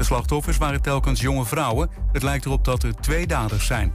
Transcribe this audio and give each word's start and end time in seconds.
De 0.00 0.06
slachtoffers 0.06 0.56
waren 0.56 0.82
telkens 0.82 1.20
jonge 1.20 1.44
vrouwen. 1.44 1.90
Het 2.12 2.22
lijkt 2.22 2.44
erop 2.44 2.64
dat 2.64 2.82
er 2.82 2.94
twee 2.94 3.26
daders 3.26 3.66
zijn. 3.66 3.92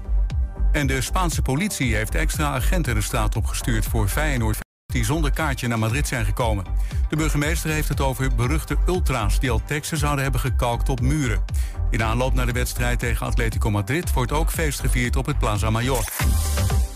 En 0.71 0.87
de 0.87 1.01
Spaanse 1.01 1.41
politie 1.41 1.95
heeft 1.95 2.15
extra 2.15 2.53
agenten 2.53 2.95
de 2.95 3.01
straat 3.01 3.35
opgestuurd 3.35 3.85
voor 3.85 4.07
Feyenoord 4.07 4.57
die 4.85 5.05
zonder 5.05 5.31
kaartje 5.31 5.67
naar 5.67 5.79
Madrid 5.79 6.07
zijn 6.07 6.25
gekomen. 6.25 6.65
De 7.09 7.15
burgemeester 7.15 7.69
heeft 7.69 7.87
het 7.87 8.01
over 8.01 8.35
beruchte 8.35 8.77
ultra's 8.87 9.39
die 9.39 9.51
al 9.51 9.61
teksten 9.65 9.97
zouden 9.97 10.23
hebben 10.23 10.41
gekalkt 10.41 10.89
op 10.89 11.01
muren. 11.01 11.43
In 11.89 12.03
aanloop 12.03 12.33
naar 12.33 12.45
de 12.45 12.51
wedstrijd 12.51 12.99
tegen 12.99 13.25
Atletico 13.25 13.71
Madrid 13.71 14.13
wordt 14.13 14.31
ook 14.31 14.51
feest 14.51 14.79
gevierd 14.79 15.15
op 15.15 15.25
het 15.25 15.39
Plaza 15.39 15.69
Mayor. 15.69 16.03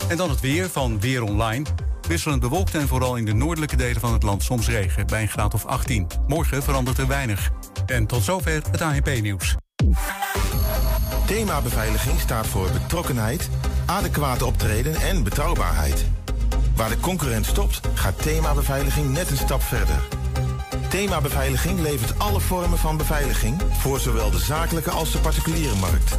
En 0.08 0.16
dan 0.16 0.30
het 0.30 0.40
weer 0.40 0.68
van 0.68 1.00
Weer 1.00 1.22
Online. 1.22 1.64
Wisselend 2.10 2.40
bewolkt 2.40 2.74
en 2.74 2.88
vooral 2.88 3.16
in 3.16 3.24
de 3.24 3.34
noordelijke 3.34 3.76
delen 3.76 4.00
van 4.00 4.12
het 4.12 4.22
land 4.22 4.42
soms 4.42 4.68
regen 4.68 5.06
bij 5.06 5.22
een 5.22 5.28
graad 5.28 5.54
of 5.54 5.66
18. 5.66 6.06
Morgen 6.26 6.62
verandert 6.62 6.98
er 6.98 7.06
weinig. 7.06 7.50
En 7.86 8.06
tot 8.06 8.22
zover 8.22 8.62
het 8.70 8.80
ANP-nieuws. 8.80 9.56
Thema 11.26 11.60
beveiliging 11.60 12.20
staat 12.20 12.46
voor 12.46 12.70
betrokkenheid, 12.72 13.48
adequate 13.86 14.44
optreden 14.44 14.94
en 14.94 15.22
betrouwbaarheid. 15.22 16.04
Waar 16.76 16.88
de 16.88 17.00
concurrent 17.00 17.46
stopt, 17.46 17.80
gaat 17.94 18.22
Thema 18.22 18.54
Beveiliging 18.54 19.10
net 19.10 19.30
een 19.30 19.36
stap 19.36 19.62
verder. 19.62 19.96
Thema 20.88 21.20
Beveiliging 21.20 21.80
levert 21.80 22.18
alle 22.18 22.40
vormen 22.40 22.78
van 22.78 22.96
beveiliging 22.96 23.62
voor 23.78 24.00
zowel 24.00 24.30
de 24.30 24.38
zakelijke 24.38 24.90
als 24.90 25.12
de 25.12 25.18
particuliere 25.18 25.76
markt. 25.76 26.18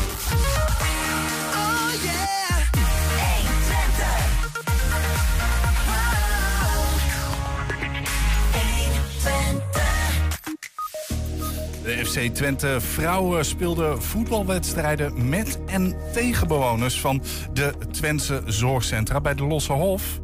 De 11.83 12.05
FC 12.05 12.35
Twente 12.35 12.81
vrouwen 12.81 13.45
speelden 13.45 14.03
voetbalwedstrijden 14.03 15.29
met 15.29 15.59
en 15.65 15.95
tegen 16.13 16.47
bewoners 16.47 16.99
van 16.99 17.23
de 17.53 17.73
Twentse 17.91 18.41
zorgcentra 18.45 19.21
bij 19.21 19.35
de 19.35 19.43
Losse 19.43 19.73
Hof. 19.73 20.19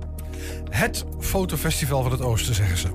Het 0.69 1.05
fotofestival 1.19 2.01
van 2.01 2.11
het 2.11 2.21
Oosten, 2.21 2.55
zeggen 2.55 2.77
ze. 2.77 2.87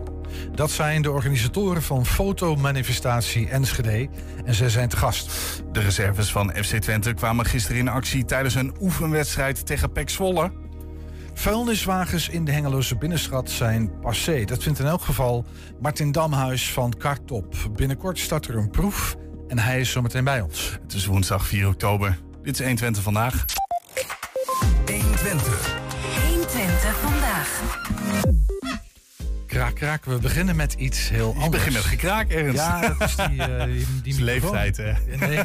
Dat 0.54 0.70
zijn 0.70 1.02
de 1.02 1.10
organisatoren 1.10 1.82
van 1.82 2.06
Fotomanifestatie 2.06 3.48
Enschede 3.48 4.08
en 4.44 4.54
zij 4.54 4.68
zijn 4.68 4.88
te 4.88 4.96
gast. 4.96 5.32
De 5.72 5.80
reserves 5.80 6.30
van 6.30 6.52
FC 6.54 6.76
Twente 6.76 7.14
kwamen 7.14 7.46
gisteren 7.46 7.78
in 7.78 7.88
actie 7.88 8.24
tijdens 8.24 8.54
een 8.54 8.74
oefenwedstrijd 8.80 9.66
tegen 9.66 9.92
PEC 9.92 10.10
Zwolle. 10.10 10.52
Vuilniswagens 11.42 12.28
in 12.28 12.44
de 12.44 12.52
Hengeloze 12.52 12.96
binnenstad 12.96 13.50
zijn 13.50 13.98
passé. 14.00 14.44
Dat 14.44 14.62
vindt 14.62 14.78
in 14.78 14.86
elk 14.86 15.02
geval 15.02 15.44
Martin 15.80 16.12
Damhuis 16.12 16.72
van 16.72 16.94
Kartop. 16.98 17.54
Binnenkort 17.76 18.18
start 18.18 18.48
er 18.48 18.56
een 18.56 18.70
proef 18.70 19.16
en 19.48 19.58
hij 19.58 19.80
is 19.80 19.90
zometeen 19.90 20.24
bij 20.24 20.40
ons. 20.40 20.78
Het 20.82 20.92
is 20.92 21.06
woensdag 21.06 21.46
4 21.46 21.68
oktober. 21.68 22.18
Dit 22.42 22.52
is 22.52 22.58
120 22.58 23.02
vandaag. 23.02 23.44
120. 24.86 25.78
120 26.28 26.98
vandaag. 27.00 27.60
Kraak, 29.46 29.74
kraak. 29.74 30.04
We 30.04 30.18
beginnen 30.18 30.56
met 30.56 30.72
iets 30.72 31.08
heel 31.08 31.28
anders. 31.28 31.44
Ik 31.44 31.50
begin 31.50 31.72
met 31.72 31.82
gekraak, 31.82 32.30
Ernst. 32.30 32.56
Ja, 32.56 32.80
dat 32.80 33.08
is 33.08 33.16
die, 33.16 33.48
uh, 33.48 33.64
die, 33.64 33.86
die 34.02 34.12
is 34.12 34.18
leeftijd, 34.18 34.76
hè? 34.76 34.92
Nee, 35.26 35.42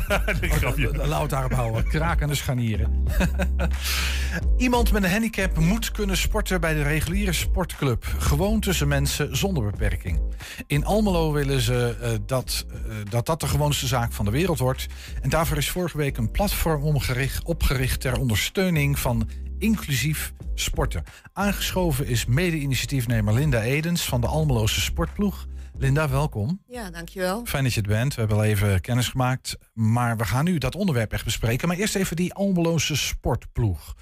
laat 1.07 1.29
daarop 1.29 1.53
houden. 1.53 1.87
Kraken 1.87 2.29
en 2.29 2.35
scharnieren. 2.35 2.91
Iemand 4.57 4.91
met 4.91 5.03
een 5.03 5.11
handicap 5.11 5.57
moet 5.57 5.91
kunnen 5.91 6.17
sporten 6.17 6.61
bij 6.61 6.73
de 6.73 6.83
reguliere 6.83 7.33
sportclub. 7.33 8.05
Gewoon 8.17 8.59
tussen 8.59 8.87
mensen 8.87 9.37
zonder 9.37 9.63
beperking. 9.63 10.19
In 10.67 10.85
Almelo 10.85 11.31
willen 11.31 11.61
ze 11.61 11.97
uh, 12.01 12.09
dat, 12.25 12.65
uh, 12.69 12.95
dat 13.09 13.25
dat 13.25 13.39
de 13.39 13.47
gewoonste 13.47 13.87
zaak 13.87 14.11
van 14.11 14.25
de 14.25 14.31
wereld 14.31 14.59
wordt. 14.59 14.87
En 15.21 15.29
daarvoor 15.29 15.57
is 15.57 15.69
vorige 15.69 15.97
week 15.97 16.17
een 16.17 16.31
platform 16.31 16.83
omgericht, 16.83 17.43
opgericht 17.43 18.01
ter 18.01 18.19
ondersteuning 18.19 18.99
van 18.99 19.29
inclusief 19.57 20.33
sporten. 20.53 21.03
Aangeschoven 21.33 22.07
is 22.07 22.25
mede-initiatiefnemer 22.25 23.33
Linda 23.33 23.61
Edens 23.61 24.05
van 24.05 24.21
de 24.21 24.27
Almeloze 24.27 24.81
Sportploeg. 24.81 25.45
Linda, 25.79 26.09
welkom. 26.09 26.61
Ja, 26.67 26.89
dankjewel. 26.89 27.45
Fijn 27.45 27.63
dat 27.63 27.73
je 27.73 27.79
het 27.79 27.89
bent. 27.89 28.13
We 28.13 28.19
hebben 28.19 28.37
al 28.37 28.43
even 28.43 28.81
kennis 28.81 29.09
gemaakt. 29.09 29.57
Maar 29.73 30.17
we 30.17 30.25
gaan 30.25 30.43
nu 30.43 30.57
dat 30.57 30.75
onderwerp 30.75 31.13
echt 31.13 31.23
bespreken. 31.23 31.67
Maar 31.67 31.77
eerst 31.77 31.95
even 31.95 32.15
die 32.15 32.33
Almeloze 32.33 32.95
Sportploeg. 32.95 33.95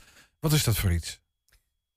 Wat 0.46 0.54
is 0.54 0.64
dat 0.64 0.78
voor 0.78 0.92
iets? 0.92 1.20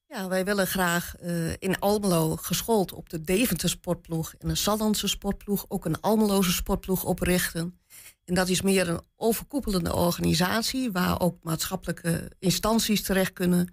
Ja, 0.07 0.29
wij 0.29 0.45
willen 0.45 0.67
graag 0.67 1.15
uh, 1.23 1.53
in 1.59 1.79
Almelo 1.79 2.37
geschoold 2.37 2.93
op 2.93 3.11
de 3.11 3.21
Deventer 3.21 3.69
Sportploeg 3.69 4.35
en 4.39 4.49
de 4.49 4.55
Sallandse 4.55 5.09
Sportploeg 5.09 5.65
ook 5.69 5.85
een 5.85 6.01
Almeloze 6.01 6.53
Sportploeg 6.53 7.05
oprichten. 7.05 7.79
En 8.25 8.35
dat 8.35 8.49
is 8.49 8.63
meer 8.63 8.89
een 8.89 9.01
overkoepelende 9.17 9.95
organisatie 9.95 10.93
waar 10.93 11.21
ook 11.21 11.37
maatschappelijke 11.43 12.31
instanties 12.39 13.03
terecht 13.03 13.33
kunnen 13.33 13.73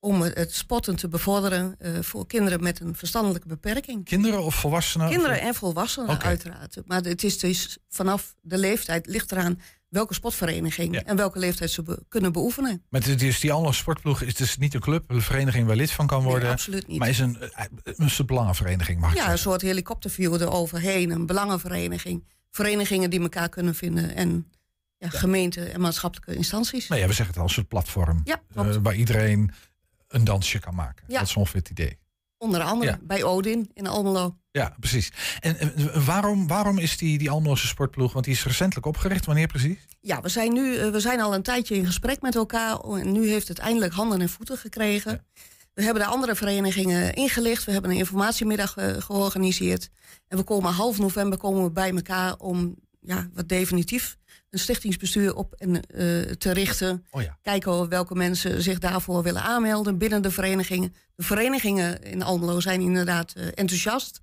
om 0.00 0.20
het 0.20 0.54
sporten 0.54 0.96
te 0.96 1.08
bevorderen 1.08 1.76
uh, 1.78 1.98
voor 2.00 2.26
kinderen 2.26 2.62
met 2.62 2.80
een 2.80 2.94
verstandelijke 2.96 3.48
beperking. 3.48 4.04
Kinderen 4.04 4.42
of 4.42 4.54
volwassenen? 4.54 5.10
Kinderen 5.10 5.40
en 5.40 5.54
volwassenen 5.54 6.10
okay. 6.10 6.28
uiteraard. 6.28 6.76
Maar 6.86 7.02
het 7.02 7.24
is 7.24 7.38
dus 7.38 7.78
vanaf 7.88 8.34
de 8.40 8.58
leeftijd 8.58 9.06
ligt 9.06 9.32
eraan 9.32 9.60
welke 9.92 10.14
sportvereniging 10.14 10.94
ja. 10.94 11.02
en 11.04 11.16
welke 11.16 11.38
leeftijd 11.38 11.70
ze 11.70 11.82
be 11.82 12.04
kunnen 12.08 12.32
beoefenen. 12.32 12.82
Maar 12.88 13.08
is 13.08 13.40
die 13.40 13.52
andere 13.52 13.74
sportploeg 13.74 14.20
is 14.20 14.34
dus 14.34 14.56
niet 14.56 14.74
een 14.74 14.80
club, 14.80 15.10
een 15.10 15.22
vereniging 15.22 15.66
waar 15.66 15.76
lid 15.76 15.90
van 15.90 16.06
kan 16.06 16.22
worden. 16.22 16.42
Nee, 16.42 16.52
absoluut 16.52 16.86
niet. 16.86 16.98
Maar 16.98 17.08
is 17.08 17.18
een, 17.18 17.36
een, 17.84 18.10
een 18.16 18.26
belangenvereniging, 18.26 19.00
mag 19.00 19.10
ik 19.10 19.16
Ja, 19.16 19.22
zeggen. 19.22 19.32
een 19.32 19.50
soort 19.50 19.62
helikopterview 19.62 20.34
eroverheen, 20.34 21.10
een 21.10 21.26
belangenvereniging. 21.26 22.24
Verenigingen 22.50 23.10
die 23.10 23.20
elkaar 23.20 23.48
kunnen 23.48 23.74
vinden 23.74 24.14
en 24.14 24.50
ja, 24.96 25.08
ja. 25.12 25.18
gemeenten 25.18 25.72
en 25.72 25.80
maatschappelijke 25.80 26.34
instanties. 26.34 26.88
Nou 26.88 27.00
ja, 27.00 27.06
we 27.06 27.12
zeggen 27.12 27.34
het 27.34 27.42
al, 27.42 27.48
een 27.48 27.54
soort 27.54 27.68
platform. 27.68 28.20
Ja, 28.24 28.42
uh, 28.56 28.76
waar 28.82 28.94
iedereen 28.94 29.50
een 30.08 30.24
dansje 30.24 30.58
kan 30.58 30.74
maken. 30.74 31.04
Dat 31.08 31.22
is 31.22 31.36
ongeveer 31.36 31.60
het 31.60 31.70
idee. 31.70 31.98
Onder 32.38 32.62
andere 32.62 32.98
bij 33.02 33.22
Odin 33.24 33.70
in 33.74 33.86
Almelo. 33.86 34.36
Ja, 34.52 34.74
precies. 34.80 35.12
En, 35.40 35.58
en 35.58 36.04
waarom, 36.04 36.46
waarom 36.46 36.78
is 36.78 36.96
die, 36.96 37.18
die 37.18 37.30
Almeloze 37.30 37.66
sportploeg? 37.66 38.12
Want 38.12 38.24
die 38.24 38.34
is 38.34 38.44
recentelijk 38.44 38.86
opgericht. 38.86 39.26
Wanneer 39.26 39.46
precies? 39.46 39.78
Ja, 40.00 40.20
we 40.20 40.28
zijn 40.28 40.52
nu 40.52 40.90
we 40.90 41.00
zijn 41.00 41.20
al 41.20 41.34
een 41.34 41.42
tijdje 41.42 41.74
in 41.74 41.86
gesprek 41.86 42.22
met 42.22 42.34
elkaar. 42.34 42.80
En 42.80 43.12
nu 43.12 43.28
heeft 43.28 43.48
het 43.48 43.58
eindelijk 43.58 43.92
handen 43.92 44.20
en 44.20 44.28
voeten 44.28 44.58
gekregen. 44.58 45.10
Ja. 45.12 45.42
We 45.74 45.82
hebben 45.82 46.02
de 46.02 46.08
andere 46.08 46.34
verenigingen 46.34 47.14
ingelicht. 47.14 47.64
We 47.64 47.72
hebben 47.72 47.90
een 47.90 47.96
informatiemiddag 47.96 48.76
uh, 48.76 48.96
georganiseerd. 48.98 49.90
En 50.28 50.36
we 50.36 50.42
komen 50.44 50.72
half 50.72 50.98
november 50.98 51.38
komen 51.38 51.62
we 51.62 51.70
bij 51.70 51.90
elkaar 51.90 52.36
om 52.36 52.76
ja, 53.00 53.28
wat 53.34 53.48
definitief 53.48 54.16
een 54.50 54.58
stichtingsbestuur 54.58 55.34
op 55.34 55.54
en, 55.54 55.74
uh, 55.74 55.80
te 56.30 56.52
richten. 56.52 57.06
Oh 57.10 57.22
ja. 57.22 57.38
Kijken 57.42 57.88
welke 57.88 58.14
mensen 58.14 58.62
zich 58.62 58.78
daarvoor 58.78 59.22
willen 59.22 59.42
aanmelden 59.42 59.98
binnen 59.98 60.22
de 60.22 60.30
verenigingen. 60.30 60.94
De 61.14 61.22
verenigingen 61.22 62.02
in 62.02 62.22
Almelo 62.22 62.60
zijn 62.60 62.80
inderdaad 62.80 63.34
uh, 63.36 63.46
enthousiast. 63.54 64.20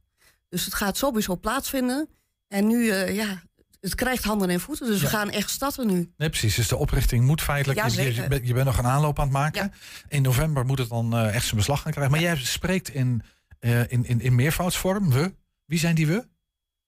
Dus 0.50 0.66
het 0.66 0.74
gaat 0.74 0.98
sowieso 0.98 1.36
plaatsvinden. 1.36 2.10
En 2.48 2.68
nu, 2.68 2.78
uh, 2.84 3.16
ja, 3.16 3.42
het 3.80 3.96
krijgt 3.96 4.24
handen 4.24 4.50
en 4.50 4.60
voeten. 4.60 4.88
Dus 4.88 4.98
ja. 4.98 5.04
we 5.04 5.10
gaan 5.10 5.30
echt 5.30 5.50
starten 5.50 5.88
nu. 5.88 6.12
Nee, 6.18 6.30
precies. 6.30 6.56
Dus 6.56 6.68
de 6.68 6.78
oprichting 6.78 7.26
moet 7.26 7.42
feitelijk... 7.42 7.80
Ja, 7.80 8.04
je, 8.04 8.14
je, 8.14 8.28
bent, 8.28 8.48
je, 8.48 8.54
bent 8.54 8.66
nog 8.66 8.78
een 8.78 8.86
aanloop 8.86 9.20
aan 9.20 9.26
het 9.26 9.34
maken. 9.34 9.64
Ja. 9.64 9.72
In 10.08 10.22
november 10.22 10.66
moet 10.66 10.80
het 10.80 10.90
dan 10.90 11.18
echt 11.18 11.44
zijn 11.44 11.56
beslag 11.56 11.82
gaan 11.82 11.92
krijgen. 11.92 12.14
Maar 12.14 12.22
jij 12.22 12.38
spreekt 12.38 12.90
in, 12.90 13.22
in, 13.60 14.06
in, 14.06 14.22
in 14.22 14.36
meervoudsvorm. 14.36 15.12
We? 15.12 15.34
Wie 15.66 15.80
zijn 15.80 15.96
die 15.96 16.08
we? 16.08 16.28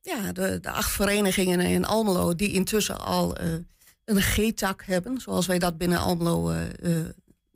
Ja, 0.02 0.32
de, 0.32 0.60
de 0.60 0.72
acht 0.72 0.92
verenigingen 0.92 1.60
in 1.60 1.86
Almelo 1.86 2.36
die 2.36 2.52
intussen 2.52 3.00
al 3.00 3.42
uh, 3.42 3.54
een 4.06 4.22
G-tak 4.22 4.84
hebben, 4.86 5.22
zoals 5.22 5.46
wij 5.46 5.60
dat 5.60 5.78
binnen 5.78 6.00
Almelo 6.00 6.54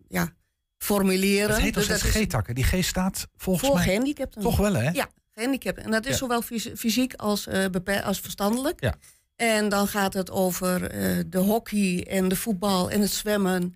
ja, 0.07 0.33
formuleren. 0.77 1.55
Het 1.55 1.63
heet 1.63 1.77
als 1.77 1.87
dus 1.87 2.01
G-takken. 2.01 2.55
Die 2.55 2.63
G 2.63 2.83
staat 2.83 3.27
volgens 3.37 3.67
voor 3.67 3.75
mij... 3.75 3.85
gehandicapten. 3.85 4.41
Toch 4.41 4.57
wel, 4.57 4.73
hè? 4.73 4.89
Ja, 4.89 5.09
gehandicapten. 5.35 5.83
En 5.83 5.91
dat 5.91 6.05
is 6.05 6.11
Ja. 6.11 6.17
zowel 6.17 6.41
fys- 6.41 6.69
fysiek 6.75 7.13
als, 7.13 7.47
uh, 7.47 8.05
als 8.05 8.19
verstandelijk. 8.19 8.81
Ja. 8.83 8.95
En 9.35 9.69
dan 9.69 9.87
gaat 9.87 10.13
het 10.13 10.31
over 10.31 10.95
uh, 10.95 11.23
de 11.27 11.37
hockey 11.37 12.05
en 12.09 12.27
de 12.27 12.35
voetbal 12.35 12.91
en 12.91 13.01
het 13.01 13.11
zwemmen. 13.11 13.75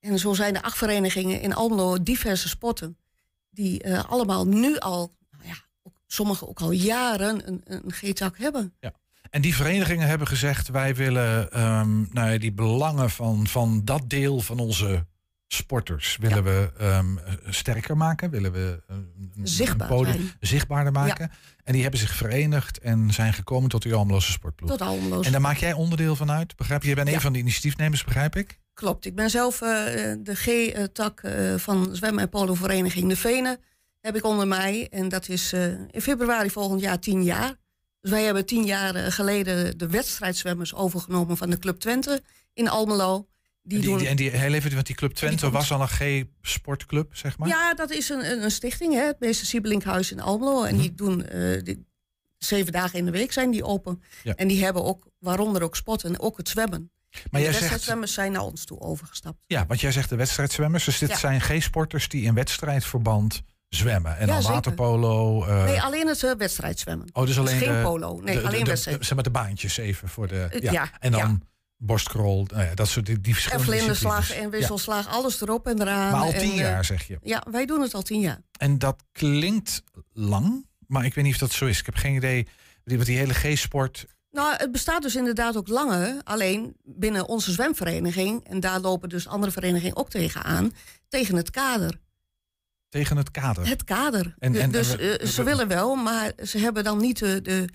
En 0.00 0.18
zo 0.18 0.34
zijn 0.34 0.54
er 0.54 0.62
acht 0.62 0.76
verenigingen 0.78 1.40
in 1.40 1.54
Almelo 1.54 2.02
diverse 2.02 2.48
sporten. 2.48 2.96
Die 3.50 3.84
uh, 3.86 4.04
allemaal 4.04 4.46
nu 4.46 4.78
al, 4.78 5.16
nou 5.30 5.48
ja, 5.48 5.54
ook, 5.82 5.94
sommigen 6.06 6.48
ook 6.48 6.60
al 6.60 6.70
jaren 6.70 7.48
een, 7.48 7.60
een 7.64 7.92
G-tak 7.92 8.38
hebben. 8.38 8.74
En 9.30 9.42
die 9.42 9.54
verenigingen 9.54 10.08
hebben 10.08 10.26
gezegd: 10.26 10.68
wij 10.68 10.94
willen 10.94 11.60
um, 11.62 12.08
nou 12.12 12.30
ja, 12.32 12.38
die 12.38 12.52
belangen 12.52 13.10
van, 13.10 13.46
van 13.46 13.84
dat 13.84 14.10
deel 14.10 14.40
van 14.40 14.58
onze 14.58 15.06
sporters 15.48 16.16
willen 16.20 16.44
we 16.44 16.70
ehm, 16.78 17.16
sterker 17.48 17.96
maken? 17.96 18.30
Willen 18.30 18.52
we 18.52 18.82
eh, 18.88 18.96
een, 18.96 19.32
een 19.36 19.46
Zichtbaar 19.48 19.88
podium 19.88 20.30
zichtbaarder 20.40 20.92
maken? 20.92 21.30
En 21.64 21.72
die 21.72 21.82
hebben 21.82 22.00
zich 22.00 22.14
verenigd 22.14 22.78
en 22.78 23.12
zijn 23.12 23.32
gekomen 23.32 23.68
tot 23.70 23.82
die 23.82 23.94
Almeloze 23.94 24.32
sportploeg. 24.32 24.70
Tot 24.70 24.80
Almeloos. 24.80 25.26
En 25.26 25.32
daar 25.32 25.40
maak 25.40 25.56
jij 25.56 25.72
onderdeel 25.72 26.16
van 26.16 26.30
uit, 26.30 26.56
begrijp 26.56 26.82
je? 26.82 26.88
Je 26.88 26.94
bent 26.94 27.08
Ja. 27.08 27.14
een 27.14 27.20
van 27.20 27.32
de 27.32 27.38
initiatiefnemers, 27.38 28.04
begrijp 28.04 28.36
ik? 28.36 28.58
Klopt. 28.74 29.04
Ik 29.06 29.14
ben 29.14 29.30
zelf 29.30 29.62
eh, 29.62 29.68
de 30.18 30.34
G-tak 30.34 31.20
eh, 31.20 31.54
van 31.56 31.88
zwem- 31.96 32.18
en 32.18 32.28
polovereniging 32.28 33.08
De 33.08 33.16
Venen. 33.16 33.58
Heb 34.00 34.16
ik 34.16 34.24
onder 34.24 34.46
mij. 34.48 34.88
En 34.90 35.08
dat 35.08 35.28
is 35.28 35.52
in 35.90 36.00
februari 36.02 36.50
volgend 36.50 36.80
jaar 36.80 36.98
tien 36.98 37.22
jaar. 37.22 37.54
Dus 38.00 38.10
wij 38.10 38.22
hebben 38.24 38.46
tien 38.46 38.64
jaar 38.64 39.12
geleden 39.12 39.78
de 39.78 39.86
wedstrijdzwemmers 39.88 40.74
overgenomen 40.74 41.36
van 41.36 41.50
de 41.50 41.58
Club 41.58 41.78
Twente 41.80 42.22
in 42.54 42.68
Almelo. 42.68 43.26
Die, 43.68 43.90
En 43.92 43.98
die, 43.98 44.08
en 44.08 44.16
die, 44.16 44.30
heel 44.30 44.52
even, 44.52 44.74
want 44.74 44.86
die 44.86 44.94
Club 44.96 45.12
Twente 45.14 45.50
was 45.50 45.72
al 45.72 45.80
een 45.80 46.24
G-sportclub, 46.42 47.16
zeg 47.16 47.38
maar? 47.38 47.48
Ja, 47.48 47.74
dat 47.74 47.90
is 47.90 48.08
een, 48.08 48.30
een, 48.30 48.42
een 48.42 48.50
stichting, 48.50 48.92
hè, 48.94 49.00
het 49.06 49.20
Meester 49.20 49.46
Siebelinkhuis 49.46 50.12
in 50.12 50.20
Almelo. 50.20 50.64
En 50.64 50.76
die 50.76 50.94
doen 50.94 51.26
eh, 51.26 51.62
die- 51.62 51.84
zeven 52.38 52.72
dagen 52.72 52.98
in 52.98 53.04
de 53.04 53.10
week 53.10 53.32
zijn 53.32 53.50
die 53.50 53.64
open. 53.64 54.02
Ja. 54.22 54.34
En 54.34 54.48
die 54.48 54.64
hebben 54.64 54.84
ook, 54.84 55.06
waaronder 55.18 55.62
ook 55.62 55.76
sport 55.76 56.04
en 56.04 56.20
ook 56.20 56.36
het 56.36 56.48
zwemmen. 56.48 56.90
Maar 57.10 57.20
de 57.30 57.30
jij 57.30 57.40
zegt, 57.40 57.58
wedstrijdzwemmers 57.58 58.12
zijn 58.12 58.32
naar 58.32 58.42
ons 58.42 58.64
toe 58.64 58.80
overgestapt. 58.80 59.38
ja, 59.46 59.66
want 59.66 59.80
jij 59.80 59.92
zegt 59.92 60.08
de 60.08 60.16
wedstrijdzwemmers. 60.16 60.84
Dus 60.84 60.98
dit 60.98 61.08
Ja. 61.08 61.16
zijn 61.16 61.40
G-sporters 61.40 62.08
die 62.08 62.22
in 62.24 62.34
wedstrijdverband 62.34 63.42
zwemmen. 63.68 64.16
En 64.18 64.26
Ja, 64.26 64.32
dan 64.32 64.36
zeker. 64.42 64.54
waterpolo. 64.54 65.44
eh, 65.44 65.64
Nee, 65.64 65.80
alleen 65.82 66.06
het 66.06 66.22
eh, 66.22 66.32
wedstrijdzwemmen. 66.38 67.06
oh, 67.12 67.26
dus 67.26 67.38
alleen 67.38 67.58
geen 67.58 67.72
de, 67.76 67.82
polo. 67.82 68.20
Nee, 68.20 68.34
de- 68.40 68.46
alleen 68.46 68.64
de- 68.64 68.70
wedstrijd. 68.70 69.04
Zeg 69.04 69.14
maar 69.14 69.22
de 69.24 69.30
baantjes 69.30 69.76
even 69.76 70.08
voor 70.08 70.28
de. 70.28 70.58
Ja. 70.60 70.90
en 71.00 71.12
dan. 71.12 71.42
Borstkrol, 71.76 72.44
nou 72.52 72.64
ja, 72.64 72.74
dat 72.74 72.88
soort 72.88 73.06
die, 73.06 73.20
die 73.20 73.34
En 73.34 73.40
verschillende 73.40 73.72
vlinderslag 73.72 74.30
en 74.32 74.50
wisselslag, 74.50 75.08
alles 75.08 75.40
erop 75.40 75.66
en 75.66 75.80
eraan. 75.80 76.10
Maar 76.12 76.20
al 76.20 76.32
En, 76.32 76.38
tien 76.40 76.50
eh, 76.52 76.58
jaar 76.58 76.84
zeg 76.84 77.06
je. 77.06 77.18
Ja, 77.22 77.42
wij 77.50 77.66
doen 77.66 77.80
het 77.80 77.94
al 77.94 78.02
tien 78.02 78.20
jaar. 78.20 78.40
En 78.58 78.78
dat 78.78 79.02
klinkt 79.12 79.82
lang, 80.12 80.66
maar 80.86 81.04
ik 81.04 81.14
weet 81.14 81.24
niet 81.24 81.32
of 81.34 81.40
dat 81.40 81.52
zo 81.52 81.66
is. 81.66 81.78
Ik 81.78 81.86
heb 81.86 81.94
geen 81.94 82.14
idee. 82.14 82.46
Die, 82.84 82.96
wat 82.96 83.06
die 83.06 83.16
hele 83.18 83.34
G-sport. 83.34 84.06
Nou, 84.30 84.54
het 84.56 84.72
bestaat 84.72 85.02
dus 85.02 85.16
inderdaad 85.16 85.56
ook 85.56 85.68
langer. 85.68 86.20
Alleen 86.24 86.76
binnen 86.82 87.28
onze 87.28 87.52
zwemvereniging, 87.52 88.44
en 88.48 88.60
daar 88.60 88.80
lopen 88.80 89.08
dus 89.08 89.26
andere 89.28 89.52
verenigingen 89.52 89.96
ook 89.96 90.10
tegenaan, 90.10 90.72
tegen 91.08 91.36
het 91.36 91.50
kader. 91.50 91.98
tegen 92.88 93.16
het 93.16 93.30
kader. 93.30 93.66
Het 93.68 93.84
kader. 93.84 94.34
En- 94.38 94.54
en- 94.60 94.70
dus 94.70 94.90
en 94.90 94.96
we- 94.96 95.18
eh, 95.18 95.26
ze 95.28 95.42
willen 95.42 95.68
wel, 95.68 95.94
maar 95.94 96.32
ze 96.44 96.58
hebben 96.58 96.84
dan 96.84 96.98
niet 96.98 97.18
de, 97.18 97.42
de, 97.42 97.68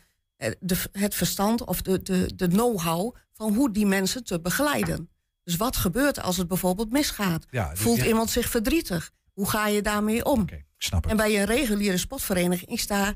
de, 0.60 0.76
het 0.92 1.16
verstand 1.16 1.66
of 1.66 1.82
de, 1.82 2.02
de, 2.02 2.32
de 2.36 2.48
know-how 2.48 3.16
van 3.34 3.56
hoe 3.56 3.72
die 3.72 3.86
mensen 3.86 4.24
te 4.24 4.40
begeleiden. 4.42 5.10
Dus 5.44 5.56
wat 5.56 5.76
gebeurt 5.76 6.22
als 6.22 6.38
het 6.38 6.48
bijvoorbeeld 6.48 6.92
misgaat? 6.92 7.46
Ja, 7.50 7.68
die- 7.70 7.78
Voelt 7.78 7.98
ja. 7.98 8.06
iemand 8.06 8.30
zich 8.30 8.50
verdrietig? 8.50 9.12
Hoe 9.34 9.50
ga 9.50 9.68
je 9.68 9.82
daarmee 9.82 10.26
om? 10.26 10.46
Snap. 10.78 11.06
En 11.08 11.18
bij 11.18 11.40
een 11.40 11.46
reguliere 11.46 11.98
sportvereniging 11.98 12.70
is 12.72 12.88
daar, 12.88 13.16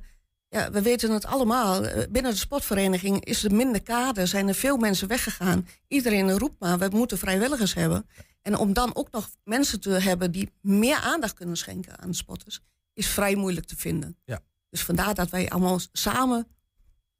ja, 0.49 0.71
we 0.71 0.81
weten 0.81 1.11
het 1.11 1.25
allemaal, 1.25 1.85
eh, 1.85 2.03
binnen 2.09 2.31
de 2.31 2.37
sportvereniging 2.37 3.25
is 3.25 3.43
er 3.43 3.55
minder 3.55 3.81
kader, 3.83 4.27
zijn 4.27 4.47
er 4.47 4.55
veel 4.55 4.77
mensen 4.77 5.07
weggegaan. 5.07 5.67
Iedereen 5.87 6.37
roept 6.37 6.59
maar, 6.59 6.77
we 6.79 6.87
moeten 6.91 7.17
vrijwilligers 7.17 7.73
hebben. 7.73 8.09
En 8.41 8.57
om 8.57 8.73
dan 8.73 8.95
ook 8.95 9.11
nog 9.11 9.29
mensen 9.43 9.79
te 9.79 9.89
hebben 9.89 10.31
die 10.31 10.51
meer 10.61 10.95
aandacht 10.97 11.33
kunnen 11.33 11.57
schenken 11.57 11.99
aan 11.99 12.09
de 12.09 12.15
sporters, 12.15 12.61
is 12.93 13.07
vrij 13.07 13.35
moeilijk 13.35 13.65
te 13.67 13.75
vinden. 13.77 14.17
Ja. 14.25 14.39
Dus 14.69 14.81
vandaar 14.83 15.13
dat 15.13 15.29
wij 15.29 15.49
allemaal 15.49 15.79
samen 15.91 16.47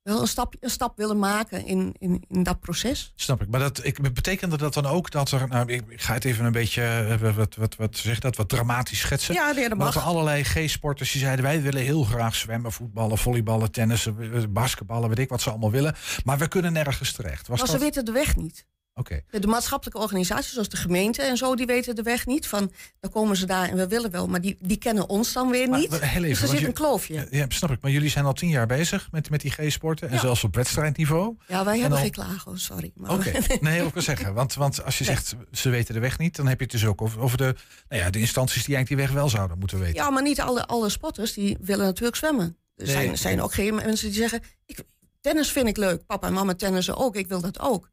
wel 0.06 0.22
een 0.22 0.28
stap, 0.28 0.56
een 0.60 0.69
stap 0.69 0.98
willen 0.98 1.19
maken 1.19 1.66
in, 1.66 1.96
in, 1.98 2.24
in 2.30 2.44
dat 2.44 2.60
proces. 2.60 3.12
Snap 3.16 3.42
ik. 3.42 3.48
Maar 3.50 3.60
dat, 3.60 3.86
ik, 3.86 4.13
betekende 4.13 4.57
dat 4.57 4.74
dan 4.74 4.86
ook 4.86 5.12
dat 5.12 5.31
er. 5.31 5.48
Nou, 5.48 5.72
ik, 5.72 5.84
ik 5.88 6.02
ga 6.02 6.13
het 6.13 6.25
even 6.25 6.46
een 6.46 6.52
beetje. 6.52 6.81
eh, 6.84 7.36
Wat, 7.36 7.56
wat, 7.56 7.75
wat, 7.75 7.98
zeg 7.98 8.19
dat? 8.19 8.36
Wat 8.36 8.50
dramatisch 8.50 9.00
schetsen. 9.00 9.34
Ja, 9.34 9.52
nee, 9.52 9.69
dat 9.69 9.80
dat 9.80 9.96
er 9.96 10.02
allerlei 10.02 10.44
G-sporters 10.44 11.12
die 11.12 11.22
zeiden: 11.22 11.46
wij 11.46 11.62
willen 11.62 11.81
heel 11.81 12.04
graag 12.04 12.36
zwemmen, 12.36 12.72
voetballen, 12.72 13.18
volleyballen, 13.18 13.72
tennissen, 13.72 14.34
eh, 14.34 14.44
basketballen, 14.50 15.10
weet 15.10 15.19
ik 15.19 15.30
wat 15.30 15.42
ze 15.42 15.50
allemaal 15.50 15.72
willen. 15.72 15.96
Maar 16.24 16.38
we 16.38 16.48
kunnen 16.48 16.74
nergens 16.74 17.12
terecht. 17.12 17.48
Was 17.48 17.58
Maar 17.60 17.68
dat? 17.68 17.75
ze 17.78 17.84
weten 17.84 18.06
de 18.06 18.12
weg 18.12 18.36
niet. 18.36 18.66
Oké. 18.97 19.21
De 19.30 19.47
maatschappelijke 19.47 20.00
organisaties, 20.01 20.51
zoals 20.53 20.69
de 20.69 20.77
gemeente 20.77 21.21
en 21.21 21.38
zo, 21.38 21.56
die 21.56 21.65
weten 21.65 21.95
de 21.95 22.01
weg 22.01 22.25
niet. 22.25 22.47
Van, 22.47 22.71
dan 23.00 23.12
komen 23.12 23.36
ze 23.38 23.45
daar 23.45 23.69
en 23.69 23.75
we 23.77 23.88
willen 23.88 24.12
wel, 24.12 24.27
maar 24.27 24.42
die, 24.42 24.57
die 24.62 24.77
kennen 24.77 25.09
ons 25.09 25.33
dan 25.33 25.50
weer 25.50 25.69
Maar, 25.69 25.80
niet. 25.80 25.89
maar 25.89 26.01
heel 26.01 26.24
even, 26.24 26.30
dus 26.30 26.42
er 26.42 26.47
zit 26.47 26.59
een 26.59 26.65
je- 26.68 26.71
kloofje. 26.74 27.27
Ja, 27.31 27.45
snap 27.47 27.71
ik. 27.71 27.81
Maar 27.81 27.92
jullie 27.92 28.09
zijn 28.09 28.25
al 28.25 28.33
tien 28.33 28.50
jaar 28.50 28.68
bezig 28.68 29.07
met, 29.12 29.30
met 29.30 29.42
die 29.42 29.51
G-sporten. 29.51 30.07
En 30.07 30.13
Ja. 30.13 30.19
zelfs 30.19 30.44
op 30.44 30.56
wedstrijdniveau. 30.56 31.36
Ja, 31.47 31.65
wij 31.65 31.80
hebben 31.80 32.00
geen 32.00 32.12
klagen, 32.12 32.59
sorry. 32.59 32.92
Maar 32.95 33.12
Oké, 33.12 33.31
nee, 33.59 33.86
ik 33.86 33.94
wil 33.94 34.01
zeggen. 34.12 34.33
Want, 34.33 34.53
want 34.53 34.83
als 34.83 34.98
je 34.98 35.03
Nee. 35.06 35.15
zegt 35.15 35.36
ze 35.51 35.69
weten 35.69 35.94
de 35.94 36.00
weg 36.00 36.18
niet, 36.18 36.36
dan 36.36 36.48
heb 36.48 36.57
je 36.57 36.63
het 36.63 36.74
dus 36.74 36.86
ook 36.86 37.01
over, 37.01 37.19
over 37.21 37.38
de, 37.38 37.56
nou 37.89 38.01
ja, 38.01 38.09
de 38.09 38.19
instanties 38.19 38.63
die 38.65 38.75
eigenlijk 38.75 38.88
die 38.88 38.98
weg 39.13 39.21
wel 39.21 39.30
zouden 39.30 39.59
moeten 39.59 39.80
weten. 39.80 39.95
Ja, 39.95 40.09
maar 40.09 40.24
niet 40.24 40.41
alle, 40.41 40.65
alle 40.65 40.89
spotters 40.89 41.33
die 41.33 41.57
willen 41.62 41.86
natuurlijk 41.86 42.15
zwemmen. 42.18 42.57
Er 42.75 42.86
Nee. 42.86 42.94
zijn, 42.95 43.18
zijn 43.18 43.41
ook 43.41 43.53
geen 43.53 43.75
mensen 43.75 44.07
die 44.07 44.18
zeggen... 44.18 44.41
Ik, 44.65 44.80
tennis 45.21 45.51
vind 45.51 45.68
ik 45.68 45.77
leuk, 45.77 46.06
papa 46.06 46.27
en 46.27 46.33
mama 46.33 46.53
tennissen 46.56 46.95
ook, 46.98 47.15
ik 47.15 47.27
wil 47.27 47.41
dat 47.41 47.59
ook. 47.59 47.89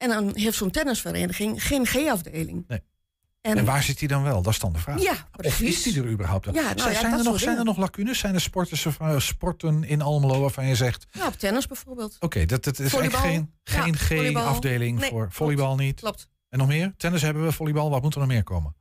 En 0.00 0.08
dan 0.08 0.30
heeft 0.36 0.56
zo'n 0.56 0.70
tennisvereniging 0.70 1.66
geen 1.66 1.86
G-afdeling. 1.86 2.64
Nee. 2.68 2.82
En, 3.40 3.58
En 3.58 3.64
waar 3.64 3.82
zit 3.82 3.98
die 3.98 4.08
dan 4.08 4.22
wel? 4.22 4.42
Dat 4.42 4.52
is 4.52 4.58
dan 4.58 4.72
de 4.72 4.78
vraag. 4.78 5.02
Ja, 5.02 5.12
Of 5.12 5.28
precies. 5.32 5.86
is 5.86 5.92
die 5.92 6.02
er 6.02 6.08
überhaupt? 6.10 6.44
Ja, 6.44 6.50
nou 6.52 6.78
zijn, 6.78 6.92
ja, 6.92 7.00
zijn, 7.00 7.12
er 7.18 7.24
nog, 7.24 7.40
zijn 7.40 7.58
er 7.58 7.64
nog 7.64 7.76
lacunes? 7.76 8.18
Zijn 8.18 8.34
er 8.34 8.40
sporters 8.40 8.86
of 8.86 9.00
eh, 9.00 9.18
sporten 9.18 9.84
in 9.84 10.02
Almelo 10.02 10.40
waarvan 10.40 10.66
je 10.66 10.74
zegt... 10.74 11.06
Ja, 11.10 11.26
op 11.26 11.34
tennis 11.38 11.66
bijvoorbeeld. 11.66 12.16
Oké, 12.20 12.46
dat, 12.46 12.64
dat 12.64 12.78
is 12.78 12.90
Volleybal. 12.90 13.20
eigenlijk 13.20 13.52
geen, 13.62 13.96
geen 13.96 14.30
Ja. 14.32 14.40
G-afdeling 14.40 14.98
Nee, 14.98 15.08
voor 15.10 15.18
klopt. 15.20 15.34
volleybal 15.36 15.76
niet. 15.76 16.00
Klopt. 16.00 16.28
En 16.48 16.58
nog 16.58 16.68
meer? 16.68 16.94
Tennis 16.96 17.22
hebben 17.22 17.44
we, 17.44 17.52
volleybal. 17.52 17.90
Wat 17.90 18.02
moet 18.02 18.12
er 18.14 18.20
nog 18.20 18.28
meer 18.28 18.44
komen? 18.44 18.74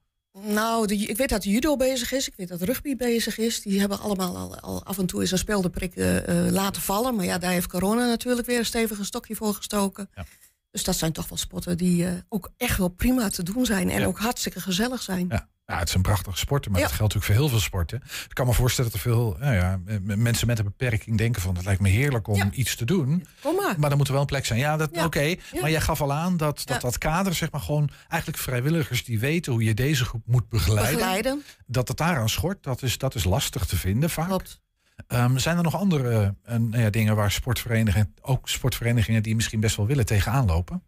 Nou, 0.48 0.88
de, 0.88 0.96
ik 0.96 1.18
weet 1.18 1.30
dat 1.30 1.44
judo 1.44 1.76
bezig 1.76 2.12
is. 2.12 2.28
Ik 2.28 2.34
weet 2.36 2.48
dat 2.48 2.62
rugby 2.62 2.96
bezig 2.96 3.38
is. 3.38 3.62
Die 3.62 3.80
hebben 3.80 4.00
allemaal 4.00 4.38
al, 4.38 4.60
al 4.60 4.84
af 4.84 4.98
en 4.98 5.06
toe 5.06 5.22
eens 5.22 5.32
een 5.32 5.38
speeldenprik 5.38 5.96
eh, 5.96 6.46
eh, 6.46 6.52
laten 6.52 6.82
vallen. 6.82 7.16
Maar 7.16 7.26
ja, 7.26 7.38
daar 7.38 7.52
heeft 7.52 7.68
corona 7.68 8.06
natuurlijk 8.06 8.48
weer 8.48 8.60
een 8.60 8.66
stevig 8.66 9.06
stokje 9.06 9.36
voor 9.36 9.54
gestoken. 9.54 10.10
Ja. 10.16 10.26
Dus 10.72 10.84
dat 10.84 10.96
zijn 10.98 11.12
toch 11.12 11.30
wel 11.30 11.38
sporten 11.38 11.78
die 11.78 12.06
eh, 12.08 12.12
ook 12.30 12.52
echt 12.58 12.78
wel 12.78 12.88
prima 12.90 13.30
te 13.30 13.44
doen 13.44 13.66
zijn. 13.66 13.90
En 13.90 14.00
Ja. 14.00 14.06
ook 14.06 14.20
hartstikke 14.20 14.62
gezellig 14.62 15.02
zijn. 15.02 15.26
Ja. 15.30 15.48
Ja, 15.66 15.80
het 15.80 15.94
een 15.94 16.02
prachtige 16.02 16.38
sport, 16.38 16.70
maar 16.70 16.80
Ja. 16.80 16.86
dat 16.88 16.96
geldt 16.96 17.14
natuurlijk 17.14 17.40
voor 17.40 17.50
heel 17.50 17.60
veel 17.60 17.68
sporten. 17.68 18.02
Ik 18.30 18.34
kan 18.34 18.46
me 18.48 18.54
voorstellen 18.54 18.92
dat 18.92 19.00
er 19.00 19.08
veel 19.10 19.36
nou 19.40 19.54
ja, 19.54 19.80
mensen 20.16 20.48
met 20.48 20.60
een 20.60 20.66
beperking 20.66 21.18
denken 21.18 21.42
van... 21.42 21.56
het 21.56 21.66
lijkt 21.66 21.82
me 21.82 21.90
heerlijk 21.90 22.28
om 22.28 22.36
Ja. 22.36 22.50
iets 22.52 22.76
te 22.76 22.86
doen. 22.86 23.28
Kom 23.42 23.56
maar. 23.56 23.80
Maar 23.80 23.90
dan 23.90 23.98
moet 23.98 24.08
er 24.08 24.14
wel 24.14 24.22
een 24.22 24.28
plek 24.28 24.46
zijn. 24.46 24.60
Ja, 24.60 24.78
dat, 24.78 25.04
oké. 25.04 25.36
Maar 25.62 25.70
jij 25.72 25.82
gaf 25.82 26.02
al 26.02 26.14
aan 26.14 26.38
dat 26.38 26.62
dat, 26.66 26.82
dat 26.82 26.98
kader, 26.98 27.34
zeg 27.34 27.52
maar 27.52 27.62
gewoon... 27.62 27.90
eigenlijk 28.08 28.42
vrijwilligers 28.42 29.04
die 29.04 29.20
weten 29.20 29.52
hoe 29.52 29.64
je 29.64 29.74
deze 29.74 30.06
groep 30.06 30.22
moet 30.26 30.50
begeleiden... 30.50 30.94
Begeleiden. 30.98 31.44
dat 31.66 31.88
het 31.88 31.98
daaraan 31.98 32.30
schort, 32.30 32.64
dat 32.64 32.82
is, 32.82 32.98
dat 32.98 33.16
is 33.16 33.24
lastig 33.24 33.66
te 33.66 33.76
vinden 33.76 34.10
vaak. 34.10 34.28
Klopt. 34.28 34.62
Ehm, 35.08 35.38
zijn 35.38 35.58
er 35.58 35.64
nog 35.64 35.76
andere 35.76 36.36
eh, 36.44 36.56
nou 36.58 36.82
ja, 36.84 36.90
dingen 36.90 37.16
waar 37.16 37.32
sportverenigingen... 37.32 38.14
ook 38.22 38.50
sportverenigingen 38.50 39.24
die 39.24 39.36
misschien 39.36 39.60
best 39.60 39.76
wel 39.76 39.86
willen 39.88 40.06
tegenaan 40.06 40.46
lopen? 40.46 40.84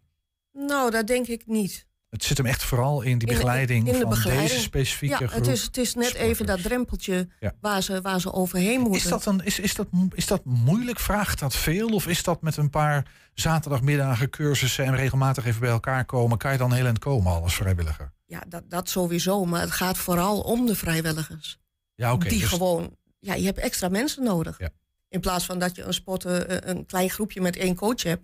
Nou, 0.52 0.90
dat 0.90 1.06
denk 1.06 1.26
ik 1.26 1.42
niet. 1.46 1.86
Het 2.10 2.24
zit 2.24 2.36
hem 2.36 2.46
echt 2.46 2.62
vooral 2.62 3.02
in 3.02 3.18
die 3.18 3.28
In 3.28 3.34
de- 3.34 3.40
begeleiding 3.40 3.86
in 3.86 3.92
de 3.92 4.00
van 4.00 4.08
begeleiding. 4.08 4.48
deze 4.50 4.62
specifieke 4.62 5.22
Ja, 5.22 5.28
groep. 5.30 5.44
het 5.44 5.52
is, 5.52 5.62
het 5.62 5.76
is 5.76 5.94
net 5.94 6.14
even 6.14 6.46
dat 6.46 6.62
drempeltje 6.62 7.28
Ja. 7.40 7.52
waar, 7.60 7.82
ze, 7.82 8.00
waar 8.00 8.20
ze 8.20 8.32
overheen 8.32 8.80
moeten. 8.80 9.00
Is 9.00 9.08
dat, 9.08 9.22
dan, 9.22 9.42
is, 9.42 9.58
is, 9.58 9.74
dat, 9.74 9.86
is 10.14 10.26
dat 10.26 10.44
moeilijk? 10.44 10.98
Vraagt 11.00 11.38
dat 11.38 11.54
veel? 11.56 11.88
Of 11.88 12.06
is 12.06 12.22
dat 12.22 12.42
met 12.42 12.56
een 12.56 12.70
paar 12.70 13.06
zaterdagmiddagen 13.34 14.30
cursussen 14.30 14.84
en 14.84 14.96
regelmatig 14.96 15.44
even 15.44 15.60
bij 15.60 15.70
elkaar 15.70 16.04
komen? 16.04 16.38
Kan 16.38 16.52
je 16.52 16.58
dan 16.58 16.72
heel 16.72 16.84
eind 16.86 16.98
komen 16.98 17.42
als 17.42 17.54
vrijwilliger? 17.54 18.12
Ja, 18.26 18.42
dat, 18.48 18.62
dat 18.70 18.88
sowieso. 18.88 19.44
Maar 19.44 19.60
het 19.60 19.70
gaat 19.70 19.98
vooral 19.98 20.40
om 20.40 20.66
de 20.66 20.74
vrijwilligers. 20.76 21.58
Ja, 21.94 22.12
oké. 22.12 22.28
die 22.28 22.40
dus- 22.40 22.48
gewoon, 22.48 22.96
ja, 23.22 23.34
je 23.34 23.44
hebt 23.44 23.58
extra 23.58 23.88
mensen 23.88 24.22
nodig. 24.24 24.58
Ja. 24.58 24.70
In 25.08 25.20
plaats 25.20 25.44
van 25.44 25.58
dat 25.58 25.76
je 25.76 25.82
een 25.82 25.94
sport, 25.94 26.24
eh, 26.24 26.38
een 26.70 26.86
klein 26.86 27.10
groepje 27.10 27.40
met 27.40 27.56
één 27.56 27.74
coach 27.74 28.02
hebt. 28.02 28.22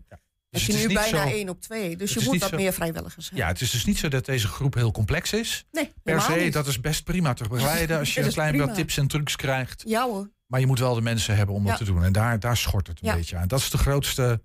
dus 0.50 0.62
heb 0.66 0.70
het 0.72 0.80
je 0.82 0.88
nu 0.88 0.94
bijna 0.94 1.22
zo- 1.26 1.32
één 1.32 1.48
op 1.48 1.60
twee. 1.60 1.96
Dus 1.96 2.14
het 2.14 2.22
je 2.22 2.28
moet 2.30 2.38
wat 2.40 2.48
zo- 2.50 2.56
meer 2.56 2.72
vrijwilligers 2.72 3.24
hebben. 3.24 3.44
Ja, 3.44 3.48
het 3.52 3.60
is 3.60 3.70
dus 3.70 3.84
niet 3.84 3.98
zo 3.98 4.08
dat 4.08 4.24
deze 4.24 4.48
groep 4.48 4.74
heel 4.74 4.92
complex 4.92 5.32
is. 5.32 5.64
nee, 5.72 5.92
Per 6.02 6.20
se, 6.20 6.32
niet. 6.32 6.52
dat 6.52 6.66
is 6.66 6.80
best 6.80 7.04
prima 7.04 7.34
te 7.34 7.48
begeleiden 7.48 7.98
als 7.98 8.14
je 8.14 8.20
een 8.22 8.32
klein 8.32 8.56
wat 8.56 8.74
tips 8.74 8.96
en 8.96 9.06
trucs 9.06 9.36
krijgt. 9.36 9.82
Ja 9.86 10.04
hoor. 10.06 10.30
Maar 10.46 10.60
je 10.60 10.66
moet 10.66 10.78
wel 10.78 10.94
de 10.94 11.00
mensen 11.00 11.36
hebben 11.36 11.54
om 11.54 11.62
dat 11.62 11.72
Ja. 11.72 11.78
te 11.78 11.84
doen. 11.92 12.04
En 12.04 12.12
daar, 12.12 12.40
daar 12.40 12.56
schort 12.56 12.86
het 12.86 12.98
een 13.02 13.14
beetje 13.14 13.36
aan. 13.36 13.48
Dat 13.48 13.58
is 13.60 13.70
de 13.70 13.78
grootste, 13.78 14.40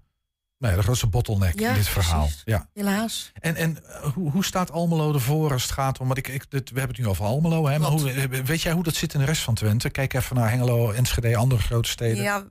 ja, 0.71 0.77
de 0.77 0.83
grootste 0.83 1.07
bottleneck 1.07 1.59
Ja, 1.59 1.69
in 1.69 1.75
dit 1.75 1.87
verhaal. 1.87 2.21
precies. 2.25 2.41
Ja. 2.45 2.69
Helaas. 2.73 3.31
En, 3.39 3.55
en 3.55 3.85
eh, 3.85 4.03
hoe, 4.13 4.31
hoe 4.31 4.45
staat 4.45 4.71
Almelo 4.71 5.13
ervoor 5.13 5.51
als 5.51 5.61
het 5.63 5.71
gaat 5.71 5.99
om... 5.99 6.05
Want 6.07 6.17
ik, 6.19 6.27
ik, 6.27 6.51
dit, 6.51 6.69
we 6.71 6.77
hebben 6.79 6.95
het 6.95 7.05
nu 7.05 7.11
over 7.11 7.25
Almelo. 7.25 7.67
Hè, 7.67 7.79
maar 7.79 7.89
hoe, 7.89 8.11
eh, 8.11 8.41
weet 8.45 8.61
jij 8.61 8.73
hoe 8.73 8.83
dat 8.83 8.95
zit 8.95 9.13
in 9.13 9.19
de 9.19 9.25
rest 9.25 9.41
van 9.41 9.53
Twente? 9.53 9.89
Kijk 9.89 10.13
even 10.13 10.35
naar 10.35 10.49
Hengelo, 10.49 10.91
Enschede, 10.91 11.35
andere 11.35 11.61
grote 11.61 11.89
steden. 11.89 12.23
Ja, 12.23 12.43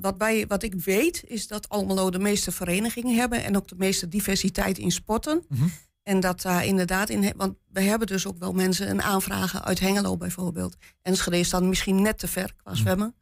wat, 0.00 0.14
wij, 0.18 0.46
wat 0.46 0.62
ik 0.62 0.74
weet 0.74 1.22
is 1.26 1.46
dat 1.48 1.68
Almelo 1.68 2.10
de 2.10 2.18
meeste 2.18 2.52
verenigingen 2.52 3.16
hebben. 3.16 3.44
En 3.44 3.56
ook 3.56 3.68
de 3.68 3.74
meeste 3.78 4.08
diversiteit 4.08 4.78
in 4.78 4.90
sporten. 4.92 5.44
Mhm. 5.48 5.66
En 6.02 6.20
dat 6.20 6.42
daar 6.42 6.64
inderdaad 6.64 7.08
in... 7.08 7.32
Want 7.36 7.54
we 7.72 7.80
hebben 7.80 8.06
dus 8.06 8.26
ook 8.26 8.38
wel 8.38 8.52
mensen 8.52 8.90
een 8.90 9.02
aanvragen 9.02 9.64
uit 9.64 9.80
Hengelo 9.80 10.16
bijvoorbeeld. 10.16 10.76
Enschede 11.02 11.38
is 11.38 11.50
dan 11.50 11.68
misschien 11.68 12.02
net 12.02 12.18
te 12.18 12.28
ver 12.28 12.54
qua 12.62 12.70
Mhm. 12.72 12.80
zwemmen. 12.80 13.14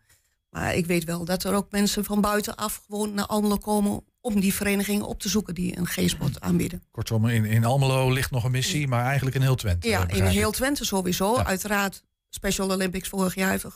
Maar 0.50 0.74
ik 0.74 0.86
weet 0.86 1.04
wel 1.04 1.24
dat 1.24 1.44
er 1.44 1.54
ook 1.54 1.70
mensen 1.70 2.04
van 2.04 2.20
buitenaf 2.20 2.82
gewoon 2.86 3.14
naar 3.14 3.26
Almelo 3.26 3.56
komen... 3.56 4.04
om 4.24 4.40
die 4.40 4.54
verenigingen 4.54 5.06
op 5.06 5.20
te 5.20 5.28
zoeken 5.28 5.54
die 5.54 5.78
een 5.78 5.86
G-sport 5.86 6.40
aanbieden. 6.40 6.82
Kortom, 6.90 7.26
in, 7.28 7.44
in 7.44 7.64
Almelo 7.64 8.10
ligt 8.10 8.30
nog 8.30 8.44
een 8.44 8.50
missie, 8.50 8.88
maar 8.88 9.04
eigenlijk 9.04 9.36
in 9.36 9.42
heel 9.42 9.54
Twente. 9.54 9.88
Ja, 9.88 10.08
in 10.08 10.24
heel 10.24 10.50
Twente 10.50 10.84
sowieso. 10.84 11.34
Ja. 11.36 11.44
Uiteraard, 11.46 12.02
Special 12.30 12.70
Olympics 12.70 13.08
vorig 13.08 13.34
jaar 13.34 13.50
heeft 13.50 13.64
een 13.64 13.72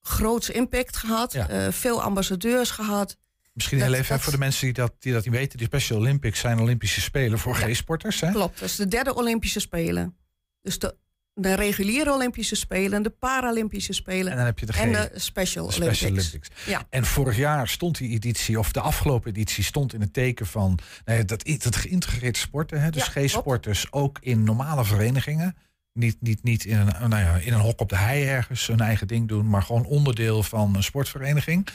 grootse 0.00 0.52
impact 0.52 0.96
gehad. 0.96 1.32
Ja. 1.32 1.48
eh, 1.48 1.72
veel 1.72 2.02
ambassadeurs 2.02 2.70
gehad. 2.70 3.16
Misschien 3.52 3.80
heel 3.82 3.92
even 3.94 4.08
dat- 4.14 4.20
voor 4.20 4.32
de 4.32 4.38
mensen 4.38 4.64
die 4.64 4.72
dat, 4.72 4.92
die 4.98 5.12
dat 5.12 5.24
niet 5.24 5.34
weten. 5.34 5.58
Die 5.58 5.66
Special 5.66 5.98
Olympics 5.98 6.40
zijn 6.40 6.60
Olympische 6.60 7.00
Spelen 7.00 7.38
voor 7.38 7.54
G-sporters. 7.54 8.20
hè? 8.20 8.30
Klopt, 8.30 8.60
dat 8.60 8.68
is 8.68 8.76
de 8.76 8.88
derde 8.88 9.14
Olympische 9.14 9.60
Spelen. 9.60 10.16
Dus 10.62 10.78
de, 10.78 10.94
de 11.38 11.54
reguliere 11.54 12.12
Olympische 12.12 12.54
Spelen, 12.54 13.02
de 13.02 13.10
Paralympische 13.10 13.92
Spelen 13.92 14.30
En 14.30 14.36
dan 14.36 14.46
heb 14.46 14.58
je 14.58 14.66
de, 14.66 14.72
G, 14.72 14.80
en 14.80 14.92
de 14.92 15.10
Special, 15.14 15.64
Olympics. 15.64 16.02
Olympics. 16.02 16.48
Ja. 16.66 16.86
En 16.90 17.04
vorig 17.04 17.36
jaar 17.36 17.68
stond 17.68 17.98
die 17.98 18.10
editie, 18.10 18.58
of 18.58 18.72
de 18.72 18.80
afgelopen 18.80 19.30
editie, 19.30 19.64
stond 19.64 19.94
in 19.94 20.00
het 20.00 20.12
teken 20.12 20.46
van 20.46 20.78
nou 21.04 21.18
ja, 21.18 21.24
dat, 21.24 21.44
dat 21.62 21.76
geïntegreerd 21.76 22.36
sporten. 22.36 22.80
Hè? 22.80 22.90
Dus 22.90 23.10
Ja. 23.14 23.22
G-sporters 23.26 23.92
ook 23.92 24.18
in 24.20 24.44
normale 24.44 24.84
verenigingen. 24.84 25.56
Niet, 25.92 26.16
niet, 26.20 26.42
niet 26.42 26.64
in, 26.64 26.76
een, 26.76 27.08
nou 27.08 27.22
ja, 27.22 27.36
in 27.36 27.52
een 27.52 27.60
hok 27.60 27.80
op 27.80 27.88
de 27.88 27.96
hei 27.96 28.24
ergens 28.24 28.66
hun 28.66 28.80
eigen 28.80 29.06
ding 29.06 29.28
doen, 29.28 29.48
maar 29.48 29.62
gewoon 29.62 29.84
onderdeel 29.84 30.42
van 30.42 30.76
een 30.76 30.82
sportvereniging. 30.82 31.68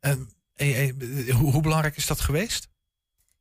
Eh, 0.00 0.12
eh, 0.54 0.94
hoe, 1.34 1.52
hoe 1.52 1.62
belangrijk 1.62 1.96
is 1.96 2.06
dat 2.06 2.20
geweest? 2.20 2.68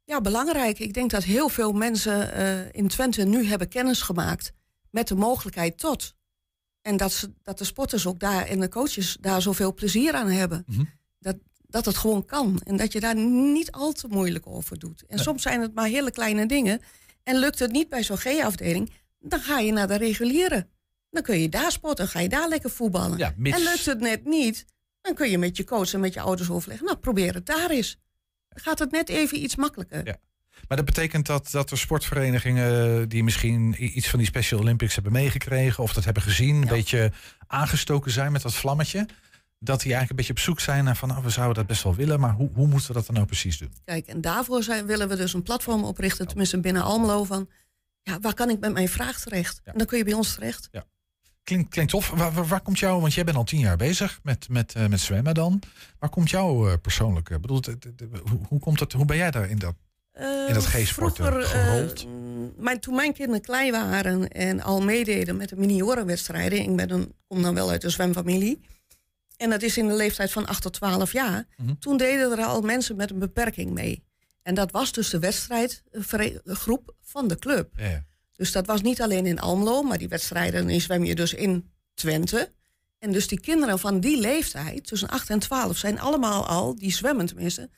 Ja, 0.05 0.21
belangrijk. 0.21 0.79
Ik 0.79 0.93
denk 0.93 1.11
dat 1.11 1.23
heel 1.23 1.49
veel 1.49 1.71
mensen 1.71 2.33
eh, 2.33 2.59
in 2.71 2.87
Twente 2.87 3.23
nu 3.23 3.45
hebben 3.45 3.67
kennis 3.67 4.01
gemaakt 4.01 4.53
met 4.93 5.07
de 5.07 5.15
mogelijkheid 5.15 5.77
tot. 5.77 6.15
En 6.81 6.97
dat, 6.97 7.11
ze, 7.11 7.33
dat 7.41 7.57
de 7.57 7.63
sporters 7.63 8.07
ook 8.07 8.19
daar 8.19 8.45
en 8.45 8.59
de 8.59 8.69
coaches 8.69 9.17
daar 9.21 9.41
zoveel 9.41 9.73
plezier 9.73 10.13
aan 10.13 10.29
hebben. 10.29 10.63
Mhm. 10.67 10.83
Dat, 11.19 11.35
dat 11.67 11.85
het 11.85 11.97
gewoon 11.97 12.25
kan. 12.25 12.61
En 12.63 12.77
dat 12.77 12.93
je 12.93 12.99
daar 12.99 13.15
niet 13.15 13.71
al 13.71 13.91
te 13.91 14.07
moeilijk 14.07 14.47
over 14.47 14.79
doet. 14.79 15.03
En 15.07 15.19
soms 15.19 15.41
zijn 15.41 15.61
het 15.61 15.73
maar 15.73 15.87
hele 15.87 16.11
kleine 16.11 16.45
dingen. 16.45 16.81
En 17.23 17.37
lukt 17.37 17.59
het 17.59 17.71
niet 17.71 17.89
bij 17.89 18.03
zo'n 18.03 18.17
G-afdeling, 18.17 18.91
dan 19.19 19.39
ga 19.39 19.59
je 19.59 19.71
naar 19.71 19.87
de 19.87 19.95
reguliere. 19.95 20.67
Dan 21.09 21.23
kun 21.23 21.39
je 21.39 21.49
daar 21.49 21.71
sporten, 21.71 22.07
ga 22.07 22.19
je 22.19 22.29
daar 22.29 22.49
lekker 22.49 22.69
voetballen. 22.69 23.17
Ja, 23.17 23.33
En 23.43 23.63
lukt 23.63 23.85
het 23.85 23.99
net 23.99 24.25
niet, 24.25 24.65
dan 25.01 25.13
kun 25.13 25.29
je 25.29 25.37
met 25.37 25.57
je 25.57 25.63
coach 25.63 25.93
en 25.93 25.99
met 25.99 26.13
je 26.13 26.21
ouders 26.21 26.49
overleggen. 26.49 26.85
Nou, 26.85 26.97
probeer 26.97 27.33
het 27.33 27.45
daar 27.45 27.69
eens. 27.69 27.97
Dan 28.49 28.63
gaat 28.63 28.79
het 28.79 28.91
net 28.91 29.09
even 29.09 29.43
iets 29.43 29.55
makkelijker. 29.55 30.05
Ja. 30.05 30.17
Maar 30.67 30.77
dat 30.77 30.85
betekent 30.85 31.25
dat, 31.25 31.51
dat 31.51 31.71
er 31.71 31.77
sportverenigingen 31.77 33.09
die 33.09 33.23
misschien 33.23 33.75
iets 33.97 34.09
van 34.09 34.19
die 34.19 34.27
Special 34.27 34.59
Olympics 34.59 34.93
hebben 34.93 35.11
meegekregen 35.13 35.83
of 35.83 35.93
dat 35.93 36.05
hebben 36.05 36.23
gezien, 36.23 36.55
een 36.55 36.61
Ja. 36.61 36.69
beetje 36.69 37.11
aangestoken 37.47 38.11
zijn 38.11 38.31
met 38.31 38.41
dat 38.41 38.53
vlammetje. 38.53 39.07
Dat 39.59 39.81
die 39.81 39.93
eigenlijk 39.93 40.09
een 40.09 40.15
beetje 40.15 40.31
op 40.31 40.39
zoek 40.39 40.59
zijn 40.59 40.83
naar 40.83 40.95
van 40.95 41.09
nou, 41.09 41.23
we 41.23 41.29
zouden 41.29 41.55
dat 41.55 41.67
best 41.67 41.83
wel 41.83 41.95
willen, 41.95 42.19
maar 42.19 42.33
hoe, 42.33 42.49
hoe 42.53 42.67
moeten 42.67 42.87
we 42.87 42.93
dat 42.93 43.05
dan 43.05 43.15
nou 43.15 43.27
precies 43.27 43.57
doen? 43.57 43.73
Kijk, 43.85 44.05
en 44.07 44.21
daarvoor 44.21 44.63
zijn, 44.63 44.85
willen 44.85 45.07
we 45.09 45.15
dus 45.15 45.33
een 45.33 45.43
platform 45.43 45.83
oprichten, 45.83 46.27
tenminste 46.27 46.59
binnen 46.59 46.81
Almelo, 46.83 47.23
van 47.23 47.49
ja, 48.01 48.19
waar 48.19 48.33
kan 48.33 48.49
ik 48.49 48.59
met 48.59 48.73
mijn 48.73 48.89
vraag 48.89 49.19
terecht? 49.19 49.61
Ja. 49.65 49.71
En 49.71 49.77
dan 49.77 49.87
kun 49.87 49.97
je 49.97 50.03
bij 50.03 50.13
ons 50.13 50.33
terecht. 50.33 50.69
Klinkt, 51.43 51.69
klinkt 51.69 51.91
tof. 51.91 52.09
Waar, 52.09 52.33
waar, 52.33 52.47
waar 52.47 52.61
komt 52.61 52.79
jou, 52.79 53.01
want 53.01 53.13
jij 53.13 53.23
bent 53.23 53.37
al 53.37 53.43
tien 53.43 53.59
jaar 53.59 53.77
bezig 53.77 54.19
met, 54.23 54.49
met, 54.49 54.73
eh, 54.75 54.85
met 54.87 54.99
zwemmen 54.99 55.33
dan. 55.33 55.61
Waar 55.99 56.09
komt 56.09 56.29
jou 56.29 56.71
eh, 56.71 56.77
persoonlijk, 56.81 57.29
eh, 57.29 57.37
bedoel, 57.39 57.61
hoe, 58.29 58.39
hoe, 58.47 58.59
komt 58.59 58.79
het, 58.79 58.93
hoe 58.93 59.05
ben 59.05 59.17
jij 59.17 59.31
daar 59.31 59.49
in 59.49 59.59
dat? 59.59 59.75
Eh, 60.13 60.47
In 60.47 60.53
dat 60.53 60.65
G-sporten 60.65 61.43
gerold? 61.45 62.05
toen 62.81 62.95
mijn 62.95 63.13
kinderen 63.13 63.41
klein 63.41 63.71
waren 63.71 64.27
en 64.27 64.61
al 64.61 64.81
meededen 64.81 65.37
met 65.37 65.49
de 65.49 65.55
miniorenwedstrijden, 65.55 66.59
ik 66.59 66.75
ben 66.75 66.91
een, 66.91 67.13
kom 67.27 67.41
dan 67.41 67.53
wel 67.53 67.69
uit 67.69 67.81
de 67.81 67.89
zwemfamilie. 67.89 68.61
En 69.37 69.49
dat 69.49 69.61
is 69.61 69.77
in 69.77 69.87
de 69.87 69.93
leeftijd 69.93 70.31
van 70.31 70.45
8 70.45 70.61
tot 70.61 70.73
12 70.73 71.11
jaar. 71.13 71.45
Mhm. 71.57 71.73
Toen 71.79 71.97
deden 71.97 72.31
er 72.31 72.45
al 72.45 72.61
mensen 72.61 72.95
met 72.95 73.09
een 73.11 73.19
beperking 73.19 73.71
mee. 73.71 74.03
En 74.41 74.55
dat 74.55 74.71
was 74.71 74.91
dus 74.91 75.09
de 75.09 75.19
wedstrijdgroep 75.19 76.95
van 77.01 77.27
de 77.27 77.39
club. 77.39 77.69
Dus 78.35 78.51
dat 78.51 78.65
was 78.65 78.81
niet 78.81 79.01
alleen 79.01 79.25
in 79.25 79.39
Almelo, 79.39 79.81
maar 79.81 79.97
die 79.97 80.07
wedstrijden 80.07 80.67
die 80.67 80.81
zwem 80.81 81.03
je 81.03 81.15
dus 81.15 81.33
in 81.33 81.71
Twente. 81.93 82.51
En 82.99 83.11
dus 83.11 83.27
die 83.27 83.39
kinderen 83.39 83.79
van 83.79 83.99
die 83.99 84.19
leeftijd, 84.19 84.87
tussen 84.87 85.09
8 85.09 85.29
en 85.29 85.39
12, 85.39 85.77
zijn 85.77 85.99
allemaal 85.99 86.47
al, 86.47 86.75
die 86.75 86.93
zwemmen 86.93 87.25
tenminste, 87.25 87.69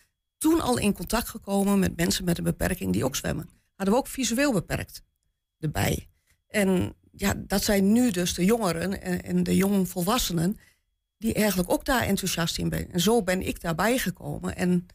toen 0.45 0.61
al 0.61 0.77
in 0.77 0.93
contact 0.93 1.29
gekomen 1.29 1.79
met 1.79 1.95
mensen 1.95 2.25
met 2.25 2.37
een 2.37 2.43
beperking 2.43 2.93
die 2.93 3.05
ook 3.05 3.15
zwemmen. 3.15 3.49
Hadden 3.75 3.95
we 3.95 3.99
ook 3.99 4.07
visueel 4.07 4.53
beperkt 4.53 5.03
erbij. 5.59 6.07
En 6.47 6.95
ja, 7.11 7.33
dat 7.37 7.63
zijn 7.63 7.91
nu 7.91 8.11
dus 8.11 8.33
de 8.33 8.45
jongeren 8.45 9.01
en, 9.01 9.23
en 9.23 9.43
de 9.43 9.55
jongvolwassenen 9.55 10.59
die 11.17 11.33
eigenlijk 11.33 11.71
ook 11.71 11.85
daar 11.85 12.01
enthousiast 12.01 12.57
in 12.57 12.69
zijn. 12.69 12.91
En 12.91 12.99
zo 12.99 13.23
ben 13.23 13.47
ik 13.47 13.61
daarbij 13.61 13.97
gekomen. 13.97 14.55
En 14.55 14.85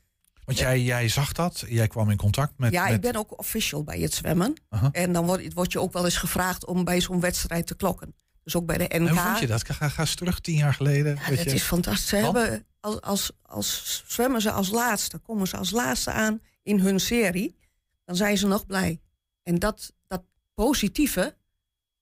Want 0.44 0.58
jij, 0.58 0.82
jij 0.82 1.08
zag 1.08 1.32
dat, 1.32 1.64
jij 1.68 1.86
kwam 1.88 2.10
in 2.10 2.16
contact 2.16 2.58
met. 2.58 2.72
ja, 2.72 2.84
met 2.84 2.92
ik 2.92 3.00
ben 3.00 3.16
ook 3.16 3.38
official 3.38 3.84
bij 3.84 3.98
het 3.98 4.14
zwemmen. 4.14 4.54
En 4.92 5.12
dan 5.12 5.26
word, 5.26 5.52
word 5.52 5.72
je 5.72 5.80
ook 5.80 5.92
wel 5.92 6.04
eens 6.04 6.16
gevraagd 6.16 6.66
om 6.66 6.84
bij 6.84 7.00
zo'n 7.00 7.20
wedstrijd 7.20 7.66
te 7.66 7.76
klokken. 7.76 8.14
Dus 8.50 8.60
ook 8.60 8.66
bij 8.66 8.78
de 8.78 8.84
NK. 8.84 8.92
En 8.92 9.08
hoe 9.08 9.18
vond 9.18 9.38
je 9.38 9.46
dat? 9.46 9.64
Ga, 9.70 9.88
ga 9.88 10.00
eens 10.02 10.14
terug, 10.14 10.40
tien 10.40 10.56
jaar 10.56 10.74
geleden. 10.74 11.18
Ja, 11.20 11.28
dat 11.28 11.42
je. 11.42 11.50
is 11.54 11.62
fantastisch. 11.62 12.08
Ze 12.08 12.16
hebben 12.16 12.66
als, 12.80 13.00
als, 13.00 13.30
als 13.42 14.04
zwemmen 14.06 14.40
ze 14.40 14.50
als 14.50 14.70
laatste, 14.70 15.18
komen 15.18 15.46
ze 15.48 15.56
als 15.56 15.70
laatste 15.70 16.10
aan 16.10 16.40
in 16.62 16.78
hun 16.80 17.00
serie, 17.00 17.56
dan 18.04 18.16
zijn 18.16 18.38
ze 18.38 18.46
nog 18.46 18.66
blij. 18.66 19.00
En 19.42 19.58
dat, 19.58 19.92
dat 20.06 20.22
positieve, 20.54 21.36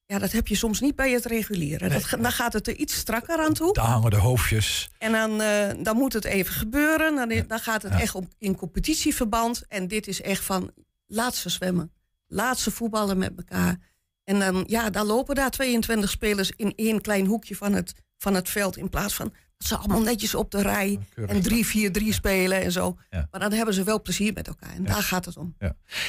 ja, 0.07 0.19
dat 0.19 0.33
heb 0.33 0.47
je 0.47 0.55
soms 0.55 0.81
niet 0.81 0.97
bij 0.97 1.11
het 1.13 1.25
reguliere. 1.25 1.89
Dat, 1.89 2.05
ga- 2.05 2.17
dan 2.17 2.33
gaat 2.33 2.53
het 2.53 2.67
er 2.69 2.75
iets 2.77 2.95
strakker 2.97 3.39
aan 3.39 3.53
toe. 3.53 3.73
Daar 3.73 3.85
hangen 3.87 4.11
de 4.11 4.17
hoofdjes. 4.17 4.91
En 4.99 5.13
dan, 5.13 5.41
eh, 5.41 5.71
dan 5.83 5.97
moet 5.97 6.13
het 6.13 6.25
even 6.25 6.55
gebeuren. 6.55 7.15
Dan, 7.29 7.45
dan 7.49 7.59
gaat 7.59 7.83
het 7.83 7.93
Ja. 7.93 8.01
echt 8.01 8.15
om, 8.15 8.29
in 8.39 8.57
competitieverband. 8.57 9.65
En 9.69 9.89
dit 9.89 10.07
is 10.07 10.21
echt 10.21 10.45
van 10.45 10.71
laatste 11.07 11.49
zwemmen. 11.49 11.93
Laatste 12.27 12.71
voetballen 12.71 13.19
met 13.19 13.33
elkaar. 13.37 13.79
En 14.29 14.39
dan, 14.39 14.65
ja, 14.67 14.91
dan 14.91 15.07
lopen 15.07 15.35
daar 15.35 15.51
22 15.51 16.11
spelers 16.11 16.53
in 16.57 16.73
één 16.77 17.01
klein 17.01 17.27
hoekje 17.27 17.57
van 17.57 17.73
het, 17.73 17.95
van 18.19 18.35
het 18.35 18.49
veld. 18.49 18.77
In 18.77 18.89
plaats 18.89 19.15
van 19.15 19.33
dat 19.57 19.69
ze 19.69 19.77
allemaal 19.77 20.01
netjes 20.01 20.35
op 20.35 20.51
de 20.51 20.63
rij 20.63 20.99
en 21.27 21.43
3-4-3 21.43 22.09
spelen 22.09 22.63
en 22.63 22.73
zo. 22.73 22.99
Ja. 23.11 23.29
Maar 23.31 23.41
dan 23.41 23.53
hebben 23.53 23.75
ze 23.75 23.83
wel 23.83 24.03
plezier 24.03 24.33
met 24.33 24.49
elkaar. 24.49 24.75
En 24.75 24.83
Ja. 24.83 24.89
daar 24.93 25.03
gaat 25.03 25.25
het 25.25 25.37
om. 25.37 25.57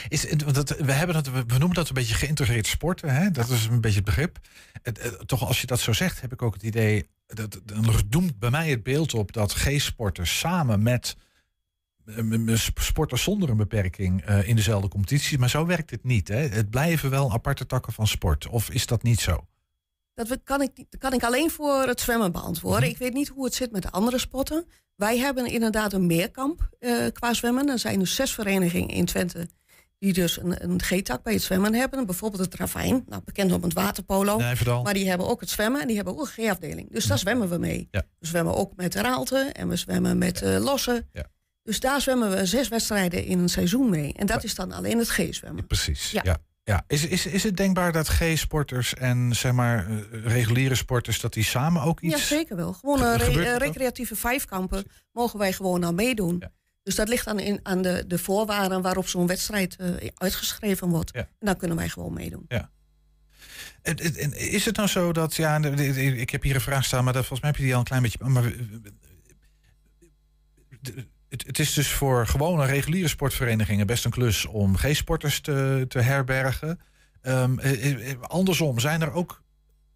Is, 0.07 0.29
het- 0.29 0.43
want 0.43 0.55
dat, 0.55 0.69
we, 0.77 0.91
hebben 0.91 1.15
dat, 1.15 1.27
we 1.31 1.43
noemen 1.57 1.73
dat 1.73 1.87
een 1.87 1.93
beetje 1.93 2.15
geïntegreerd 2.15 2.67
sporten. 2.67 3.09
Hè? 3.15 3.31
Dat 3.31 3.49
is 3.49 3.65
een 3.65 3.81
beetje 3.81 3.95
het 3.97 4.05
begrip. 4.05 4.39
Het, 4.81 4.97
eh, 4.99 5.11
toch 5.11 5.47
als 5.47 5.61
je 5.61 5.67
dat 5.67 5.79
zo 5.79 5.93
zegt, 5.93 6.21
heb 6.21 6.33
ik 6.33 6.41
ook 6.41 6.53
het 6.53 6.63
idee. 6.63 7.07
Dat, 7.25 7.59
dan 7.63 7.93
doemt 8.07 8.39
bij 8.39 8.49
mij 8.49 8.69
het 8.69 8.83
beeld 8.83 9.13
op 9.13 9.31
dat 9.33 9.53
G-sporters 9.53 10.39
samen 10.39 10.83
met 10.83 11.15
sporters 12.73 13.23
zonder 13.23 13.49
een 13.49 13.57
beperking 13.57 14.25
eh, 14.25 14.47
in 14.47 14.55
dezelfde 14.55 14.87
competities. 14.87 15.37
Maar 15.37 15.49
zo 15.49 15.65
werkt 15.65 15.89
het 15.89 16.03
niet. 16.03 16.27
Hè? 16.27 16.37
Het 16.37 16.69
blijven 16.69 17.09
wel 17.09 17.31
aparte 17.31 17.65
takken 17.65 17.93
van 17.93 18.07
sport. 18.07 18.47
Of 18.47 18.69
is 18.69 18.85
dat 18.85 19.03
niet 19.03 19.19
zo? 19.19 19.45
Dat 20.13 20.39
kan 20.43 20.61
ik, 20.61 20.85
kan 20.99 21.13
ik 21.13 21.23
alleen 21.23 21.51
voor 21.51 21.87
het 21.87 21.99
zwemmen 21.99 22.31
beantwoorden. 22.31 22.81
Mhm. 22.81 22.91
Ik 22.91 22.97
weet 22.97 23.13
niet 23.13 23.27
hoe 23.27 23.45
het 23.45 23.55
zit 23.55 23.71
met 23.71 23.81
de 23.81 23.91
andere 23.91 24.17
sporten. 24.17 24.65
Wij 24.95 25.17
hebben 25.17 25.45
inderdaad 25.45 25.93
een 25.93 26.05
meerkamp 26.05 26.69
eh, 26.79 26.91
qua 27.13 27.33
zwemmen. 27.33 27.69
Er 27.69 27.79
zijn 27.79 27.99
dus 27.99 28.15
zes 28.15 28.33
verenigingen 28.33 28.89
in 28.89 29.05
Twente 29.05 29.49
die 29.99 30.13
dus 30.13 30.41
een, 30.41 30.63
een 30.63 30.81
G-tak 30.81 31.23
bij 31.23 31.33
het 31.33 31.41
zwemmen 31.41 31.73
hebben. 31.73 32.05
Bijvoorbeeld 32.05 32.43
het 32.43 32.55
Ravijn, 32.55 33.03
nou, 33.07 33.21
bekend 33.25 33.51
om 33.51 33.63
het 33.63 33.73
waterpolo. 33.73 34.37
Maar 34.83 34.93
die 34.93 35.09
hebben 35.09 35.27
ook 35.27 35.39
het 35.39 35.49
zwemmen 35.49 35.81
en 35.81 35.87
die 35.87 35.95
hebben 35.95 36.13
ook 36.13 36.19
een 36.19 36.45
G-afdeling. 36.45 36.91
Dus 36.91 37.05
daar 37.05 37.17
zwemmen 37.17 37.49
we 37.49 37.57
mee. 37.57 37.87
Ja. 37.91 38.03
We 38.19 38.27
zwemmen 38.27 38.55
ook 38.55 38.75
met 38.75 38.95
Raalte 38.95 39.37
en 39.53 39.67
we 39.67 39.75
zwemmen 39.75 40.17
met 40.17 40.41
eh 40.41 40.57
Lossen. 40.59 41.09
Ja. 41.13 41.25
Dus 41.63 41.79
daar 41.79 42.01
zwemmen 42.01 42.29
we 42.29 42.45
zes 42.45 42.67
wedstrijden 42.67 43.23
in 43.23 43.39
een 43.39 43.49
seizoen 43.49 43.89
mee. 43.89 44.13
En 44.13 44.25
dat 44.25 44.43
is 44.43 44.55
dan 44.55 44.71
alleen 44.71 44.97
het 44.97 45.09
G-zwemmen. 45.09 45.67
Precies. 45.67 46.11
Ja. 46.11 46.21
Ja. 46.23 46.37
Ja. 46.63 46.83
Is, 46.87 47.05
is, 47.05 47.25
is 47.25 47.43
het 47.43 47.57
denkbaar 47.57 47.91
dat 47.91 48.07
G-sporters 48.07 48.93
en 48.93 49.35
zeg 49.35 49.51
maar 49.51 49.87
eh, 49.89 49.95
reguliere 50.25 50.75
sporters 50.75 51.19
dat 51.19 51.33
die 51.33 51.43
samen 51.43 51.81
ook 51.81 51.99
iets 52.01 52.13
Ja, 52.15 52.19
zeker 52.37 52.55
wel. 52.55 52.73
Gewoon 52.73 52.97
Ge- 52.99 53.05
een 53.05 53.17
re- 53.33 53.43
eh, 53.43 53.55
recreatieve 53.57 54.15
vijfkampen 54.15 54.83
mogen 55.11 55.39
wij 55.39 55.53
gewoon 55.53 55.85
aan 55.85 55.95
meedoen. 55.95 56.35
Ja. 56.39 56.51
Dus 56.83 56.95
dat 56.95 57.07
ligt 57.07 57.25
dan 57.25 57.39
in, 57.39 57.59
aan 57.63 57.81
de, 57.81 58.03
de 58.07 58.17
voorwaarden 58.17 58.81
waarop 58.81 59.07
zo'n 59.07 59.27
wedstrijd 59.27 59.75
eh, 59.75 59.87
uitgeschreven 60.15 60.89
wordt. 60.89 61.09
Ja. 61.13 61.19
En 61.21 61.27
dan 61.39 61.57
kunnen 61.57 61.77
wij 61.77 61.89
gewoon 61.89 62.13
meedoen. 62.13 62.45
En- 63.81 63.95
en- 63.97 64.15
en 64.15 64.37
Is 64.51 64.65
het 64.65 64.75
nou 64.75 64.87
zo 64.87 65.11
dat, 65.13 65.35
ja, 65.35 65.57
ik 65.63 66.29
heb 66.29 66.43
hier 66.43 66.55
een 66.55 66.61
vraag 66.61 66.85
staan, 66.85 67.03
maar 67.03 67.13
dat, 67.13 67.25
volgens 67.25 67.41
mij 67.41 67.49
heb 67.49 67.59
je 67.59 67.65
die 67.65 67.73
al 67.73 67.79
een 67.79 67.85
klein 67.85 68.01
beetje. 68.01 68.19
Maar 68.27 68.51
de- 70.81 71.07
het, 71.29 71.45
het 71.47 71.59
is 71.59 71.73
dus 71.73 71.91
voor 71.91 72.27
gewone 72.27 72.65
reguliere 72.65 73.07
sportverenigingen 73.07 73.87
best 73.87 74.05
een 74.05 74.11
klus 74.11 74.45
om 74.45 74.77
G-sporters 74.77 75.39
te, 75.39 75.85
te 75.87 75.99
herbergen. 75.99 76.79
Ehm, 77.21 77.59
eh, 77.59 78.11
eh, 78.11 78.21
andersom, 78.21 78.79
zijn 78.79 79.01
er 79.01 79.11
ook 79.11 79.43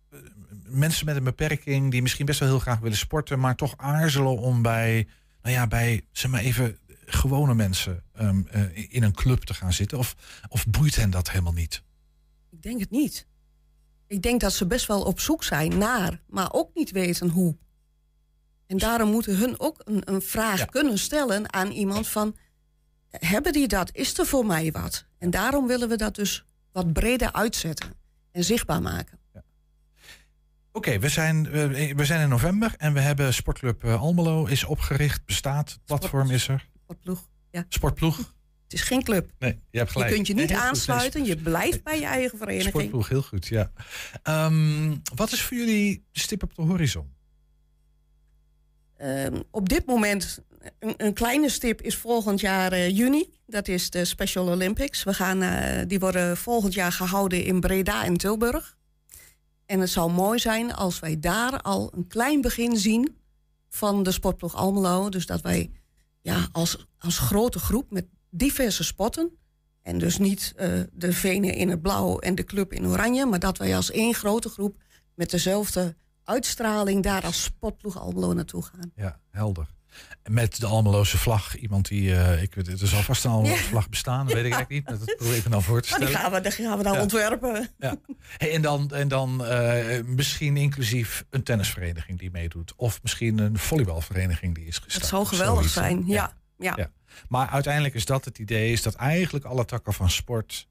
eh, 0.10 0.20
mensen 0.68 1.06
met 1.06 1.16
een 1.16 1.24
beperking 1.24 1.92
die 1.92 2.02
misschien 2.02 2.26
best 2.26 2.40
wel 2.40 2.50
heel 2.50 2.60
graag 2.60 2.80
willen 2.80 2.98
sporten, 2.98 3.40
maar 3.40 3.56
toch 3.56 3.74
aarzelen 3.78 4.38
om 4.38 4.62
bij, 4.62 5.08
nou 5.42 5.56
ja, 5.56 5.68
bij, 5.68 6.02
zeg 6.12 6.32
maar 6.32 6.42
even, 6.42 6.78
gewone 7.06 7.54
mensen 7.54 8.04
ehm, 8.14 8.42
eh, 8.52 8.94
in 8.94 9.04
een 9.04 9.14
club 9.14 9.44
te 9.44 9.54
gaan 9.54 9.74
zitten? 9.74 9.98
Of, 9.98 10.16
of 10.50 10.68
boeit 10.68 10.96
hen 10.96 11.10
dat 11.10 11.30
helemaal 11.30 11.54
niet? 11.54 11.84
Ik 12.50 12.62
denk 12.62 12.80
het 12.80 12.92
niet. 12.92 13.28
Ik 14.08 14.22
denk 14.22 14.42
dat 14.42 14.54
ze 14.54 14.68
best 14.68 14.88
wel 14.88 15.04
op 15.04 15.20
zoek 15.20 15.44
zijn 15.44 15.78
naar, 15.78 16.22
maar 16.28 16.50
ook 16.52 16.70
niet 16.74 16.92
weten 16.92 17.30
hoe. 17.30 17.58
En 18.74 18.80
daarom 18.80 19.10
moeten 19.10 19.38
hun 19.38 19.60
ook 19.60 19.82
een, 19.84 20.02
een 20.06 20.22
vraag 20.22 20.60
Ja. 20.60 20.66
kunnen 20.66 20.98
stellen 20.98 21.54
aan 21.54 21.72
iemand 21.72 22.08
van... 22.08 22.36
hebben 23.10 23.54
die 23.54 23.68
dat? 23.68 23.90
Is 23.94 24.18
er 24.20 24.26
voor 24.26 24.46
mij 24.46 24.72
wat? 24.72 25.06
En 25.18 25.30
daarom 25.30 25.68
willen 25.68 25.90
we 25.90 25.96
dat 25.96 26.16
dus 26.16 26.46
wat 26.72 26.94
breder 26.94 27.32
uitzetten 27.32 27.94
en 28.32 28.44
zichtbaar 28.44 28.82
maken. 28.82 29.20
Oké, 30.72 31.00
we, 31.00 31.10
zijn, 31.10 31.50
we 31.96 32.06
zijn 32.06 32.22
in 32.22 32.30
november 32.30 32.74
en 32.78 32.94
we 32.94 33.00
hebben 33.00 33.34
Sportclub 33.34 33.84
eh, 33.84 34.02
Almelo 34.02 34.46
is 34.46 34.64
opgericht, 34.64 35.26
bestaat, 35.26 35.80
platform 35.86 36.30
is 36.30 36.48
er. 36.48 36.70
Sportploeg. 36.84 37.30
Ja. 37.52 37.66
Sportploeg? 37.70 38.18
Het 38.18 38.74
is 38.74 38.82
geen 38.82 39.04
club. 39.04 39.32
Nee, 39.40 39.60
je 39.70 39.78
hebt 39.78 39.92
gelijk. 39.92 40.10
Je 40.10 40.16
kunt 40.16 40.28
je 40.28 40.34
niet 40.34 40.52
goed. 40.52 40.60
aansluiten, 40.60 41.26
je 41.26 41.38
blijft 41.38 41.84
bij 41.84 42.00
je 42.00 42.06
eigen 42.06 42.38
vereniging. 42.38 42.70
Sportploeg, 42.70 43.10
heel 43.10 43.22
goed, 43.22 43.48
ja. 43.48 43.72
Ehm, 44.24 44.96
wat 45.16 45.32
is 45.32 45.42
voor 45.42 45.58
jullie 45.58 46.06
de 46.12 46.20
stip 46.20 46.44
op 46.44 46.56
de 46.56 46.62
horizon? 46.62 47.13
Ehm, 49.04 49.42
op 49.52 49.70
dit 49.70 49.86
moment, 49.86 50.40
een, 50.80 50.94
een 50.98 51.14
kleine 51.14 51.50
stip 51.50 51.82
is 51.82 51.98
volgend 51.98 52.40
jaar 52.40 52.72
eh, 52.72 52.98
juni. 52.98 53.30
Dat 53.46 53.68
is 53.68 53.90
de 53.90 54.06
Special 54.06 54.48
Olympics. 54.48 55.04
We 55.04 55.14
gaan, 55.14 55.42
eh, 55.42 55.82
die 55.88 56.00
worden 56.00 56.38
volgend 56.38 56.74
jaar 56.74 56.92
gehouden 56.92 57.44
in 57.44 57.60
Breda 57.60 58.06
en 58.06 58.18
Tilburg. 58.18 58.78
En 59.66 59.80
het 59.80 59.90
zou 59.90 60.12
mooi 60.12 60.40
zijn 60.40 60.74
als 60.74 61.00
wij 61.00 61.20
daar 61.20 61.62
al 61.62 61.92
een 61.96 62.08
klein 62.08 62.42
begin 62.42 62.78
zien 62.78 63.18
van 63.70 64.04
de 64.04 64.12
sportploeg 64.12 64.56
Almelo. 64.56 65.10
Dus 65.10 65.26
dat 65.26 65.42
wij 65.42 65.72
ja, 66.22 66.48
als, 66.52 66.86
als 66.98 67.18
grote 67.18 67.60
groep 67.60 67.92
met 67.92 68.06
diverse 68.30 68.84
sporten. 68.84 69.38
En 69.82 69.98
dus 69.98 70.18
niet 70.18 70.54
eh, 70.56 70.70
de 70.92 71.14
Venen 71.14 71.54
in 71.54 71.70
het 71.70 71.82
blauw 71.82 72.20
en 72.20 72.36
de 72.36 72.44
club 72.44 72.74
in 72.74 72.88
oranje. 72.88 73.26
Maar 73.26 73.40
dat 73.40 73.58
wij 73.58 73.76
als 73.76 73.92
één 73.92 74.14
grote 74.14 74.50
groep 74.50 74.78
met 75.14 75.30
dezelfde 75.30 75.96
uitstraling 76.26 77.04
daar 77.04 77.24
als 77.24 77.44
sportploeg 77.44 78.00
Almelo 78.00 78.34
naartoe 78.34 78.64
gaan. 78.64 78.92
Ja, 78.96 79.20
helder. 79.32 79.68
Met 80.30 80.60
de 80.60 80.66
Almeloze 80.66 81.18
vlag. 81.18 81.58
Iemand 81.58 81.88
die, 81.88 82.16
eh, 82.16 82.42
ik 82.42 82.56
weet 82.56 82.68
het, 82.68 82.82
er 82.82 82.88
zal 82.88 83.02
vast 83.02 83.26
een 83.26 83.32
Almeloze 83.32 83.64
vlag 83.64 83.90
bestaan, 83.90 84.26
dat 84.26 84.34
weet 84.36 84.46
ik 84.46 84.54
eigenlijk 84.54 84.90
niet. 84.90 85.00
Dat 85.00 85.16
probeer 85.18 85.36
ik 85.38 85.44
me 85.44 85.50
dan 85.50 85.64
voor 85.64 85.82
te 85.82 85.90
Maar 85.90 86.00
die 86.00 86.08
stellen. 86.08 86.32
gaan 86.32 86.42
we, 86.42 86.50
die 86.50 86.66
gaan 86.66 86.78
we 86.78 86.84
dan 86.84 86.94
Ja. 86.94 87.02
ontwerpen. 87.02 87.70
Ja. 87.78 87.96
Hey, 88.38 88.54
en 88.54 88.62
dan, 88.62 88.92
en 88.92 89.08
dan 89.08 89.46
eh, 89.46 90.04
misschien 90.06 90.58
inclusief 90.58 91.26
een 91.30 91.44
tennisvereniging 91.44 92.20
die 92.20 92.32
meedoet. 92.32 92.74
Of 92.76 93.02
misschien 93.02 93.38
een 93.38 93.58
volleybalvereniging 93.58 94.56
die 94.56 94.66
is 94.66 94.76
gestart. 94.78 95.00
Dat 95.00 95.10
zou 95.10 95.26
geweldig 95.26 95.70
zijn. 95.70 96.04
Ja. 96.08 96.34
Ja. 96.58 96.74
Ja. 96.78 96.92
Maar 97.28 97.48
uiteindelijk 97.50 97.94
is 97.94 98.06
dat 98.06 98.26
het 98.26 98.38
idee, 98.40 98.72
is 98.72 98.82
dat 98.82 98.94
eigenlijk 98.96 99.46
alle 99.46 99.66
takken 99.66 99.94
van 99.94 100.10
sport 100.10 100.68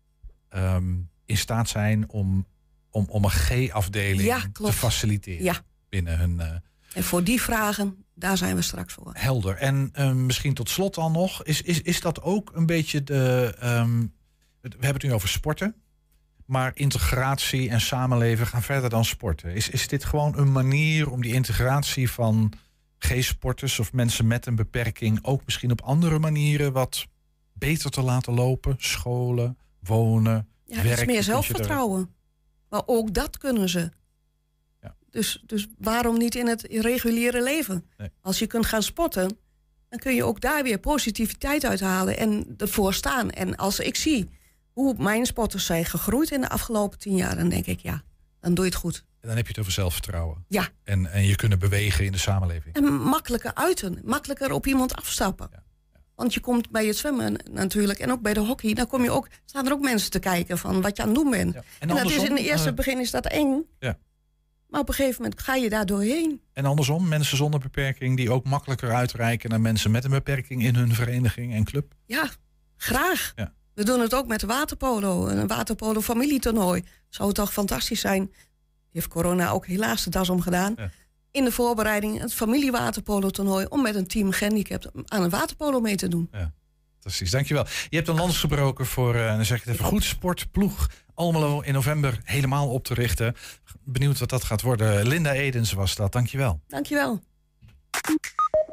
ehm, 0.48 0.94
in 1.26 1.36
staat 1.36 1.68
zijn 1.68 2.08
om, 2.08 2.46
om, 2.92 3.06
om 3.08 3.24
een 3.24 3.30
G-afdeling 3.30 4.22
Ja, 4.28 4.40
te 4.52 4.72
faciliteren 4.72 5.44
Ja. 5.44 5.54
binnen 5.88 6.18
hun 6.18 6.40
eh, 6.40 6.50
En 6.94 7.04
voor 7.04 7.24
die 7.24 7.42
vragen, 7.42 8.04
daar 8.14 8.36
zijn 8.36 8.56
we 8.56 8.62
straks 8.62 8.92
voor. 8.94 9.10
helder. 9.14 9.56
En 9.56 9.90
ehm, 9.92 10.26
misschien 10.26 10.54
tot 10.54 10.68
slot 10.68 10.94
dan 10.94 11.12
nog, 11.12 11.44
is, 11.44 11.62
is, 11.62 11.80
is 11.82 12.00
dat 12.00 12.22
ook 12.22 12.50
een 12.54 12.66
beetje 12.66 13.02
de. 13.04 13.54
ehm, 13.58 14.00
we 14.60 14.68
hebben 14.70 14.92
het 14.92 15.02
nu 15.02 15.12
over 15.12 15.28
sporten. 15.28 15.74
Maar 16.46 16.70
integratie 16.74 17.68
en 17.70 17.80
samenleven 17.80 18.46
gaan 18.46 18.62
verder 18.62 18.90
dan 18.90 19.04
sporten. 19.04 19.54
Is, 19.54 19.68
is 19.68 19.88
dit 19.88 20.04
gewoon 20.04 20.38
een 20.38 20.52
manier 20.52 21.10
om 21.10 21.22
die 21.22 21.32
integratie 21.34 22.10
van 22.10 22.52
G-sporters 22.98 23.78
of 23.78 23.92
mensen 23.92 24.26
met 24.26 24.46
een 24.46 24.54
beperking 24.54 25.18
ook 25.24 25.44
misschien 25.44 25.70
op 25.70 25.80
andere 25.80 26.18
manieren 26.18 26.72
wat 26.72 27.06
beter 27.52 27.90
te 27.90 28.02
laten 28.02 28.34
lopen? 28.34 28.74
Scholen, 28.78 29.58
wonen, 29.80 30.48
Ja, 30.64 30.74
het 30.74 30.82
werk. 30.84 30.94
is 30.94 31.00
je 31.00 31.06
meer 31.06 31.16
er- 31.16 31.22
zelfvertrouwen. 31.22 32.14
Maar 32.72 32.82
ook 32.86 33.14
dat 33.14 33.38
kunnen 33.38 33.68
ze. 33.68 33.90
Ja. 34.80 34.96
Dus, 35.10 35.42
dus 35.46 35.68
waarom 35.78 36.18
niet 36.18 36.34
in 36.34 36.46
het 36.46 36.62
reguliere 36.62 37.42
leven? 37.42 37.84
Nee. 37.96 38.10
Als 38.20 38.38
je 38.38 38.46
kunt 38.46 38.66
gaan 38.66 38.82
sporten, 38.82 39.38
dan 39.88 39.98
kun 39.98 40.14
je 40.14 40.24
ook 40.24 40.40
daar 40.40 40.62
weer 40.62 40.78
positiviteit 40.78 41.64
uithalen 41.64 42.16
en 42.16 42.54
ervoor 42.56 42.94
staan. 42.94 43.30
En 43.30 43.56
als 43.56 43.80
ik 43.80 43.96
zie 43.96 44.30
hoe 44.72 44.94
mijn 44.98 45.26
sporters 45.26 45.66
zijn 45.66 45.84
gegroeid 45.84 46.30
in 46.30 46.40
de 46.40 46.48
afgelopen 46.48 46.98
tien 46.98 47.16
jaar, 47.16 47.36
dan 47.36 47.48
denk 47.48 47.66
ik 47.66 47.80
ja, 47.80 48.02
dan 48.40 48.54
doe 48.54 48.64
je 48.64 48.70
het 48.70 48.80
goed. 48.80 49.04
En 49.20 49.28
dan 49.28 49.36
heb 49.36 49.44
je 49.44 49.52
het 49.52 49.60
over 49.60 49.72
zelfvertrouwen. 49.72 50.44
Ja. 50.48 50.68
En, 50.82 51.06
en 51.06 51.26
je 51.26 51.36
kunnen 51.36 51.58
bewegen 51.58 52.04
in 52.04 52.12
de 52.12 52.18
samenleving. 52.18 52.74
En 52.74 52.94
makkelijker 52.94 53.54
uiten, 53.54 54.00
makkelijker 54.04 54.52
op 54.52 54.66
iemand 54.66 54.94
afstappen. 54.94 55.48
Ja, 55.52 55.62
Want 56.14 56.34
je 56.34 56.40
komt 56.40 56.70
bij 56.70 56.86
het 56.86 56.96
zwemmen 56.96 57.36
natuurlijk 57.50 57.98
en 57.98 58.10
ook 58.10 58.20
bij 58.20 58.34
de 58.34 58.40
hockey, 58.40 58.74
dan 58.74 58.86
kom 58.86 59.02
je 59.02 59.10
ook, 59.10 59.28
staan 59.44 59.66
er 59.66 59.72
ook 59.72 59.80
mensen 59.80 60.10
te 60.10 60.18
kijken 60.18 60.58
van 60.58 60.80
wat 60.80 60.96
je 60.96 61.02
aan 61.02 61.08
het 61.08 61.16
doen 61.18 61.30
bent. 61.30 61.54
Ja. 61.54 61.62
En, 61.78 61.88
dat 61.88 62.10
is 62.10 62.22
in 62.22 62.30
het 62.30 62.40
eerste 62.40 62.68
eh, 62.68 62.74
begin 62.74 63.00
is 63.00 63.10
dat 63.10 63.26
eng. 63.26 63.62
Ja. 63.78 63.98
Maar 64.68 64.80
op 64.80 64.88
een 64.88 64.94
gegeven 64.94 65.22
moment 65.22 65.40
ga 65.40 65.54
je 65.54 65.68
daar 65.68 65.86
doorheen. 65.86 66.40
En 66.52 66.64
andersom, 66.64 67.08
mensen 67.08 67.36
zonder 67.36 67.60
beperking 67.60 68.16
die 68.16 68.30
ook 68.30 68.44
makkelijker 68.44 68.94
uitreiken 68.94 69.50
naar 69.50 69.60
mensen 69.60 69.90
met 69.90 70.04
een 70.04 70.10
beperking 70.10 70.62
in 70.62 70.74
hun 70.74 70.94
vereniging 70.94 71.54
en 71.54 71.64
club. 71.64 71.94
Ja, 72.06 72.30
graag. 72.76 73.32
Ja. 73.36 73.52
We 73.74 73.84
doen 73.84 74.00
het 74.00 74.14
ook 74.14 74.26
met 74.26 74.42
waterpolo, 74.42 75.26
een 75.26 75.46
waterpolo 75.46 76.00
familietoernooi. 76.00 76.84
Zou 77.08 77.32
toch 77.32 77.52
fantastisch 77.52 78.00
zijn. 78.00 78.32
Heeft 78.92 79.08
corona 79.08 79.50
ook 79.50 79.66
helaas 79.66 80.04
de 80.04 80.10
das 80.10 80.28
om 80.28 80.40
gedaan. 80.40 80.74
Ja. 80.76 80.90
In 81.32 81.44
de 81.44 81.52
voorbereiding 81.52 82.20
het 82.20 82.34
familiewaterpolo 82.34 83.30
toernooi 83.30 83.66
om 83.68 83.82
met 83.82 83.94
een 83.94 84.06
team 84.06 84.30
gehandicapt 84.32 84.88
aan 85.06 85.22
een 85.22 85.30
waterpolo 85.30 85.80
mee 85.80 85.96
te 85.96 86.08
doen. 86.08 86.30
Precies, 87.00 87.30
dankjewel. 87.30 87.66
Je 87.88 87.96
hebt 87.96 88.08
een 88.08 88.14
lans 88.14 88.38
gebroken 88.38 88.86
voor, 88.86 89.14
eh, 89.14 89.26
dan 89.36 89.44
zeg 89.44 89.58
ik 89.58 89.64
het 89.64 89.74
even 89.74 89.84
goed, 89.86 90.04
sportploeg 90.04 90.88
Almelo 91.14 91.60
in 91.60 91.72
november 91.72 92.20
helemaal 92.24 92.68
op 92.68 92.84
te 92.84 92.94
richten. 92.94 93.36
Benieuwd 93.84 94.18
wat 94.18 94.28
dat 94.28 94.44
gaat 94.44 94.62
worden. 94.62 95.06
Linda 95.06 95.32
Edens 95.32 95.72
was 95.72 95.94
dat, 95.94 96.12
dankjewel. 96.12 96.60
Dankjewel. 96.68 97.20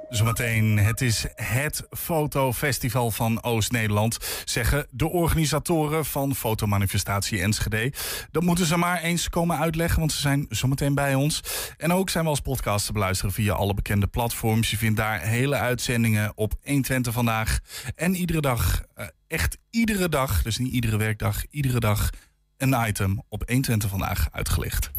Zometeen, 0.10 0.78
het 0.78 1.02
is 1.02 1.26
het 1.36 1.88
fotofestival 1.90 3.12
van 3.12 3.44
Oost-Nederland, 3.44 4.18
zeggen 4.46 4.88
de 4.90 5.10
organisatoren 5.10 6.06
van 6.06 6.36
Fotomanifestatie 6.36 7.42
Enschede. 7.42 7.94
Dat 8.32 8.44
moeten 8.44 8.66
ze 8.66 8.78
maar 8.78 9.02
eens 9.02 9.30
komen 9.30 9.58
uitleggen, 9.58 10.00
want 10.00 10.12
ze 10.12 10.20
zijn 10.20 10.46
zometeen 10.50 10.96
bij 10.96 11.16
ons. 11.16 11.44
En 11.78 11.94
ook 11.94 12.10
zijn 12.10 12.24
we 12.24 12.30
als 12.30 12.40
podcast 12.40 12.86
te 12.86 12.92
beluisteren 12.92 13.34
via 13.34 13.54
alle 13.54 13.74
bekende 13.74 14.08
platforms. 14.08 14.70
Je 14.72 14.78
vindt 14.78 14.98
daar 14.98 15.22
hele 15.22 15.56
uitzendingen 15.56 16.32
op 16.36 16.54
120 16.64 17.14
vandaag. 17.14 17.60
En 17.96 18.16
iedere 18.16 18.42
dag, 18.42 18.84
eh, 18.94 19.06
echt 19.28 19.58
iedere 19.70 20.10
dag, 20.10 20.42
dus 20.42 20.58
niet 20.58 20.74
iedere 20.74 20.98
werkdag, 20.98 21.44
iedere 21.50 21.80
dag 21.80 22.10
een 22.58 22.76
item 22.88 23.24
op 23.28 23.44
120 23.46 23.90
vandaag 23.90 24.28
uitgelicht. 24.32 24.92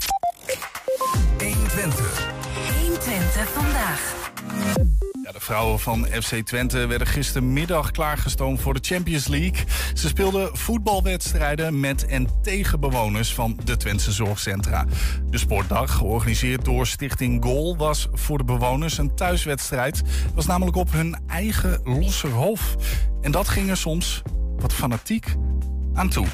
120 1.38 2.39
vandaag. 3.32 4.30
De 5.32 5.40
vrouwen 5.40 5.80
van 5.80 6.06
FC 6.06 6.34
Twente 6.34 6.86
werden 6.86 7.06
gistermiddag 7.06 7.90
klaargestoomd 7.90 8.60
voor 8.60 8.74
de 8.74 8.80
Champions 8.82 9.26
League. 9.26 9.64
Ze 9.94 10.08
speelden 10.08 10.56
voetbalwedstrijden 10.56 11.80
met 11.80 12.06
en 12.06 12.28
tegen 12.42 12.80
bewoners 12.80 13.34
van 13.34 13.58
de 13.64 13.76
Twentse 13.76 14.12
zorgcentra. 14.12 14.84
De 15.30 15.38
sportdag, 15.38 15.94
georganiseerd 15.94 16.64
door 16.64 16.86
Stichting 16.86 17.44
Goal, 17.44 17.76
was 17.76 18.08
voor 18.12 18.38
de 18.38 18.44
bewoners 18.44 18.98
een 18.98 19.14
thuiswedstrijd. 19.14 20.02
Was 20.34 20.46
namelijk 20.46 20.76
op 20.76 20.92
hun 20.92 21.16
eigen 21.26 21.80
Losserhof. 21.84 22.76
En 23.20 23.30
dat 23.32 23.48
ging 23.48 23.70
er 23.70 23.76
soms 23.76 24.22
wat 24.58 24.72
fanatiek 24.72 25.34
aan 25.94 26.08
toe. 26.08 26.26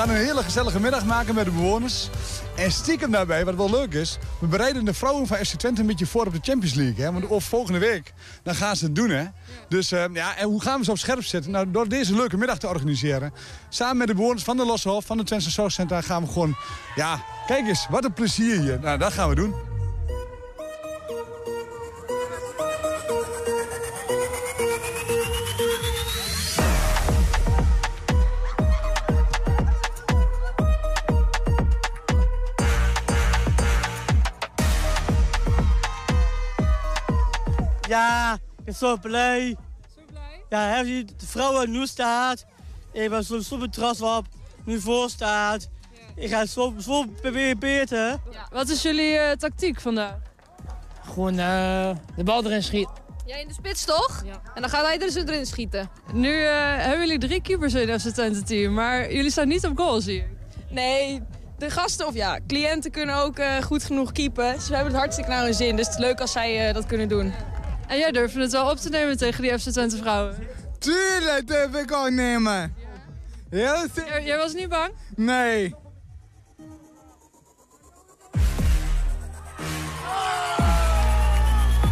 Gaan 0.00 0.10
een 0.10 0.24
hele 0.24 0.42
gezellige 0.42 0.80
middag 0.80 1.04
maken 1.04 1.34
met 1.34 1.44
de 1.44 1.50
bewoners. 1.50 2.08
En 2.56 2.72
stiekem 2.72 3.10
daarbij, 3.10 3.44
wat 3.44 3.54
wel 3.54 3.70
leuk 3.70 3.94
is... 3.94 4.18
we 4.38 4.46
bereiden 4.46 4.84
de 4.84 4.94
vrouwen 4.94 5.26
van 5.26 5.36
FC 5.36 5.54
Twente 5.54 5.80
een 5.80 5.86
beetje 5.86 6.06
voor 6.06 6.26
op 6.26 6.32
de 6.32 6.38
Champions 6.42 6.74
League. 6.74 7.04
Hè? 7.04 7.12
Want 7.12 7.26
of 7.26 7.44
volgende 7.44 7.78
week, 7.78 8.12
dan 8.42 8.54
gaan 8.54 8.76
ze 8.76 8.84
het 8.84 8.94
doen. 8.94 9.10
Hè? 9.10 9.24
Dus 9.68 9.92
eh, 9.92 10.04
ja, 10.12 10.36
en 10.36 10.46
hoe 10.46 10.62
gaan 10.62 10.78
we 10.78 10.84
ze 10.84 10.90
op 10.90 10.98
scherp 10.98 11.24
zetten? 11.24 11.50
Nou, 11.50 11.70
door 11.70 11.88
deze 11.88 12.14
leuke 12.14 12.36
middag 12.36 12.58
te 12.58 12.68
organiseren. 12.68 13.32
Samen 13.68 13.96
met 13.96 14.06
de 14.06 14.14
bewoners 14.14 14.42
van 14.42 14.56
de 14.56 14.64
Lossenhof, 14.64 15.04
van 15.04 15.16
de 15.16 15.24
Twente 15.24 15.50
Zorgcentra... 15.50 16.00
gaan 16.00 16.22
we 16.22 16.32
gewoon, 16.32 16.56
ja, 16.94 17.24
kijk 17.46 17.66
eens, 17.66 17.86
wat 17.90 18.04
een 18.04 18.12
plezier 18.12 18.60
hier. 18.60 18.80
Nou, 18.80 18.98
dat 18.98 19.12
gaan 19.12 19.28
we 19.28 19.34
doen. 19.34 19.69
Ja, 37.90 38.34
ik 38.58 38.64
ben 38.64 38.74
zo 38.74 38.96
blij. 38.96 39.56
Zo 39.94 40.00
blij? 40.10 40.42
Ja, 40.48 40.76
heb 40.76 40.86
je 40.86 41.04
de 41.04 41.26
vrouwen 41.26 41.70
nu 41.70 41.86
staat. 41.86 42.44
Ik 42.92 43.10
ben 43.10 43.24
zo, 43.24 43.38
zo 43.38 43.58
betrast 43.58 44.00
op, 44.00 44.26
nu 44.64 44.80
voor 44.80 45.10
staat. 45.10 45.68
Ik 46.14 46.30
ga 46.30 46.46
zo, 46.46 46.74
zo 46.78 47.04
weer 47.22 47.58
beter. 47.58 48.20
Wat 48.50 48.68
is 48.68 48.82
jullie 48.82 49.16
eh, 49.16 49.36
tactiek 49.36 49.80
vandaag? 49.80 50.16
Gewoon 51.04 51.38
eh, 51.38 51.90
de 52.16 52.24
bal 52.24 52.44
erin 52.44 52.62
schieten. 52.62 52.94
Jij 53.26 53.40
in 53.40 53.48
de 53.48 53.54
spits 53.54 53.84
toch? 53.84 54.22
Ja. 54.24 54.40
En 54.54 54.60
dan 54.60 54.70
gaat 54.70 54.86
hij 54.86 55.00
er 55.00 55.10
zo 55.10 55.20
erin 55.20 55.46
schieten. 55.46 55.90
Nu 56.12 56.44
eh, 56.44 56.76
hebben 56.76 57.00
jullie 57.06 57.18
drie 57.18 57.42
keepers 57.42 57.74
in 57.74 57.88
het 57.88 58.14
Twente 58.14 58.42
team, 58.42 58.74
maar 58.74 59.12
jullie 59.12 59.30
staan 59.30 59.48
niet 59.48 59.66
op 59.66 59.78
goal 59.78 60.00
zie 60.00 60.16
ik. 60.16 60.28
Nee, 60.68 61.22
de 61.58 61.70
gasten, 61.70 62.06
of 62.06 62.14
ja, 62.14 62.38
cliënten 62.46 62.90
kunnen 62.90 63.14
ook 63.14 63.38
eh, 63.38 63.62
goed 63.62 63.84
genoeg 63.84 64.12
keepen. 64.12 64.54
Dus 64.54 64.68
we 64.68 64.74
hebben 64.74 64.92
het 64.92 65.02
hartstikke 65.02 65.30
naar 65.30 65.44
hun 65.44 65.54
zin. 65.54 65.76
Dus 65.76 65.86
het 65.86 65.94
is 65.94 66.00
leuk 66.00 66.20
als 66.20 66.32
zij 66.32 66.72
dat 66.72 66.86
kunnen 66.86 67.08
doen. 67.08 67.32
En 67.90 67.98
jij 67.98 68.10
durft 68.10 68.34
het 68.34 68.52
wel 68.52 68.70
op 68.70 68.76
te 68.76 68.88
nemen 68.88 69.16
tegen 69.16 69.42
die 69.42 69.58
FC 69.58 69.68
Twente 69.68 69.96
vrouwen? 69.96 70.36
Tuurlijk 70.78 71.46
durf 71.46 71.74
ik 71.74 71.92
ook 71.92 72.10
nemen. 72.10 72.74
Heel 73.48 73.86
jij, 73.94 74.24
jij 74.24 74.36
was 74.36 74.52
niet 74.52 74.68
bang? 74.68 74.92
Nee. 75.16 75.74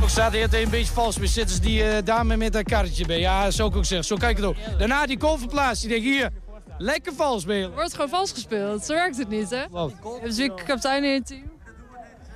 Ik 0.03 0.09
staat 0.09 0.33
hier 0.33 0.55
een 0.55 0.71
beetje 0.71 0.93
vals 0.93 1.19
met 1.19 1.29
zitten 1.29 1.61
die 1.61 1.83
uh, 1.83 1.97
dame 2.05 2.37
met 2.37 2.55
een 2.55 2.65
karretje 2.65 3.07
bij. 3.07 3.19
Ja, 3.19 3.51
zo 3.51 3.69
kan 3.69 3.79
ik 3.79 3.85
zeggen. 3.85 4.07
Zo 4.07 4.17
kijk 4.17 4.37
het 4.37 4.47
ook. 4.47 4.57
Daarna 4.79 5.07
die 5.07 5.21
goal 5.21 5.39
verplaatst. 5.39 5.83
Die 5.83 5.91
denk 5.91 6.03
hier, 6.03 6.31
lekker 6.79 7.13
vals 7.13 7.43
spelen. 7.43 7.75
Wordt 7.75 7.95
gewoon 7.95 8.09
vals 8.09 8.33
gespeeld. 8.33 8.85
Zo 8.85 8.95
werkt 8.95 9.19
het 9.19 9.29
niet, 9.29 9.51
hè? 9.51 9.69
Wat? 9.71 9.93
Ze 10.31 10.43
een 10.43 10.55
kapitein 10.65 11.05
in 11.05 11.15
het 11.15 11.27
team? 11.27 11.51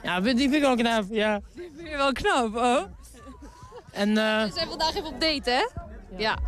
Ja, 0.02 0.20
die 0.20 0.36
vind 0.36 0.54
ik 0.54 0.60
wel 0.60 0.76
knap, 0.76 1.04
ja. 1.10 1.40
Die 1.54 1.70
vind 1.76 1.88
je 1.88 1.96
wel 1.96 2.12
knap, 2.12 2.56
oh. 2.56 2.82
En, 3.92 4.08
uh... 4.08 4.42
We 4.44 4.50
zijn 4.54 4.68
vandaag 4.68 4.96
even 4.96 5.08
op 5.08 5.20
date, 5.20 5.50
hè? 5.50 5.68
Ja. 6.16 6.38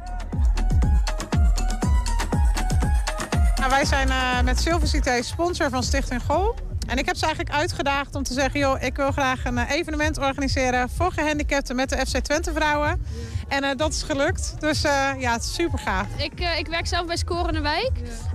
Nou, 3.57 3.71
wij 3.71 3.85
zijn 3.85 4.09
uh, 4.09 4.43
met 4.43 4.61
Silver 4.61 4.89
City 4.89 5.21
sponsor 5.23 5.71
van 5.71 5.83
Stichting 5.83 6.23
Goal. 6.23 6.55
En 6.87 6.99
ik 6.99 7.07
heb 7.07 7.17
ze 7.17 7.25
eigenlijk 7.25 7.55
uitgedaagd 7.57 8.15
om 8.15 8.23
te 8.23 8.33
zeggen... 8.33 8.61
joh, 8.61 8.83
ik 8.83 8.97
wil 8.97 9.13
graag 9.13 9.45
een 9.45 9.59
evenement 9.59 10.19
organiseren 10.19 10.89
voor 10.89 11.13
gehandicapten 11.13 11.77
met 11.77 11.89
de 11.89 11.97
FC 12.07 12.19
Twente 12.19 12.53
vrouwen. 12.53 13.07
En 13.49 13.65
uh, 13.65 13.71
dat 13.77 13.93
is 13.93 14.03
gelukt. 14.03 14.55
Dus 14.59 14.85
uh, 14.85 15.11
ja, 15.19 15.33
het 15.33 15.43
is 15.43 15.55
super 15.55 15.79
gaaf. 15.79 16.07
Ik, 16.17 16.41
uh, 16.41 16.59
ik 16.59 16.67
werk 16.67 16.87
zelf 16.87 17.07
bij 17.07 17.17
Scorende 17.17 17.61
Wijk. 17.61 17.93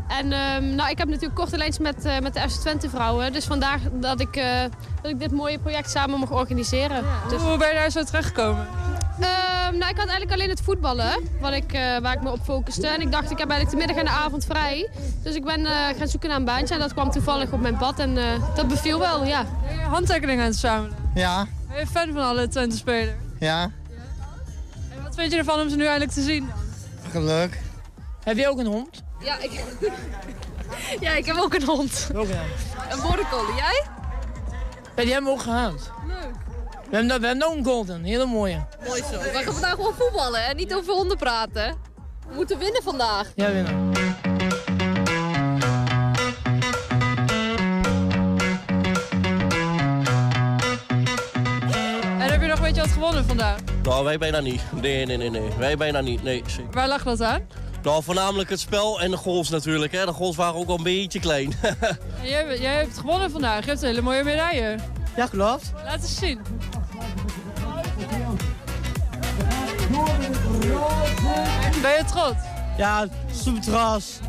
En 0.08 0.26
um, 0.26 0.76
nou, 0.76 0.90
ik 0.90 0.98
heb 0.98 1.08
natuurlijk 1.08 1.36
korte 1.36 1.58
lijns 1.58 1.80
met, 1.80 2.04
met 2.22 2.34
de 2.34 2.40
FC 2.50 2.60
Twente 2.60 2.90
vrouwen. 2.90 3.34
Dus 3.34 3.46
vandaar 3.46 3.80
dat 3.92 4.20
ik, 4.20 4.34
dat 5.02 5.12
ik 5.12 5.20
dit 5.20 5.32
mooie 5.32 5.60
project 5.60 5.90
samen 5.90 6.20
mag 6.20 6.32
organiseren. 6.32 7.04
Ja. 7.04 7.30
Dus... 7.30 7.42
Hoe 7.42 7.58
ben 7.58 7.68
je 7.68 7.74
daar 7.74 7.92
zo 7.92 8.04
terechtgekomen? 8.04 8.68
Um, 9.22 9.78
nou, 9.78 9.92
ik 9.92 9.98
had 9.98 10.08
eigenlijk 10.08 10.32
alleen 10.32 10.50
het 10.50 10.62
voetballen, 10.62 11.24
wat 11.42 11.54
ik, 11.54 11.72
waar 12.02 12.14
ik 12.14 12.22
me 12.22 12.32
op 12.32 12.40
focuste. 12.44 12.88
En 12.88 13.02
ik 13.02 13.12
dacht, 13.12 13.32
ik 13.32 13.38
heb 13.38 13.50
eigenlijk 13.50 13.70
de 13.70 13.78
middag 13.78 14.06
en 14.06 14.06
de 14.06 14.20
avond 14.22 14.46
vrij. 14.46 14.90
Dus 15.24 15.36
ik 15.36 15.44
ben 15.44 15.66
gaan 15.66 16.08
zoeken 16.08 16.30
naar 16.30 16.38
een 16.38 16.46
baantje 16.46 16.74
en 16.74 16.80
dat 16.80 16.94
kwam 16.94 17.12
toevallig 17.12 17.52
op 17.52 17.60
mijn 17.60 17.78
pad. 17.78 18.00
En 18.00 18.18
dat 18.56 18.68
beviel 18.68 19.00
wel, 19.00 19.26
ja. 19.26 19.46
Handtekeningen 19.90 20.44
aan 20.44 20.50
het 20.50 20.60
verzamelen? 20.60 20.98
Ja. 21.16 21.48
Ben 21.70 21.80
je 21.80 21.88
fan 21.88 22.14
van 22.14 22.24
alle 22.24 22.48
Twente-spelers? 22.48 23.18
Ja. 23.40 23.72
Wat 25.04 25.16
vind 25.16 25.32
je 25.32 25.38
ervan 25.38 25.60
om 25.60 25.70
ze 25.70 25.76
nu 25.76 25.84
eindelijk 25.86 26.12
te 26.12 26.22
zien? 26.22 26.50
Geluk. 27.12 27.60
Heb 28.24 28.38
je 28.38 28.48
ook 28.50 28.60
een 28.60 28.66
hond? 28.66 29.04
Ja, 29.24 29.40
ik, 29.40 29.64
ja, 31.06 31.12
ik 31.12 31.26
heb 31.26 31.36
ook 31.38 31.54
een 31.54 31.64
hond. 31.64 32.10
Ook 32.16 32.28
een 32.28 32.38
Een 32.90 33.02
border 33.02 33.26
collie. 33.30 33.56
Jij? 33.56 33.86
Ja, 34.96 35.04
die 35.04 35.14
hebben 35.14 35.32
we 35.32 35.38
ook 35.38 35.44
gehaald. 35.44 35.92
Leuk. 36.08 36.36
We 36.90 36.96
hebben, 36.96 37.22
we 37.22 37.28
hebben 37.28 37.48
ook 37.48 37.56
een 37.56 37.66
golden, 37.66 38.04
hele 38.04 38.26
mooie. 38.26 38.66
Mooi 38.88 39.02
zo. 39.12 39.20
We 39.20 39.30
gaan 39.34 39.54
vandaag 39.54 39.76
gewoon 39.76 39.94
voetballen 39.94 40.46
en 40.46 40.56
niet 40.56 40.74
over 40.74 40.94
honden 40.94 41.18
praten. 41.18 41.76
We 42.28 42.36
moeten 42.36 42.58
winnen 42.60 42.84
vandaag. 42.84 43.32
Ja, 43.36 43.52
winnen. 43.52 43.92
En 52.20 52.30
heb 52.32 52.42
je 52.42 52.48
nog 52.48 52.58
een 52.58 52.64
beetje 52.64 52.82
wat 52.82 52.92
gewonnen 52.92 53.26
vandaag? 53.26 53.58
Nou, 53.84 54.04
wij 54.04 54.18
bijna 54.18 54.40
niet. 54.40 54.62
Nee, 54.82 55.06
nee, 55.06 55.18
nee, 55.18 55.30
nee. 55.30 55.50
Wij 55.58 55.78
bijna 55.78 56.02
niet. 56.02 56.24
Nee, 56.24 56.44
zeker. 56.48 56.72
Waar 56.72 56.88
lag 56.88 57.04
dat 57.04 57.22
aan? 57.22 57.48
Nou, 57.84 58.04
voornamelijk 58.04 58.50
het 58.50 58.60
spel 58.60 59.02
en 59.02 59.12
de 59.12 59.18
goals 59.18 59.50
natuurlijk. 59.50 59.92
Hè. 59.92 60.06
De 60.06 60.12
goals 60.12 60.36
waren 60.36 60.56
ook 60.56 60.68
wel 60.68 60.78
een 60.78 60.84
beetje 60.84 61.20
klein. 61.20 61.54
jij, 62.24 62.60
jij 62.60 62.76
hebt 62.76 62.98
gewonnen 62.98 63.32
vandaag. 63.32 63.64
Je 63.64 63.70
hebt 63.70 63.82
een 63.82 63.88
hele 63.88 64.02
mooie 64.02 64.24
medaille. 64.24 64.76
Ja, 65.16 65.26
klopt. 65.26 65.72
Laat 65.86 66.02
eens 66.02 66.18
zien. 66.18 66.40
Ben 71.82 71.92
je 71.98 72.04
trots? 72.06 72.38
Ja, 72.78 73.08
super 73.32 73.62
trots. 73.62 74.20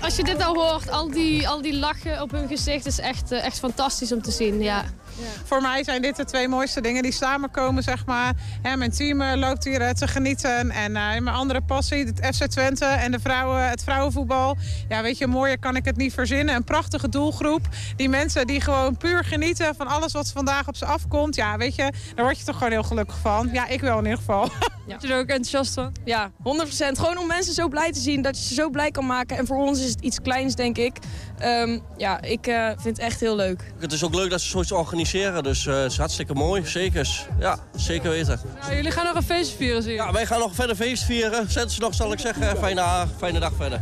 Als 0.00 0.16
je 0.16 0.24
dit 0.24 0.38
nou 0.38 0.58
hoort, 0.58 0.90
al 0.90 1.10
die, 1.10 1.48
al 1.48 1.62
die 1.62 1.78
lachen 1.78 2.22
op 2.22 2.30
hun 2.30 2.48
gezicht 2.48 2.86
is 2.86 2.98
echt, 2.98 3.32
uh, 3.32 3.44
echt 3.44 3.58
fantastisch 3.58 4.12
om 4.12 4.22
te 4.22 4.30
zien. 4.30 4.62
Ja. 4.62 4.84
Ja. 5.18 5.24
Voor 5.44 5.62
mij 5.62 5.84
zijn 5.84 6.02
dit 6.02 6.16
de 6.16 6.24
twee 6.24 6.48
mooiste 6.48 6.80
dingen 6.80 7.02
die 7.02 7.12
samenkomen, 7.12 7.82
zeg 7.82 8.06
maar. 8.06 8.34
Hè, 8.62 8.76
mijn 8.76 8.90
team 8.90 9.20
uh, 9.20 9.32
loopt 9.34 9.64
hier 9.64 9.80
uh, 9.80 9.90
te 9.90 10.08
genieten. 10.08 10.70
En 10.70 10.90
uh, 10.90 11.08
mijn 11.08 11.28
andere 11.28 11.60
passie, 11.60 12.04
het 12.04 12.36
FC 12.36 12.46
Twente 12.46 12.84
en 12.84 13.12
de 13.12 13.20
vrouwen, 13.20 13.68
het 13.68 13.82
vrouwenvoetbal. 13.82 14.56
Ja, 14.88 15.02
weet 15.02 15.18
je, 15.18 15.26
mooier 15.26 15.58
kan 15.58 15.76
ik 15.76 15.84
het 15.84 15.96
niet 15.96 16.12
verzinnen. 16.12 16.54
Een 16.54 16.64
prachtige 16.64 17.08
doelgroep. 17.08 17.68
Die 17.96 18.08
mensen 18.08 18.46
die 18.46 18.60
gewoon 18.60 18.96
puur 18.96 19.24
genieten 19.24 19.74
van 19.74 19.86
alles 19.86 20.12
wat 20.12 20.30
vandaag 20.32 20.68
op 20.68 20.76
ze 20.76 20.84
afkomt. 20.84 21.34
Ja, 21.34 21.56
weet 21.56 21.74
je, 21.74 21.92
daar 22.14 22.24
word 22.24 22.38
je 22.38 22.44
toch 22.44 22.56
gewoon 22.56 22.72
heel 22.72 22.82
gelukkig 22.82 23.18
van. 23.18 23.48
Ja, 23.52 23.68
ik 23.68 23.80
wel 23.80 23.98
in 23.98 24.04
ieder 24.04 24.18
geval. 24.18 24.48
Ja. 24.88 24.94
Word 24.94 25.06
je 25.06 25.14
er 25.14 25.20
ook 25.20 25.28
enthousiast 25.28 25.74
van? 25.74 25.92
Ja, 26.04 26.30
100%. 26.30 26.38
Gewoon 26.76 27.18
om 27.18 27.26
mensen 27.26 27.54
zo 27.54 27.68
blij 27.68 27.92
te 27.92 28.00
zien, 28.00 28.22
dat 28.22 28.38
je 28.38 28.44
ze 28.44 28.54
zo 28.54 28.70
blij 28.70 28.90
kan 28.90 29.06
maken. 29.06 29.36
En 29.36 29.46
voor 29.46 29.56
ons 29.56 29.80
is 29.80 29.90
het 29.90 30.00
iets 30.00 30.20
kleins, 30.20 30.54
denk 30.54 30.78
ik. 30.78 30.96
Um, 31.44 31.82
ja, 31.96 32.22
ik 32.22 32.44
vind 32.76 32.96
het 32.96 32.98
echt 32.98 33.20
heel 33.20 33.36
leuk. 33.36 33.72
Het 33.78 33.92
is 33.92 34.04
ook 34.04 34.14
leuk 34.14 34.30
dat 34.30 34.40
ze 34.40 34.48
zoiets 34.48 34.72
organiseren, 34.72 35.07
dus 35.12 35.66
uh, 35.66 35.82
het 35.82 35.90
is 35.90 35.98
hartstikke 35.98 36.34
mooi. 36.34 36.66
Zeker. 36.66 37.26
Ja, 37.38 37.58
zeker 37.76 38.10
weten. 38.10 38.40
Nou, 38.60 38.74
jullie 38.74 38.90
gaan 38.90 39.04
nog 39.04 39.14
een 39.14 39.22
feest 39.22 39.56
vieren, 39.56 39.82
zie 39.82 39.92
je? 39.92 39.96
Ja, 39.96 40.12
wij 40.12 40.26
gaan 40.26 40.38
nog 40.38 40.54
verder 40.54 40.76
feest 40.76 41.04
vieren. 41.04 41.50
Zet 41.50 41.72
ze 41.72 41.80
nog, 41.80 41.94
zal 41.94 42.12
ik 42.12 42.18
zeggen. 42.18 42.56
Fijne, 42.56 43.06
fijne 43.18 43.40
dag 43.40 43.52
verder. 43.56 43.80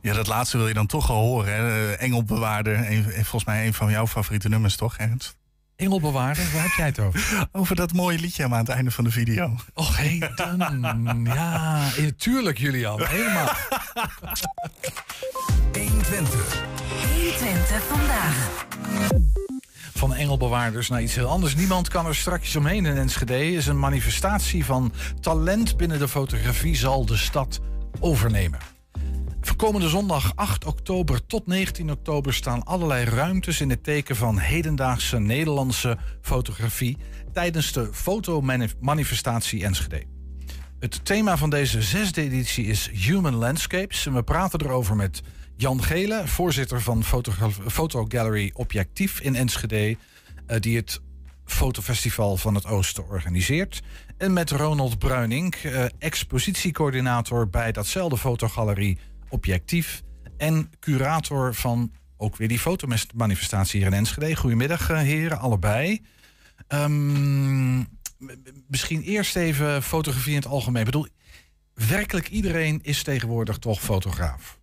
Ja, 0.00 0.14
dat 0.14 0.26
laatste 0.26 0.56
wil 0.56 0.68
je 0.68 0.74
dan 0.74 0.86
toch 0.86 1.10
al 1.10 1.20
horen. 1.20 1.54
Hè? 1.54 1.92
Engelbewaarder, 1.92 2.90
een, 2.90 3.04
volgens 3.04 3.44
mij 3.44 3.66
een 3.66 3.74
van 3.74 3.90
jouw 3.90 4.06
favoriete 4.06 4.48
nummers, 4.48 4.76
toch, 4.76 4.96
Ernst? 4.96 5.36
Engelbewaarder, 5.76 6.44
waar 6.52 6.62
heb 6.62 6.72
jij 6.76 6.86
het 6.86 6.98
over? 6.98 7.48
Over 7.52 7.76
dat 7.76 7.92
mooie 7.92 8.18
liedje 8.18 8.44
aan 8.44 8.52
het 8.52 8.68
einde 8.68 8.90
van 8.90 9.04
de 9.04 9.10
video. 9.10 9.56
Och, 9.74 9.96
heden. 9.96 10.58
Ja, 11.24 11.88
tuurlijk, 12.16 12.58
Julian. 12.58 13.06
Helemaal. 13.06 13.48
120. 15.72 16.64
120 17.14 17.82
vandaag. 17.82 18.64
Van 19.94 20.14
engelbewaarders 20.14 20.88
naar 20.88 21.02
iets 21.02 21.14
heel 21.14 21.28
anders. 21.28 21.54
Niemand 21.54 21.88
kan 21.88 22.06
er 22.06 22.14
straks 22.14 22.56
omheen 22.56 22.86
in 22.86 22.96
Enschede. 22.96 23.52
Is 23.52 23.66
een 23.66 23.78
manifestatie 23.78 24.64
van 24.64 24.92
talent 25.20 25.76
binnen 25.76 25.98
de 25.98 26.08
fotografie 26.08 26.76
zal 26.76 27.06
de 27.06 27.16
stad 27.16 27.60
overnemen. 28.00 28.58
Komende 29.62 29.88
zondag 29.88 30.32
8 30.34 30.64
oktober 30.64 31.26
tot 31.26 31.46
19 31.46 31.90
oktober 31.90 32.34
staan 32.34 32.64
allerlei 32.64 33.04
ruimtes 33.04 33.60
in 33.60 33.70
het 33.70 33.84
teken 33.84 34.16
van 34.16 34.38
hedendaagse 34.38 35.18
Nederlandse 35.18 35.98
fotografie 36.20 36.96
tijdens 37.32 37.72
de 37.72 37.88
fotomanifestatie 37.92 39.64
Enschede. 39.64 40.02
Het 40.78 41.04
thema 41.04 41.36
van 41.36 41.50
deze 41.50 41.82
zesde 41.82 42.22
editie 42.22 42.66
is 42.66 42.90
Human 42.92 43.34
Landscapes. 43.34 44.06
En 44.06 44.14
we 44.14 44.22
praten 44.22 44.60
erover 44.60 44.96
met 44.96 45.22
Jan 45.56 45.82
Gele, 45.82 46.22
voorzitter 46.26 46.80
van 46.80 47.04
Fotogallery 47.66 48.50
Objectief 48.54 49.20
in 49.20 49.34
Enschede, 49.34 49.90
uh, 49.90 50.56
die 50.60 50.76
het 50.76 51.00
fotofestival 51.44 52.36
van 52.36 52.54
het 52.54 52.66
Oosten 52.66 53.08
organiseert. 53.08 53.82
En 54.16 54.32
met 54.32 54.50
Ronald 54.50 54.98
Bruining, 54.98 55.54
uh, 55.64 55.84
expositiecoördinator 55.98 57.48
bij 57.48 57.72
datzelfde 57.72 58.16
fotogalerie 58.16 58.98
Objectief 59.32 60.02
en 60.36 60.70
curator 60.80 61.54
van 61.54 61.92
ook 62.16 62.36
weer 62.36 62.48
die 62.48 62.58
fotomanifestatie 62.58 63.78
hier 63.78 63.88
in 63.88 63.96
Enschede. 63.96 64.36
Goedemiddag 64.36 64.90
uh, 64.90 64.98
heren, 64.98 65.38
allebei. 65.38 66.00
Um, 66.68 67.86
misschien 68.68 69.02
eerst 69.02 69.36
even 69.36 69.82
fotografie 69.82 70.30
in 70.30 70.38
het 70.38 70.46
algemeen. 70.46 70.80
Ik 70.80 70.90
bedoel, 70.90 71.06
werkelijk 71.74 72.28
iedereen 72.28 72.78
is 72.82 73.02
tegenwoordig 73.02 73.58
toch 73.58 73.80
fotograaf. 73.80 74.58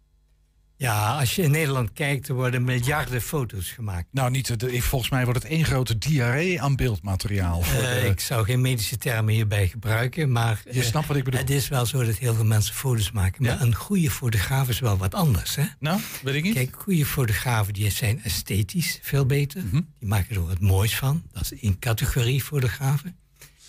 Ja, 0.80 1.20
als 1.20 1.36
je 1.36 1.42
in 1.42 1.52
Nederland 1.52 1.94
kijkt, 1.94 2.28
er 2.28 2.36
worden 2.36 2.64
miljarden 2.64 3.22
foto's 3.22 3.72
gemaakt. 3.72 4.08
Nou, 4.12 4.32
niet 4.32 4.60
de, 4.60 4.82
volgens 4.82 5.12
mij 5.12 5.24
wordt 5.24 5.44
het 5.44 5.52
één 5.52 5.66
grote 5.66 5.98
diarree 5.98 6.62
aan 6.62 6.76
beeldmateriaal. 6.76 7.62
Voor 7.62 7.82
uh, 7.82 7.94
de... 7.94 8.08
Ik 8.08 8.20
zou 8.20 8.46
geen 8.46 8.62
medische 8.62 8.98
termen 8.98 9.34
hierbij 9.34 9.68
gebruiken, 9.68 10.32
maar... 10.32 10.62
Je 10.72 10.80
uh, 10.80 10.84
snapt 10.84 11.08
wat 11.08 11.18
ik 11.18 11.24
bedoel. 11.24 11.40
Het 11.40 11.50
is 11.50 11.68
wel 11.68 11.86
zo 11.86 12.04
dat 12.04 12.16
heel 12.16 12.34
veel 12.34 12.46
mensen 12.46 12.76
foto's 12.76 13.12
maken. 13.12 13.44
Maar 13.44 13.62
een 13.62 13.76
goede 13.76 14.12
fotograaf 14.12 14.70
is 14.70 14.80
wel 14.80 14.98
wat 14.98 15.14
anders, 15.14 15.56
hè? 15.56 15.64
Nou, 15.80 16.00
weet 16.24 16.36
ik 16.36 16.44
niet. 16.44 16.54
Kijk, 16.54 16.76
goede 16.76 17.06
fotografen 17.06 17.74
die 17.74 17.92
zijn 17.92 18.24
esthetisch 18.24 19.00
veel 19.02 19.26
beter. 19.26 19.62
Mm 19.64 19.70
-hmm. 19.70 19.94
Die 20.00 20.08
maken 20.08 20.36
er 20.36 20.46
wat 20.46 20.60
moois 20.60 20.96
van. 20.96 21.24
Dat 21.32 21.52
is 21.52 21.60
één 21.62 21.80
categorie 21.80 22.44
fotografen. 22.44 23.16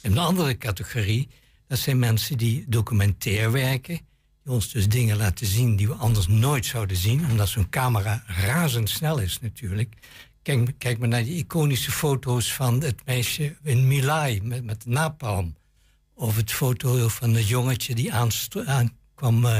En 0.00 0.12
de 0.12 0.20
andere 0.20 0.58
categorie, 0.58 1.28
dat 1.66 1.78
zijn 1.78 1.98
mensen 1.98 2.38
die 2.38 2.64
documentair 2.68 3.52
werken 3.52 4.00
die 4.44 4.52
ons 4.52 4.70
dus 4.72 4.88
dingen 4.88 5.16
laten 5.16 5.46
zien 5.46 5.76
die 5.76 5.86
we 5.88 5.94
anders 5.94 6.26
nooit 6.28 6.66
zouden 6.66 6.96
zien, 6.96 7.26
omdat 7.30 7.48
zo'n 7.48 7.68
camera 7.68 8.22
razendsnel 8.26 9.18
is 9.18 9.40
natuurlijk. 9.40 9.94
Kijk, 10.42 10.72
kijk 10.78 10.98
maar 10.98 11.08
naar 11.08 11.24
die 11.24 11.36
iconische 11.44 11.90
foto's 11.90 12.52
van 12.52 12.82
het 12.82 13.04
meisje 13.04 13.56
in 13.62 13.86
Milai 13.88 14.40
met, 14.42 14.64
met 14.64 14.86
napalm. 14.86 15.56
Of 16.14 16.36
het 16.36 16.52
foto 16.52 17.08
van 17.08 17.34
het 17.34 17.48
jongetje 17.48 17.94
die 17.94 18.12
aan 18.12 18.92
kwam 19.14 19.44
uh, 19.44 19.58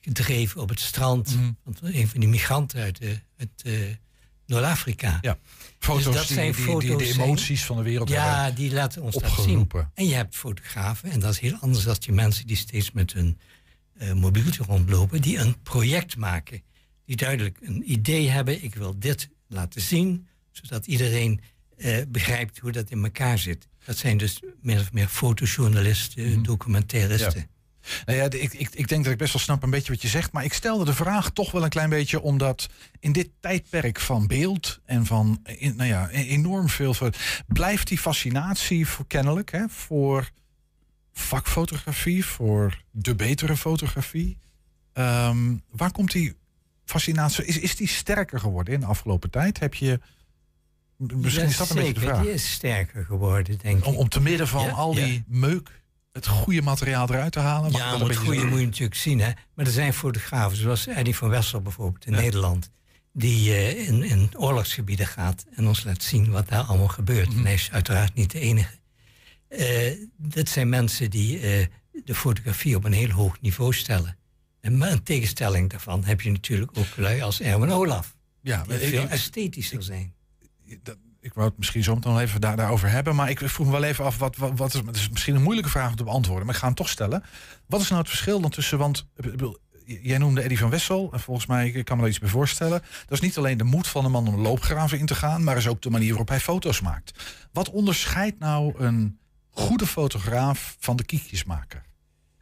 gedreven 0.00 0.60
op 0.60 0.68
het 0.68 0.80
strand. 0.80 1.36
Want 1.64 1.78
een 1.82 2.08
van 2.08 2.20
die 2.20 2.28
migranten 2.28 2.80
uit, 2.80 2.98
eh, 2.98 3.08
uit 3.38 3.50
eh, 3.64 3.72
Noord-Afrika. 4.46 5.18
Ja, 5.20 5.38
foto's 5.78 6.04
Dus 6.04 6.14
dat 6.14 6.26
die- 6.26 6.34
zijn 6.36 6.52
die- 6.52 6.56
die 6.56 6.64
foto's 6.64 6.98
de 6.98 7.04
zijn- 7.12 7.26
emoties 7.26 7.64
van 7.64 7.76
de 7.76 7.82
wereld 7.82 8.08
Ja, 8.08 8.50
die 8.50 8.72
laten 8.72 9.02
ons 9.02 9.14
dat 9.14 9.22
zien. 9.30 9.38
opgeroepen. 9.38 9.90
En 9.94 10.06
je 10.06 10.14
hebt 10.14 10.36
fotografen, 10.36 11.10
en 11.10 11.20
dat 11.20 11.32
is 11.32 11.38
heel 11.38 11.56
anders 11.60 11.84
dan 11.84 11.96
die 11.98 12.12
mensen 12.12 12.46
die 12.46 12.56
steeds 12.56 12.92
met 12.92 13.12
hun 13.12 13.38
mobieltje 14.14 14.62
rondlopen, 14.62 15.20
die 15.20 15.38
een 15.38 15.62
project 15.62 16.16
maken. 16.16 16.62
Die 17.04 17.16
duidelijk 17.16 17.58
een 17.60 17.92
idee 17.92 18.28
hebben, 18.28 18.64
ik 18.64 18.74
wil 18.74 18.98
dit 18.98 19.28
laten 19.48 19.80
zien, 19.80 20.26
zodat 20.50 20.86
iedereen 20.86 21.40
eh, 21.76 21.98
begrijpt 22.08 22.58
hoe 22.58 22.72
dat 22.72 22.90
in 22.90 23.04
elkaar 23.04 23.38
zit. 23.38 23.68
Dat 23.84 23.96
zijn 23.96 24.16
dus 24.16 24.40
meer 24.60 24.80
of 24.80 24.92
meer 24.92 25.08
fotojournalisten, 25.08 26.42
documentairisten. 26.42 27.28
Mhm. 27.30 27.38
Ja. 27.38 27.54
Nou 28.04 28.18
ja, 28.18 28.24
ik, 28.24 28.52
ik, 28.52 28.68
ik 28.74 28.88
denk 28.88 29.04
dat 29.04 29.12
ik 29.12 29.18
best 29.18 29.32
wel 29.32 29.42
snap 29.42 29.62
een 29.62 29.70
beetje 29.70 29.92
wat 29.92 30.02
je 30.02 30.08
zegt. 30.08 30.32
Maar 30.32 30.44
ik 30.44 30.52
stelde 30.52 30.84
de 30.84 30.94
vraag 30.94 31.30
toch 31.30 31.50
wel 31.50 31.64
een 31.64 31.68
klein 31.68 31.90
beetje 31.90 32.20
omdat 32.20 32.66
in 33.00 33.12
dit 33.12 33.30
tijdperk 33.40 34.00
van 34.00 34.26
beeld 34.26 34.80
en 34.84 35.06
van 35.06 35.40
in, 35.44 35.76
nou 35.76 35.88
ja, 35.88 36.08
e- 36.12 36.26
enorm 36.26 36.68
veel. 36.68 36.94
Blijft 37.46 37.88
die 37.88 37.98
fascinatie 37.98 38.86
voor 38.86 39.06
kennelijk 39.06 39.50
hè, 39.50 39.68
voor 39.68 40.30
vakfotografie, 41.18 42.24
voor 42.24 42.82
de 42.90 43.14
betere 43.14 43.56
fotografie. 43.56 44.38
Ehm, 44.92 45.56
waar 45.70 45.92
komt 45.92 46.12
die 46.12 46.36
fascinatie? 46.84 47.44
Is, 47.44 47.58
is 47.58 47.76
die 47.76 47.88
sterker 47.88 48.40
geworden 48.40 48.74
in 48.74 48.80
de 48.80 48.86
afgelopen 48.86 49.30
tijd? 49.30 49.58
Heb 49.58 49.74
je. 49.74 50.00
Misschien 50.96 51.46
is 51.46 51.56
dat 51.56 51.70
een 51.70 51.76
beetje 51.76 51.92
de 51.92 52.00
vraag. 52.00 52.22
Die 52.22 52.32
is 52.32 52.52
sterker 52.52 53.04
geworden, 53.04 53.58
denk 53.58 53.78
ik. 53.78 53.86
Om, 53.86 53.96
om 53.96 54.08
te 54.08 54.20
midden 54.20 54.48
van 54.48 54.64
Ja, 54.64 54.70
al 54.70 54.94
ja. 54.94 55.04
die 55.04 55.24
meuk 55.26 55.82
het 56.12 56.26
goede 56.26 56.62
materiaal 56.62 57.08
eruit 57.10 57.32
te 57.32 57.38
halen. 57.38 57.72
Ja, 57.72 57.98
maar 57.98 58.08
het 58.08 58.16
goede 58.16 58.44
moet 58.44 58.58
je 58.58 58.64
natuurlijk 58.64 58.94
zien. 58.94 59.20
Hè? 59.20 59.30
Maar 59.54 59.66
er 59.66 59.72
zijn 59.72 59.92
fotografen, 59.92 60.56
zoals 60.56 60.86
Eddie 60.86 61.16
van 61.16 61.28
Wessel 61.28 61.60
bijvoorbeeld 61.60 62.06
in 62.06 62.12
Nederland, 62.12 62.70
die 63.12 63.54
eh, 63.54 63.88
in, 63.88 64.02
in 64.02 64.30
oorlogsgebieden 64.36 65.06
gaat 65.06 65.44
en 65.54 65.66
ons 65.66 65.84
laat 65.84 66.02
zien 66.02 66.30
wat 66.30 66.48
daar 66.48 66.62
allemaal 66.62 66.88
gebeurt. 66.88 67.28
Mhm. 67.28 67.38
En 67.38 67.44
hij 67.44 67.54
is 67.54 67.70
uiteraard 67.72 68.14
niet 68.14 68.30
de 68.30 68.40
enige. 68.40 68.74
Eh, 69.56 69.92
dat 70.16 70.48
zijn 70.48 70.68
mensen 70.68 71.10
die 71.10 71.38
eh, 71.40 71.66
de 72.04 72.14
fotografie 72.14 72.76
op 72.76 72.84
een 72.84 72.92
heel 72.92 73.10
hoog 73.10 73.40
niveau 73.40 73.72
stellen. 73.74 74.16
En 74.60 74.76
maar 74.76 74.90
een 74.92 75.02
tegenstelling 75.02 75.70
daarvan 75.70 76.04
heb 76.04 76.20
je 76.20 76.30
natuurlijk 76.30 76.70
ook 76.78 76.96
lui 76.96 77.22
als 77.22 77.40
Erwin 77.40 77.70
Olaf. 77.70 78.16
Ja, 78.40 78.64
die 78.68 78.78
veel 78.78 79.02
ik- 79.02 79.10
esthetischer 79.10 79.82
zijn. 79.82 80.14
Ik 81.20 81.34
wou 81.34 81.48
het 81.48 81.58
misschien 81.58 81.82
zo 81.84 81.94
meteen 81.94 82.12
nog 82.12 82.20
even 82.20 82.40
daar, 82.40 82.56
daarover 82.56 82.88
hebben. 82.90 83.14
Maar 83.14 83.30
ik 83.30 83.38
vroeg 83.38 83.66
me 83.66 83.72
wel 83.72 83.82
even 83.82 84.04
af, 84.04 84.18
wat, 84.18 84.36
wat, 84.36 84.52
wat 84.58 84.74
is, 84.74 84.80
het 84.86 84.96
is 84.96 85.08
misschien 85.10 85.34
een 85.34 85.42
moeilijke 85.42 85.70
vraag 85.70 85.88
om 85.90 85.96
te 85.96 86.04
beantwoorden. 86.04 86.44
Maar 86.46 86.54
ik 86.54 86.60
ga 86.60 86.66
hem 86.66 86.76
toch 86.76 86.88
stellen. 86.88 87.22
Wat 87.66 87.80
is 87.80 87.88
nou 87.88 88.00
het 88.00 88.10
verschil 88.10 88.40
dan 88.40 88.50
tussen, 88.50 88.78
want 88.78 89.06
jij 89.84 90.18
noemde 90.18 90.40
Eddie 90.40 90.58
van 90.58 90.70
Wessel. 90.70 91.12
En 91.12 91.20
volgens 91.20 91.46
mij, 91.46 91.70
ik 91.70 91.84
kan 91.84 91.96
me 91.96 92.02
er 92.02 92.08
iets 92.08 92.18
bij 92.18 92.28
voorstellen. 92.28 92.80
Dat 92.80 93.12
is 93.12 93.20
niet 93.20 93.38
alleen 93.38 93.58
de 93.58 93.64
moed 93.64 93.86
van 93.86 94.04
een 94.04 94.10
man 94.10 94.28
om 94.28 94.36
loopgraven 94.40 94.98
in 94.98 95.06
te 95.06 95.14
gaan. 95.14 95.44
Maar 95.44 95.56
is 95.56 95.68
ook 95.68 95.82
de 95.82 95.90
manier 95.90 96.08
waarop 96.08 96.28
hij 96.28 96.40
foto's 96.40 96.80
maakt. 96.80 97.22
Wat 97.52 97.70
onderscheidt 97.70 98.38
nou 98.38 98.74
een 98.78 99.18
goede 99.56 99.86
fotograaf 99.86 100.76
van 100.78 100.96
de 100.96 101.04
kiekjesmaker? 101.04 101.84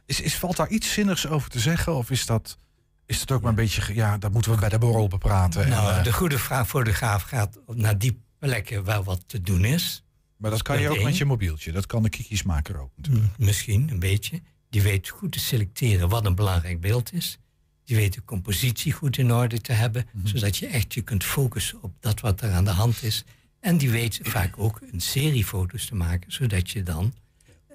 Is, 0.05 0.21
is, 0.21 0.35
valt 0.35 0.55
daar 0.57 0.69
iets 0.69 0.93
zinnigs 0.93 1.27
over 1.27 1.49
te 1.49 1.59
zeggen? 1.59 1.95
Of 1.95 2.09
is 2.11 2.25
dat, 2.25 2.57
is 3.05 3.19
dat 3.19 3.31
ook 3.31 3.41
maar 3.41 3.49
een 3.49 3.55
beetje, 3.55 3.93
ja, 3.93 4.17
dat 4.17 4.31
moeten 4.31 4.51
we 4.51 4.57
bij 4.59 4.69
de 4.69 4.77
borrel 4.77 5.07
bepraten. 5.07 5.63
En, 5.63 5.69
Nou, 5.69 5.93
eh, 5.97 6.03
de 6.03 6.13
goede 6.13 6.39
vraag 6.39 6.67
fotograaf 6.67 7.23
gaat 7.23 7.59
naar 7.73 7.97
die 7.97 8.19
plekken 8.39 8.83
waar 8.83 9.03
wat 9.03 9.23
te 9.27 9.41
doen 9.41 9.65
is. 9.65 10.03
maar 10.37 10.51
dat 10.51 10.61
kan 10.61 10.79
je 10.81 10.89
ook 10.89 10.95
één. 10.95 11.03
met 11.05 11.17
je 11.17 11.25
mobieltje. 11.25 11.71
Dat 11.71 11.85
kan 11.85 12.03
de 12.03 12.09
kiekjesmaker 12.09 12.79
ook. 12.79 12.91
Misschien 13.37 13.89
een 13.89 13.99
beetje. 13.99 14.41
Die 14.69 14.81
weet 14.81 15.09
goed 15.09 15.31
te 15.31 15.39
selecteren 15.39 16.09
wat 16.09 16.25
een 16.25 16.35
belangrijk 16.35 16.81
beeld 16.81 17.13
is. 17.13 17.37
Die 17.83 17.95
weet 17.95 18.13
de 18.13 18.23
compositie 18.25 18.91
goed 18.91 19.17
in 19.17 19.33
orde 19.33 19.61
te 19.61 19.71
hebben, 19.73 20.07
Mhm. 20.11 20.27
zodat 20.27 20.57
je 20.57 20.67
echt 20.67 20.93
je 20.93 21.01
kunt 21.01 21.23
focussen 21.23 21.83
op 21.83 21.93
dat 21.99 22.19
wat 22.19 22.41
er 22.41 22.51
aan 22.51 22.63
de 22.65 22.71
hand 22.71 23.03
is. 23.03 23.23
En 23.65 23.77
die 23.77 23.89
weet 23.89 24.19
vaak 24.23 24.53
ook 24.57 24.81
een 24.91 25.01
serie 25.01 25.45
foto's 25.45 25.85
te 25.85 25.95
maken, 25.95 26.31
zodat 26.31 26.71
je 26.71 26.83
dan 26.83 27.13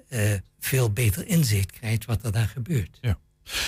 eh, 0.09 0.33
veel 0.59 0.91
beter 0.91 1.27
inzicht 1.27 1.71
krijgt 1.71 2.05
wat 2.05 2.23
er 2.23 2.31
daar 2.31 2.47
gebeurt. 2.47 2.97
Ja. 3.01 3.17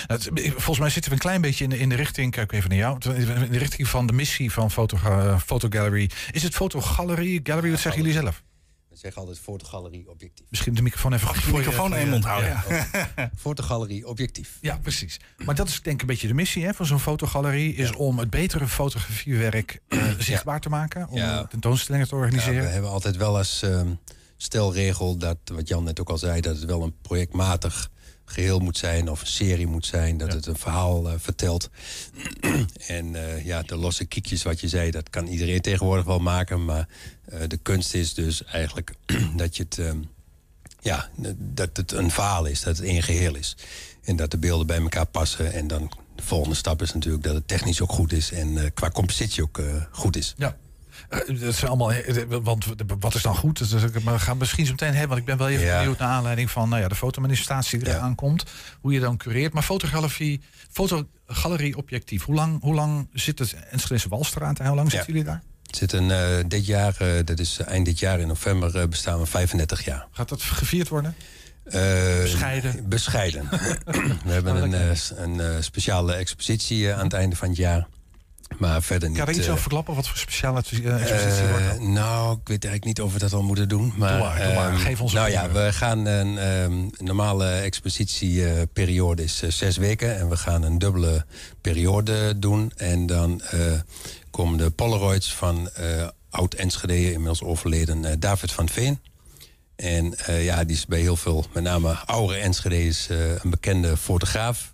Nou, 0.06 0.20
Volgens 0.50 0.78
mij 0.78 0.90
zitten 0.90 1.10
we 1.10 1.16
een 1.16 1.22
klein 1.22 1.40
beetje 1.40 1.64
in 1.64 1.70
de, 1.70 1.78
in 1.78 1.88
de 1.88 1.94
richting, 1.94 2.32
kijk 2.32 2.52
even 2.52 2.68
naar 2.68 2.78
jou, 2.78 3.14
in 3.14 3.50
de 3.50 3.58
richting 3.58 3.88
van 3.88 4.06
de 4.06 4.12
missie 4.12 4.52
van 4.52 4.70
Foto, 4.70 4.96
Fotogallery. 5.38 6.10
Is 6.30 6.42
het 6.42 6.54
Fotogallery, 6.54 7.40
Gallery, 7.42 7.70
wat 7.70 7.80
zeggen 7.80 8.02
jullie 8.02 8.20
zelf? 8.20 8.42
We 8.94 9.00
zeggen 9.00 9.20
altijd 9.20 9.38
fotogalerie 9.38 10.10
objectief. 10.10 10.46
Misschien 10.50 10.74
de 10.74 10.82
microfoon 10.82 11.12
even 11.12 11.26
goed 11.26 11.36
de 11.36 11.42
voor 11.42 11.50
je- 11.60 11.66
microfoon 11.66 11.88
voor 11.88 11.98
in 11.98 12.04
je- 12.04 12.06
je 12.06 12.12
mond 12.12 12.24
houden, 12.24 12.62
Ja. 13.16 13.30
Fotogalerie 13.36 14.06
objectief. 14.12 14.58
Ja, 14.60 14.78
precies. 14.78 15.20
Maar 15.44 15.54
dat 15.54 15.68
is 15.68 15.82
denk 15.82 15.94
ik 15.96 16.00
een 16.00 16.06
beetje 16.06 16.26
de 16.28 16.34
missie 16.34 16.64
hè, 16.64 16.74
van 16.74 16.86
zo'n 16.86 17.00
fotogalerie, 17.00 17.74
is 17.74 17.92
om 17.92 18.18
het 18.18 18.30
betere 18.30 18.68
fotografiewerk 18.68 19.80
eh, 19.88 20.02
zichtbaar 20.18 20.60
te 20.60 20.68
maken, 20.68 21.08
om 21.08 21.16
Ja. 21.16 21.44
tentoonstellingen 21.46 22.08
te 22.08 22.14
Ja, 22.14 22.20
organiseren. 22.20 22.62
we 22.62 22.68
hebben 22.68 22.90
altijd 22.90 23.16
wel 23.16 23.36
als 23.36 23.62
ehm, 23.62 23.88
stelregel 24.36 25.16
dat, 25.16 25.36
wat 25.44 25.68
Jan 25.68 25.84
net 25.84 26.00
ook 26.00 26.10
al 26.10 26.18
zei, 26.18 26.40
dat 26.40 26.54
het 26.56 26.64
wel 26.64 26.82
een 26.82 26.94
projectmatig 27.02 27.90
geheel 28.24 28.58
moet 28.58 28.78
zijn 28.78 29.10
of 29.10 29.20
een 29.20 29.26
serie 29.26 29.66
moet 29.66 29.86
zijn, 29.86 30.16
dat 30.16 30.32
het 30.32 30.46
een 30.46 30.56
verhaal 30.56 31.08
eh, 31.08 31.14
vertelt. 31.18 31.70
en 32.86 33.14
eh, 33.14 33.44
ja, 33.44 33.62
de 33.62 33.76
losse 33.76 34.04
kiekjes 34.04 34.42
wat 34.42 34.60
je 34.60 34.68
zei, 34.68 34.90
dat 34.90 35.10
kan 35.10 35.26
iedereen 35.26 35.60
tegenwoordig 35.60 36.04
wel 36.04 36.18
maken, 36.18 36.64
maar 36.64 36.88
eh, 37.24 37.40
de 37.48 37.56
kunst 37.56 37.94
is 37.94 38.14
dus 38.14 38.44
eigenlijk 38.44 38.94
dat 39.36 39.56
je 39.56 39.62
het, 39.62 39.78
ehm, 39.78 39.98
ja, 40.80 41.08
dat 41.36 41.76
het 41.76 41.92
een 41.92 42.10
verhaal 42.10 42.44
is, 42.44 42.62
dat 42.62 42.76
het 42.76 42.86
één 42.86 43.02
geheel 43.02 43.34
is. 43.34 43.56
En 44.02 44.16
dat 44.16 44.30
de 44.30 44.38
beelden 44.38 44.66
bij 44.66 44.80
elkaar 44.80 45.06
passen 45.06 45.52
en 45.52 45.66
dan 45.66 45.90
de 46.14 46.22
volgende 46.22 46.56
stap 46.56 46.82
is 46.82 46.92
natuurlijk 46.92 47.24
dat 47.24 47.34
het 47.34 47.48
technisch 47.48 47.80
ook 47.80 47.92
goed 47.92 48.12
is 48.12 48.32
en 48.32 48.74
qua 48.74 48.90
compositie 48.90 49.42
ook 49.42 49.60
goed 49.90 50.16
is. 50.16 50.34
Ja. 50.36 50.56
Eh, 51.08 51.40
Dat 51.40 51.54
zijn 51.54 51.70
allemaal, 51.70 51.92
eh, 51.92 52.24
want 52.42 52.64
wat 53.00 53.14
is 53.14 53.22
dan 53.22 53.36
goed? 53.36 53.70
Dus, 53.70 53.92
Maar 54.02 54.14
we 54.14 54.20
gaan 54.20 54.36
misschien 54.36 54.64
zo 54.66 54.70
meteen 54.70 54.88
hebben, 54.94 55.08
want 55.08 55.20
ik 55.20 55.26
ben 55.26 55.36
wel 55.36 55.48
even 55.48 55.64
Ja. 55.66 55.78
benieuwd 55.78 55.98
naar 55.98 56.08
aanleiding 56.08 56.50
van 56.50 56.68
nou 56.68 56.82
ja, 56.82 56.88
de 56.88 56.94
fotomanifestatie 56.94 57.78
die 57.78 57.88
eraan 57.88 58.14
komt. 58.14 58.44
Hoe 58.80 58.92
je 58.92 59.00
dan 59.00 59.16
cureert. 59.16 59.52
Maar 59.52 59.62
fotogalerie, 59.62 60.40
fotogalerie 60.70 61.76
objectief. 61.76 62.24
Hoe 62.24 62.34
lang, 62.34 62.60
hoe 62.62 62.74
lang 62.74 63.08
zit 63.12 63.38
het 63.38 63.54
Enschedeze 63.70 64.08
Walstraat 64.08 64.58
en 64.58 64.66
hoe 64.66 64.76
lang 64.76 64.90
zitten 64.90 65.08
jullie 65.12 65.24
daar? 65.28 65.42
Het 65.66 65.76
zitten 65.76 66.10
eh, 66.10 66.44
dit 66.48 66.66
jaar, 66.66 66.94
dat 67.24 67.38
is 67.38 67.58
eind 67.58 67.84
dit 67.86 67.98
jaar 67.98 68.20
in 68.20 68.28
november, 68.28 68.88
bestaan 68.88 69.18
we 69.18 69.26
35 69.26 69.84
jaar. 69.84 70.06
Gaat 70.12 70.28
dat 70.28 70.42
gevierd 70.42 70.88
worden? 70.88 71.14
Bescheiden. 72.22 72.88
Bescheiden. 72.88 73.48
we 74.24 74.32
hebben 74.32 74.72
een, 74.72 74.96
een 75.40 75.64
speciale 75.64 76.12
expositie 76.14 76.92
aan 76.94 77.04
het 77.04 77.12
einde 77.12 77.36
van 77.36 77.48
het 77.48 77.56
jaar. 77.56 77.86
Maar 78.58 78.82
verder 78.82 79.08
niet. 79.08 79.16
Kan 79.18 79.26
daar 79.26 79.34
iets 79.34 79.44
eh, 79.44 79.50
over 79.50 79.62
verklappen? 79.62 79.94
Wat 79.94 80.08
voor 80.08 80.16
speciale 80.16 80.62
eh, 80.70 81.00
expositie 81.00 81.44
eh, 81.44 81.50
wordt 81.50 81.68
dat? 81.68 81.80
nou, 81.80 82.32
ik 82.32 82.48
weet 82.48 82.64
eigenlijk 82.64 82.84
niet 82.84 83.00
of 83.06 83.12
we 83.12 83.18
dat 83.18 83.32
al 83.32 83.42
moeten 83.42 83.68
doen. 83.68 83.92
Maar, 83.96 84.10
Doe 84.12 84.18
maar, 84.26 84.42
doe 84.44 84.54
maar. 84.54 84.68
ehm, 84.72 84.76
Geef 84.78 85.00
ons 85.00 85.12
een 85.12 85.18
Nou 85.18 85.30
ja, 85.30 85.50
we 85.50 85.72
gaan 85.72 86.06
een 86.06 86.38
ehm, 86.38 86.88
normale 87.06 87.46
expositieperiode 87.48 89.22
is 89.22 89.42
eh, 89.42 89.50
zes 89.50 89.76
weken. 89.76 90.18
En 90.18 90.28
we 90.28 90.36
gaan 90.36 90.62
een 90.62 90.78
dubbele 90.78 91.24
periode 91.60 92.38
doen. 92.38 92.72
En 92.76 93.06
dan 93.06 93.40
eh, 93.42 93.60
komen 94.30 94.58
de 94.58 94.70
Polaroids 94.70 95.34
van 95.34 95.70
eh, 95.70 96.06
oud-Enschede, 96.30 96.94
inmiddels 97.12 97.42
overleden 97.42 98.04
eh, 98.04 98.12
David 98.18 98.52
van 98.52 98.68
Veen. 98.68 98.98
En 99.76 100.14
eh, 100.18 100.44
ja, 100.44 100.64
die 100.64 100.76
is 100.76 100.86
bij 100.86 101.00
heel 101.00 101.16
veel, 101.16 101.46
met 101.52 101.62
name 101.62 101.92
oude 102.06 102.34
Enschede's, 102.34 103.08
eh 103.08 103.16
een 103.30 103.50
bekende 103.50 103.96
fotograaf. 103.96 104.73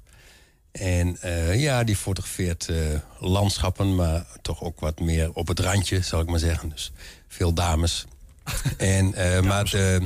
En 0.73 1.17
eh, 1.21 1.61
ja, 1.61 1.85
die 1.85 1.97
fotografeert 1.97 2.69
eh, 2.69 2.77
landschappen, 3.19 3.95
maar 3.95 4.27
toch 4.43 4.63
ook 4.63 4.81
wat 4.81 5.01
meer 5.01 5.33
op 5.33 5.49
het 5.49 5.61
randje, 5.61 6.01
zal 6.01 6.21
ik 6.21 6.29
maar 6.29 6.39
zeggen. 6.39 6.69
Dus 6.69 6.93
veel 7.29 7.53
dames. 7.53 8.07
en, 8.77 9.15
eh, 9.15 9.41
maar 9.41 9.65
het, 9.65 10.03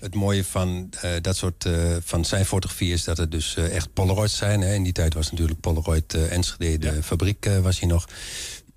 het 0.00 0.14
mooie 0.14 0.44
van 0.44 0.90
dat 1.22 1.36
soort 1.36 1.68
van 2.04 2.24
zijn 2.24 2.44
fotografie 2.44 2.92
is 2.92 3.04
dat 3.04 3.16
het 3.16 3.30
dus 3.30 3.56
echt 3.56 3.92
Polaroids 3.92 4.36
zijn. 4.36 4.60
Hè. 4.60 4.74
In 4.74 4.82
die 4.82 4.92
tijd 4.92 5.14
was 5.14 5.30
natuurlijk 5.30 5.60
Polaroid 5.60 6.14
Enschede, 6.14 6.78
de 6.78 7.02
fabriek 7.02 7.48
was 7.62 7.80
hier 7.80 7.88
nog. 7.88 8.08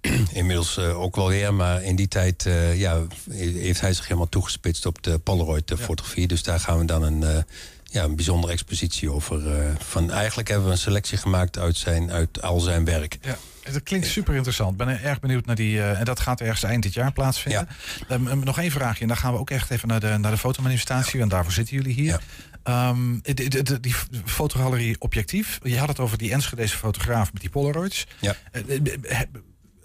Inmiddels 0.33 0.77
ook 0.77 1.15
wel 1.15 1.27
weer, 1.27 1.53
maar 1.53 1.83
in 1.83 1.95
die 1.95 2.07
tijd 2.07 2.49
ja, 2.75 3.01
heeft 3.31 3.81
hij 3.81 3.93
zich 3.93 4.07
helemaal 4.07 4.29
toegespitst 4.29 4.85
op 4.85 5.03
de 5.03 5.19
Polaroid-fotografie. 5.19 6.27
Dus 6.27 6.43
daar 6.43 6.59
gaan 6.59 6.79
we 6.79 6.85
dan 6.85 7.03
een, 7.03 7.45
ja, 7.91 8.03
een 8.03 8.15
bijzondere 8.15 8.53
expositie 8.53 9.11
over. 9.11 9.59
eh, 9.59 9.69
van, 9.79 10.11
eigenlijk 10.11 10.47
hebben 10.47 10.65
we 10.67 10.71
een 10.73 10.77
selectie 10.79 11.17
gemaakt 11.17 11.57
uit, 11.57 11.77
zijn, 11.77 12.11
uit 12.11 12.41
al 12.41 12.59
zijn 12.59 12.85
werk. 12.85 13.17
Ja, 13.21 13.37
dat 13.71 13.83
klinkt 13.83 14.07
super 14.07 14.35
interessant. 14.35 14.71
Ik 14.71 14.77
ben 14.77 15.01
erg 15.01 15.19
benieuwd 15.19 15.45
naar 15.45 15.55
die. 15.55 15.79
eh, 15.79 15.99
en 15.99 16.05
dat 16.05 16.19
gaat 16.19 16.41
ergens 16.41 16.63
eind 16.63 16.83
dit 16.83 16.93
jaar 16.93 17.11
plaatsvinden. 17.11 17.67
Ehm, 18.09 18.39
nog 18.39 18.59
één 18.59 18.71
vraagje. 18.71 19.01
En 19.01 19.07
dan 19.07 19.17
gaan 19.17 19.33
we 19.33 19.39
ook 19.39 19.49
echt 19.49 19.69
even 19.69 19.87
naar 19.87 19.99
de, 19.99 20.17
naar 20.17 20.31
de 20.31 20.37
fotomanifestatie. 20.37 21.19
Want 21.19 21.31
daarvoor 21.31 21.53
zitten 21.53 21.75
jullie 21.75 21.93
hier. 21.93 22.21
Ehm, 22.63 23.17
de- 23.21 23.33
de- 23.33 23.63
de- 23.63 23.79
die 23.79 23.95
fotogalerie 24.25 24.95
objectief. 24.99 25.59
Je 25.63 25.77
had 25.77 25.87
het 25.87 25.99
over 25.99 26.17
die 26.17 26.31
Enschedeze 26.31 26.77
fotograaf 26.77 27.33
met 27.33 27.41
die 27.41 27.49
Polaroids. 27.51 28.07
Ja. 28.19 28.35
Eh, 28.51 28.61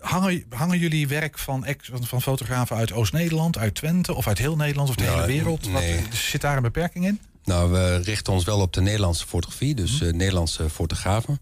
Hangen, 0.00 0.44
hangen 0.48 0.78
jullie 0.78 1.08
werk 1.08 1.38
van, 1.38 1.64
ex- 1.64 1.90
van- 2.02 2.22
fotografen 2.22 2.76
uit 2.76 2.92
Oost-Nederland, 2.92 3.58
uit 3.58 3.74
Twente 3.74 4.14
of 4.14 4.26
uit 4.26 4.38
heel 4.38 4.56
Nederland 4.56 4.88
of 4.88 4.94
de 4.94 5.04
Nou, 5.04 5.14
hele 5.20 5.32
wereld? 5.32 5.68
Wat, 5.70 5.82
nee. 5.82 6.00
zit 6.12 6.40
daar 6.40 6.56
een 6.56 6.62
beperking 6.62 7.04
in? 7.06 7.20
Nou, 7.46 7.70
we 7.70 7.96
richten 7.96 8.32
ons 8.32 8.44
wel 8.44 8.60
op 8.60 8.72
de 8.72 8.80
Nederlandse 8.80 9.26
fotografie, 9.26 9.74
dus 9.74 10.00
eh, 10.00 10.12
Nederlandse 10.12 10.70
fotografen. 10.70 11.40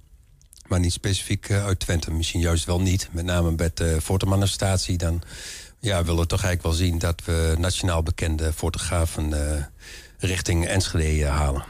Maar 0.67 0.81
niet 0.81 0.93
specifiek 0.93 1.49
eh, 1.49 1.65
uit 1.65 1.81
Twente. 1.81 2.11
Misschien 2.11 2.41
juist 2.41 2.65
wel 2.65 2.81
niet. 2.81 3.09
Met 3.13 3.25
name 3.25 3.51
met 3.51 3.77
de 3.77 4.01
fotomanifestatie. 4.01 4.97
Dan 4.97 5.23
ja, 5.79 6.05
willen 6.05 6.21
we 6.21 6.27
toch 6.27 6.43
eigenlijk 6.43 6.77
wel 6.77 6.87
zien 6.87 6.99
dat 6.99 7.25
we 7.25 7.55
nationaal 7.59 8.03
bekende 8.03 8.53
fotografen 8.53 9.53
eh, 9.57 9.65
richting 10.19 10.67
Enschede 10.67 11.27
halen. 11.27 11.65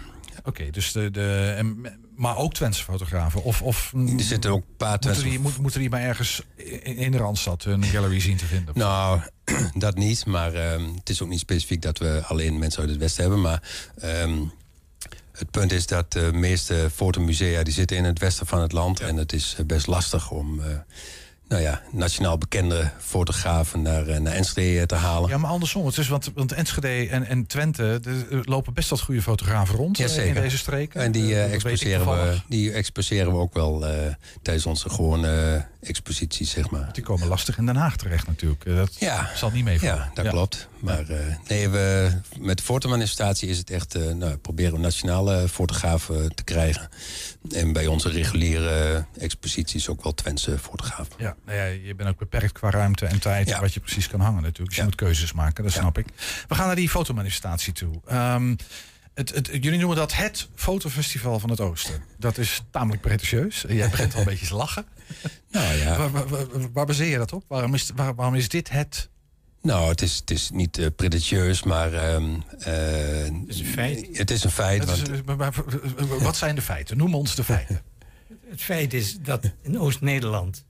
Oké, 0.45 0.71
dus 0.71 0.93
de, 0.93 1.11
de, 1.11 1.55
en- 1.57 1.87
maar 2.17 2.37
ook 2.37 2.55
Twentse 2.55 2.85
fotografen? 2.85 3.43
Of, 3.43 3.63
of, 3.63 3.93
Er 3.95 4.21
zitten 4.21 4.51
ook 4.51 4.57
een 4.69 4.77
paar 4.77 4.89
moeten 4.91 5.11
Twentse 5.11 5.31
die, 5.31 5.39
moet- 5.39 5.59
moeten 5.59 5.81
die 5.81 5.91
maar 5.91 6.01
ergens 6.01 6.43
in, 6.57 6.97
in 6.97 7.11
de 7.11 7.19
Randstad 7.19 7.65
hun 7.65 7.85
gallery 7.85 8.21
zien 8.21 8.37
te 8.37 8.45
vinden? 8.47 8.75
Nou, 8.79 9.21
dat 9.75 9.95
niet. 9.97 10.27
Maar 10.27 10.55
ehm, 10.55 10.85
het 10.95 11.09
is 11.11 11.23
ook 11.23 11.29
niet 11.29 11.39
specifiek 11.41 11.83
dat 11.83 11.99
we 11.99 12.23
alleen 12.27 12.59
mensen 12.59 12.81
uit 12.81 12.91
het 12.91 12.99
Westen 12.99 13.23
hebben. 13.23 13.41
Maar 13.41 13.63
ehm, 13.99 14.39
het 15.33 15.51
punt 15.51 15.73
is 15.73 15.87
dat 15.87 16.13
de 16.13 16.31
meeste 16.35 16.91
fotomusea 16.95 17.63
die 17.63 17.73
zitten 17.75 17.97
in 17.97 18.05
het 18.05 18.19
westen 18.19 18.47
van 18.47 18.61
het 18.61 18.73
land. 18.73 19.01
En 19.01 19.17
het 19.17 19.33
is 19.33 19.55
eh, 19.59 19.65
best 19.67 19.87
lastig 19.87 20.31
om 20.31 20.61
eh, 20.61 20.67
nou 21.49 21.63
ja, 21.63 21.83
nationaal 21.93 22.39
bekende 22.39 22.91
fotografen 22.99 23.83
naar, 23.83 24.07
eh, 24.07 24.21
naar 24.21 24.33
Enschede 24.33 24.87
te 24.87 24.95
halen. 24.95 25.31
Ja, 25.31 25.39
maar 25.39 25.51
andersom. 25.51 25.87
Het 25.87 25.99
is, 25.99 26.09
want, 26.09 26.31
want 26.35 26.53
Enschede 26.53 27.09
en, 27.11 27.27
en 27.27 27.47
Twente 27.47 28.01
er 28.31 28.41
lopen 28.45 28.75
best 28.75 28.91
wat 28.91 29.01
goede 29.01 29.23
fotografen 29.23 29.75
rond 29.77 30.01
eh, 30.01 30.27
in 30.27 30.35
deze 30.35 30.59
streken. 30.59 31.01
En 31.03 31.13
die, 31.13 31.35
Eh, 31.35 31.45
eh, 31.45 31.53
exposeren, 31.53 32.07
we, 32.07 32.41
die 32.49 32.73
exposeren 32.73 33.33
we 33.33 33.39
ook 33.39 33.55
wel 33.55 33.87
eh, 33.87 34.15
tijdens 34.43 34.67
onze 34.67 34.91
gewone 34.91 35.55
eh, 35.81 35.89
exposities, 35.89 36.51
zeg 36.51 36.71
maar. 36.71 36.89
Die 36.93 37.03
komen 37.03 37.29
lastig 37.29 37.59
in 37.59 37.67
Den 37.67 37.77
Haag 37.77 37.97
terecht 37.97 38.27
natuurlijk. 38.27 38.65
Eh, 38.65 38.77
Dat 38.77 38.97
Ja. 38.99 39.31
zal 39.35 39.51
niet 39.51 39.65
meevallen. 39.65 39.97
Ja, 39.97 40.11
dat 40.15 40.29
klopt. 40.29 40.69
Maar 40.85 41.09
eh, 41.09 41.37
nee, 41.49 41.69
we, 41.69 42.13
met 42.41 42.57
de 42.57 42.63
fotomanifestatie 42.63 43.49
is 43.49 43.59
het 43.59 43.71
echt... 43.71 43.95
eh, 43.95 44.13
nou, 44.13 44.37
proberen 44.37 44.73
we 44.73 44.79
nationale 44.79 45.49
fotografen 45.49 46.35
te 46.35 46.45
krijgen. 46.45 46.89
En 47.51 47.73
bij 47.73 47.87
onze 47.87 48.09
reguliere 48.09 49.07
exposities 49.19 49.89
ook 49.89 50.03
wel 50.03 50.15
Twentse 50.15 50.59
fotografen. 50.59 51.15
Ja, 51.19 51.37
nou 51.45 51.59
ja, 51.59 51.65
je 51.65 51.95
bent 51.95 52.09
ook 52.09 52.19
beperkt 52.19 52.53
qua 52.53 52.71
ruimte 52.71 53.07
en 53.07 53.19
tijd 53.21 53.59
wat 53.61 53.75
je 53.75 53.81
precies 53.81 54.09
kan 54.09 54.21
hangen 54.21 54.43
natuurlijk. 54.43 54.69
Dus 54.69 54.77
je 54.77 54.83
moet 54.85 54.95
keuzes 54.95 55.33
maken, 55.33 55.65
dat 55.65 55.73
snap 55.73 55.99
ik. 55.99 56.07
We 56.49 56.55
gaan 56.55 56.67
naar 56.67 56.77
die 56.77 56.89
fotomanifestatie 56.89 57.73
toe. 57.73 58.01
Ehm, 58.07 58.55
het, 59.15 59.35
het, 59.35 59.49
jullie 59.61 59.79
noemen 59.79 59.97
dat 59.97 60.15
het 60.15 60.49
fotofestival 60.55 61.39
van 61.41 61.51
het 61.51 61.61
Oosten. 61.61 62.03
Dat 62.19 62.39
is 62.39 62.63
tamelijk 62.71 63.03
pretentieus. 63.03 63.65
Jij 63.69 63.89
begint 63.91 64.13
al 64.15 64.19
een 64.21 64.27
beetje 64.33 64.47
te 64.47 64.55
lachen. 64.55 64.85
Nou 65.51 65.75
ja. 65.75 65.97
Waar, 65.97 66.11
waar, 66.11 66.29
waar- 66.29 66.73
waar 66.73 66.87
baseer 66.87 67.07
je 67.11 67.19
dat 67.19 67.33
op? 67.33 67.45
Waarom 67.49 67.75
is, 67.75 67.91
waar- 67.95 68.15
waarom 68.15 68.35
is 68.35 68.49
dit 68.49 68.71
het? 68.71 69.09
Nou, 69.65 69.89
het 69.89 70.03
is, 70.03 70.17
het 70.17 70.31
is 70.31 70.51
niet 70.51 70.79
eh, 70.79 70.87
pretentieus, 70.97 71.63
maar... 71.63 71.93
ehm, 71.93 72.25
eh, 72.59 72.73
het 73.25 73.49
is 73.49 73.61
een 73.61 73.67
feit. 73.67 74.19
Het 74.19 74.31
is 74.31 74.45
een 74.45 74.51
feit. 74.51 74.89
Is- 74.89 75.03
want- 75.03 75.27
maar- 75.27 75.37
maar- 75.37 75.53
wat 76.23 76.37
zijn 76.37 76.55
de 76.55 76.63
feiten? 76.63 76.97
Noem 76.97 77.15
ons 77.15 77.35
de 77.35 77.45
feiten. 77.45 77.81
Het 78.51 78.63
feit 78.63 78.95
is 78.95 79.19
dat 79.21 79.51
in 79.63 79.79
Oost-Nederland 79.79 80.65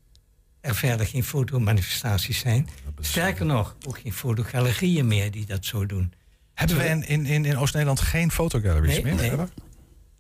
er 0.61 0.75
verder 0.75 1.07
geen 1.07 1.25
fotomanifestaties 1.25 2.39
zijn. 2.39 2.69
Sterker 3.01 3.47
nog, 3.47 3.77
ook 3.87 3.99
geen 3.99 4.13
fotogalerieën 4.13 5.07
meer 5.07 5.31
die 5.31 5.47
dat 5.47 5.65
zo 5.65 5.87
doen. 5.87 6.13
Hebben 6.55 6.77
we 6.77 6.85
in, 6.85 7.07
in, 7.07 7.27
in, 7.27 7.45
in 7.45 7.57
Oost-Nederland 7.59 8.01
geen 8.01 8.31
fotogalleries 8.31 8.93
Nee, 9.03 9.03
meer? 9.03 9.15
nee. 9.15 9.31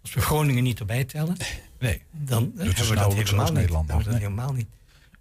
Als 0.03 0.15
we 0.15 0.21
Groningen 0.21 0.63
niet 0.63 0.79
erbij 0.81 1.05
tellen, 1.05 1.37
Nee. 1.79 2.03
dan 2.11 2.53
hebben 2.57 2.75
we 2.89 2.95
dat 2.95 3.15
helemaal 3.15 3.53
niet. 3.53 3.71
Nog, 3.71 3.87
dat 3.87 4.05
nee. 4.05 4.15
helemaal 4.15 4.53
niet. 4.53 4.69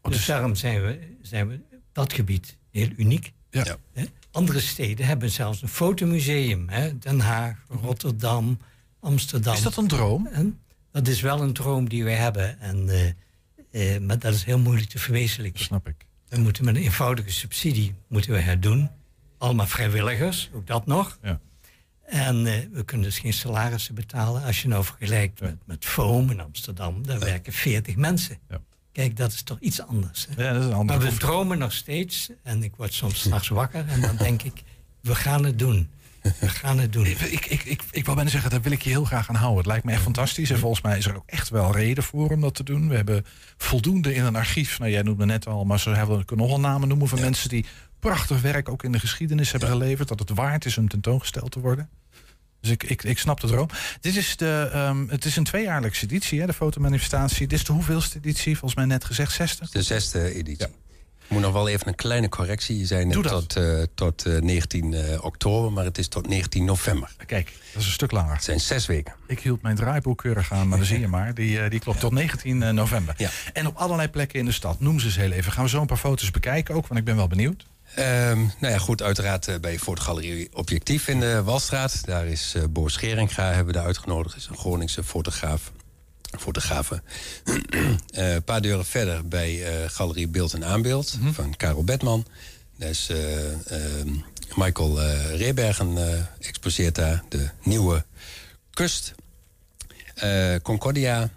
Dus 0.01 0.15
dus- 0.15 0.25
daarom 0.25 0.55
zijn 0.55 0.81
we, 0.81 0.99
zijn 1.21 1.47
we 1.47 1.59
dat 1.91 2.13
gebied 2.13 2.57
heel 2.71 2.89
uniek. 2.97 3.33
Ja. 3.61 3.77
Hè? 3.93 4.03
Andere 4.31 4.59
steden 4.59 5.05
hebben 5.05 5.31
zelfs 5.31 5.61
een 5.61 5.67
fotomuseum. 5.67 6.69
Hè? 6.69 6.97
Den 6.97 7.19
Haag, 7.19 7.57
Rotterdam, 7.67 8.57
Amsterdam. 8.99 9.53
Is 9.53 9.61
dat 9.61 9.77
een 9.77 9.87
droom? 9.87 10.27
En 10.27 10.59
dat 10.91 11.07
is 11.07 11.21
wel 11.21 11.41
een 11.41 11.53
droom 11.53 11.89
die 11.89 12.03
we 12.03 12.11
hebben. 12.11 12.59
En, 12.59 12.89
eh, 13.69 13.95
eh, 13.95 14.01
maar 14.01 14.19
dat 14.19 14.33
is 14.33 14.43
heel 14.43 14.59
moeilijk 14.59 14.89
te 14.89 14.99
verwezenlijken. 14.99 15.63
snap 15.63 15.87
ik. 15.87 16.05
We 16.27 16.39
moeten 16.39 16.65
met 16.65 16.75
een 16.75 16.81
eenvoudige 16.81 17.31
subsidie 17.31 17.95
moeten 18.07 18.31
we 18.31 18.39
herdoen. 18.39 18.89
Allemaal 19.37 19.67
vrijwilligers, 19.67 20.49
ook 20.53 20.67
dat 20.67 20.85
nog. 20.85 21.17
Ja. 21.21 21.39
En 22.03 22.45
eh, 22.45 22.53
we 22.71 22.83
kunnen 22.83 23.07
dus 23.07 23.19
geen 23.19 23.33
salarissen 23.33 23.95
betalen. 23.95 24.43
Als 24.43 24.61
je 24.61 24.67
nou 24.67 24.83
vergelijkt 24.83 25.41
met, 25.41 25.55
met 25.65 25.85
Foam 25.85 26.29
in 26.29 26.39
Amsterdam, 26.39 27.05
daar 27.05 27.19
werken 27.19 27.53
40 27.53 27.95
mensen. 27.95 28.39
Kijk, 28.93 29.17
dat 29.17 29.31
is 29.31 29.41
toch 29.41 29.59
iets 29.59 29.81
anders. 29.81 30.27
Hè? 30.35 30.43
Ja, 30.43 30.53
dat 30.53 30.61
is 30.61 30.67
een 30.67 30.73
andere 30.73 30.99
maar 30.99 31.09
we 31.09 31.17
dromen 31.17 31.57
nog 31.57 31.73
steeds. 31.73 32.29
En 32.43 32.63
ik 32.63 32.75
word 32.75 32.93
soms 32.93 33.19
s'nachts 33.19 33.47
wakker 33.47 33.85
en 33.87 34.01
dan 34.01 34.15
denk 34.15 34.41
ik, 34.41 34.63
we 35.01 35.15
gaan 35.15 35.45
het 35.45 35.59
doen. 35.59 35.89
We 36.39 36.49
gaan 36.49 36.79
het 36.79 36.93
doen. 36.93 37.05
Ik, 37.05 37.19
ik, 37.19 37.45
ik, 37.45 37.63
ik, 37.63 37.81
ik 37.91 38.03
wou 38.03 38.15
bijna 38.15 38.31
zeggen, 38.31 38.49
daar 38.49 38.61
wil 38.61 38.71
ik 38.71 38.81
je 38.81 38.89
heel 38.89 39.05
graag 39.05 39.29
aan 39.29 39.35
houden. 39.35 39.57
Het 39.57 39.67
lijkt 39.67 39.83
me 39.85 39.91
echt 39.91 40.01
fantastisch. 40.01 40.49
En 40.49 40.59
volgens 40.59 40.81
mij 40.81 40.97
is 40.97 41.05
er 41.05 41.15
ook 41.15 41.23
echt 41.25 41.49
wel 41.49 41.75
reden 41.75 42.03
voor 42.03 42.29
om 42.29 42.41
dat 42.41 42.55
te 42.55 42.63
doen. 42.63 42.89
We 42.89 42.95
hebben 42.95 43.25
voldoende 43.57 44.13
in 44.15 44.23
een 44.23 44.35
archief. 44.35 44.79
Nou, 44.79 44.91
jij 44.91 45.01
noemde 45.01 45.25
net 45.25 45.47
al, 45.47 45.65
maar 45.65 45.79
ze 45.79 45.89
hebben, 45.89 46.17
we 46.17 46.25
kunnen 46.25 46.45
nog 46.45 46.55
wel 46.55 46.69
namen 46.69 46.87
noemen 46.87 47.07
van 47.07 47.19
mensen 47.19 47.49
die 47.49 47.65
prachtig 47.99 48.41
werk 48.41 48.69
ook 48.69 48.83
in 48.83 48.91
de 48.91 48.99
geschiedenis 48.99 49.51
hebben 49.51 49.69
geleverd. 49.69 50.07
Dat 50.07 50.19
het 50.19 50.29
waard 50.29 50.65
is 50.65 50.77
om 50.77 50.87
tentoongesteld 50.87 51.51
te 51.51 51.59
worden. 51.59 51.89
Dus 52.63 52.71
ik, 52.71 52.83
ik, 52.83 53.03
ik 53.03 53.19
snap 53.19 53.39
de 53.39 53.47
droom. 53.47 53.67
Dit 54.01 54.15
is 54.15 54.37
de, 54.37 54.69
ehm, 54.73 55.07
het 55.07 55.25
is 55.25 55.35
een 55.35 55.43
tweejaarlijkse 55.43 56.03
editie, 56.05 56.39
hè, 56.39 56.45
de 56.45 56.53
fotomanifestatie. 56.53 57.47
Dit 57.47 57.59
is 57.59 57.65
de 57.65 57.73
hoeveelste 57.73 58.17
editie? 58.17 58.57
Volgens 58.57 58.75
mij 58.75 58.85
net 58.85 59.05
gezegd 59.05 59.31
60. 59.31 59.69
De 59.69 59.81
zesde 59.81 60.33
editie. 60.33 60.65
Ik 61.23 61.29
moet 61.29 61.41
nog 61.41 61.53
wel 61.53 61.67
even 61.67 61.87
een 61.87 61.95
kleine 61.95 62.29
correctie. 62.29 62.77
Je 62.77 62.85
zei 62.85 63.05
net 63.05 63.13
Doe 63.13 63.23
dat. 63.23 63.31
tot, 63.31 63.55
eh, 63.55 63.83
tot 63.95 64.25
eh, 64.25 64.41
19 64.41 64.93
eh, 64.93 65.23
oktober, 65.23 65.71
maar 65.71 65.85
het 65.85 65.97
is 65.97 66.07
tot 66.07 66.27
19 66.27 66.65
november. 66.65 67.11
Kijk, 67.25 67.45
dat 67.45 67.81
is 67.81 67.87
een 67.87 67.93
stuk 67.93 68.11
langer. 68.11 68.33
Het 68.33 68.43
zijn 68.43 68.59
zes 68.59 68.85
weken. 68.85 69.13
Ik 69.27 69.39
hield 69.39 69.61
mijn 69.61 69.75
draaiboek 69.75 70.17
keurig 70.17 70.51
aan, 70.51 70.67
maar 70.67 70.77
dan 70.77 70.87
zie 70.87 70.99
je 70.99 71.07
maar. 71.07 71.33
Die, 71.33 71.59
eh, 71.59 71.69
die 71.69 71.79
klopt 71.79 71.99
tot 71.99 72.11
19 72.11 72.75
november. 72.75 73.15
En 73.53 73.67
op 73.67 73.75
allerlei 73.75 74.09
plekken 74.09 74.39
in 74.39 74.45
de 74.45 74.51
stad. 74.51 74.79
Noem 74.79 74.99
ze 74.99 75.05
eens 75.05 75.15
heel 75.15 75.31
even. 75.31 75.51
Gaan 75.51 75.63
we 75.63 75.69
zo 75.69 75.81
een 75.81 75.87
paar 75.87 75.97
foto's 75.97 76.31
bekijken 76.31 76.75
ook, 76.75 76.87
want 76.87 76.99
ik 76.99 77.05
ben 77.05 77.15
wel 77.15 77.27
benieuwd. 77.27 77.65
Ehm, 77.95 78.37
nou 78.37 78.73
ja, 78.73 78.77
goed, 78.77 79.01
uiteraard 79.01 79.47
eh, 79.47 79.59
bij 79.59 79.79
Fotogalerie 79.79 80.49
Objectief 80.53 81.07
in 81.07 81.19
de 81.19 81.43
Walstraat. 81.43 82.05
Daar 82.05 82.25
is 82.25 82.53
eh 82.55 82.63
Boris 82.69 82.93
Scheringa, 82.93 83.47
hebben 83.47 83.65
we 83.65 83.71
daar 83.71 83.85
uitgenodigd. 83.85 84.35
is 84.35 84.47
een 84.47 84.57
Groningse 84.57 85.03
fotograaf. 85.03 85.71
Fotografe. 86.39 87.01
Eh, 88.13 88.33
een 88.33 88.43
paar 88.43 88.61
deuren 88.61 88.85
verder 88.85 89.27
bij 89.27 89.61
Galerie 89.87 90.27
Beeld 90.27 90.53
en 90.53 90.65
Aanbeeld 90.65 91.17
van 91.31 91.55
Karel 91.55 91.83
Bedman. 91.83 92.25
Daar 92.77 92.89
is 92.89 93.09
eh, 93.09 93.51
ehm, 93.51 94.09
Michael 94.55 95.01
Rebergen 95.35 95.97
exposeert 96.39 96.95
daar. 96.95 97.23
De 97.29 97.49
nieuwe 97.63 98.05
kust. 98.73 99.13
Concordia 100.61 101.29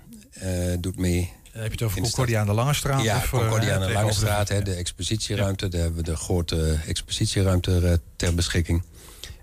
doet 0.79 0.97
mee. 0.99 1.36
Heb 1.57 1.66
je 1.66 1.71
het 1.71 1.83
over 1.83 1.97
de 1.97 2.03
Concordia 2.03 2.40
aan 2.40 2.47
de 2.47 2.53
Lange 2.53 2.75
Straat? 2.75 3.03
Ja, 3.03 3.16
of, 3.16 3.23
eh, 3.23 3.31
Concordia 3.31 3.75
aan 3.75 3.87
de 3.87 3.92
Lange 3.92 4.12
Straat, 4.12 4.49
hè, 4.49 4.62
de 4.62 4.75
expositieruimte. 4.75 5.69
Daar 5.69 5.81
hebben 5.81 5.99
we 6.05 6.11
de 6.11 6.16
grote 6.16 6.79
expositieruimte 6.87 7.81
eh, 7.87 7.92
ter 8.16 8.35
beschikking. 8.35 8.83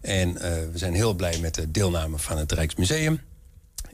En 0.01 0.37
eh, 0.37 0.51
we 0.71 0.77
zijn 0.77 0.93
heel 0.93 1.13
blij 1.13 1.39
met 1.39 1.55
de 1.55 1.71
deelname 1.71 2.17
van 2.17 2.37
het 2.37 2.51
Rijksmuseum. 2.51 3.21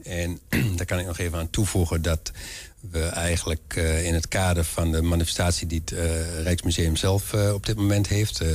En 0.02 0.40
daar 0.76 0.86
kan 0.86 0.98
ik 0.98 1.06
nog 1.06 1.18
even 1.18 1.38
aan 1.38 1.50
toevoegen 1.50 2.02
dat 2.02 2.32
we 2.80 3.02
eigenlijk 3.02 3.74
eh, 3.76 4.06
in 4.06 4.14
het 4.14 4.28
kader 4.28 4.64
van 4.64 4.92
de 4.92 5.02
manifestatie 5.02 5.66
die 5.66 5.80
het 5.84 5.92
eh, 5.92 6.42
Rijksmuseum 6.42 6.96
zelf 6.96 7.32
eh, 7.32 7.52
op 7.52 7.66
dit 7.66 7.76
moment 7.76 8.08
heeft, 8.08 8.40
eh, 8.40 8.48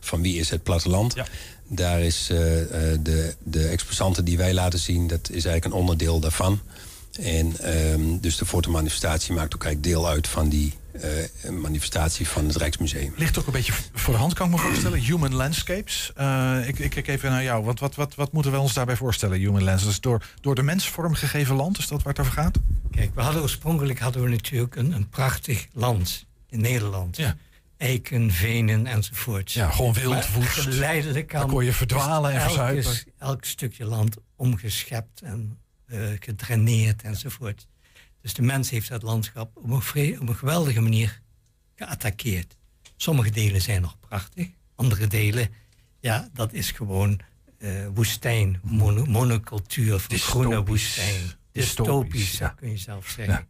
van 0.00 0.22
wie 0.22 0.38
is 0.38 0.50
het 0.50 0.62
platteland, 0.62 1.14
daar 1.68 2.00
is 2.00 2.28
eh, 2.30 2.62
eh, 2.62 2.98
de, 3.02 3.34
de 3.42 3.66
exposanten 3.66 4.24
die 4.24 4.36
wij 4.36 4.54
laten 4.54 4.78
zien, 4.78 5.06
dat 5.06 5.20
is 5.22 5.44
eigenlijk 5.44 5.64
een 5.64 5.80
onderdeel 5.80 6.20
daarvan. 6.20 6.60
En 7.20 7.58
ehm, 7.58 8.18
dus 8.20 8.36
de 8.36 8.46
fotomanifestatie 8.46 9.34
maakt 9.34 9.54
ook 9.54 9.64
eigenlijk 9.64 9.94
deel 9.94 10.08
uit 10.08 10.28
van 10.28 10.48
die 10.48 10.74
eh, 10.92 11.50
manifestatie 11.50 12.28
van 12.28 12.46
het 12.46 12.56
Rijksmuseum. 12.56 13.12
Ligt 13.16 13.38
ook 13.38 13.46
een 13.46 13.52
beetje 13.52 13.72
voor 13.92 14.14
de 14.14 14.20
hand, 14.20 14.34
kan 14.34 14.46
ik 14.46 14.52
me 14.52 14.58
voorstellen. 14.58 14.98
Human 14.98 15.34
Landscapes. 15.34 16.12
Eh, 16.14 16.68
ik, 16.68 16.78
ik 16.78 16.90
kijk 16.90 17.08
even 17.08 17.30
naar 17.30 17.42
jou. 17.42 17.64
Wat, 17.64 17.78
wat, 17.78 17.94
wat, 17.94 18.14
wat 18.14 18.32
moeten 18.32 18.52
we 18.52 18.58
ons 18.58 18.72
daarbij 18.72 18.96
voorstellen, 18.96 19.38
Human 19.38 19.62
Landscapes? 19.62 19.82
Dat 19.82 19.92
is 19.92 20.00
door, 20.00 20.24
door 20.40 20.54
de 20.54 20.62
mens 20.62 20.88
vormgegeven 20.88 21.56
land, 21.56 21.78
is 21.78 21.86
dat 21.86 22.02
waar 22.02 22.12
het 22.12 22.22
over 22.22 22.32
gaat? 22.32 22.58
Kijk, 22.90 23.14
we 23.14 23.20
hadden 23.20 23.42
oorspronkelijk 23.42 23.98
hadden 23.98 24.22
we 24.22 24.28
natuurlijk 24.28 24.76
een, 24.76 24.92
een 24.92 25.08
prachtig 25.08 25.66
land 25.72 26.26
in 26.48 26.60
Nederland. 26.60 27.18
Eiken, 27.76 28.30
venen 28.30 28.86
enzovoort. 28.86 29.52
Ja, 29.52 29.70
gewoon 29.70 29.92
wild, 29.92 30.32
woest. 30.32 30.48
Geleidelijk 30.48 31.34
aan 31.34 31.48
kon 31.48 31.64
je 31.64 31.72
verdwalen 31.72 32.32
en 32.32 32.40
verzuipen. 32.40 32.94
Elk 33.18 33.44
stukje 33.44 33.84
land 33.84 34.16
omgeschept 34.36 35.20
en 35.20 35.58
gedraineerd 36.20 37.02
enzovoort. 37.02 37.66
Dus 38.20 38.34
de 38.34 38.42
mens 38.42 38.70
heeft 38.70 38.88
dat 38.88 39.02
landschap 39.02 39.56
op 39.56 39.64
een, 39.94 40.20
op 40.20 40.28
een 40.28 40.36
geweldige 40.36 40.80
manier 40.80 41.20
geattaqueerd. 41.74 42.56
Sommige 42.96 43.30
delen 43.30 43.60
zijn 43.60 43.82
nog 43.82 43.98
prachtig, 44.00 44.48
andere 44.74 45.06
delen, 45.06 45.48
ja, 46.00 46.28
dat 46.32 46.52
is 46.52 46.70
gewoon 46.70 47.20
eh, 47.58 47.86
woestijn, 47.94 48.60
mono- 48.62 49.04
monocultuur 49.04 49.98
van 49.98 50.18
groene 50.18 50.64
woestijn. 50.64 51.20
Dystopisch, 51.52 51.52
Dystopisch, 51.52 52.38
ja. 52.38 52.46
dat 52.46 52.56
kun 52.56 52.70
je 52.70 52.76
zelf 52.76 53.08
zeggen. 53.08 53.46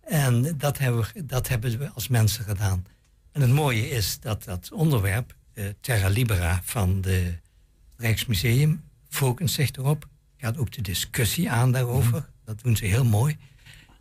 En 0.00 0.58
dat 0.58 0.78
hebben, 0.78 1.08
we, 1.12 1.26
dat 1.26 1.48
hebben 1.48 1.78
we 1.78 1.90
als 1.90 2.08
mensen 2.08 2.44
gedaan. 2.44 2.86
En 3.32 3.40
het 3.40 3.50
mooie 3.50 3.88
is 3.88 4.20
dat 4.20 4.44
dat 4.44 4.72
onderwerp, 4.72 5.34
eh, 5.52 5.64
Terra 5.80 6.08
Libera 6.08 6.60
van 6.64 7.00
de 7.00 7.38
Rijksmuseum, 7.96 8.84
focust 9.08 9.54
zich 9.54 9.70
erop. 9.70 10.08
Gaat 10.36 10.56
ook 10.56 10.72
de 10.72 10.82
discussie 10.82 11.50
aan 11.50 11.72
daarover. 11.72 12.28
Dat 12.44 12.62
doen 12.62 12.76
ze 12.76 12.84
heel 12.84 13.04
mooi. 13.04 13.36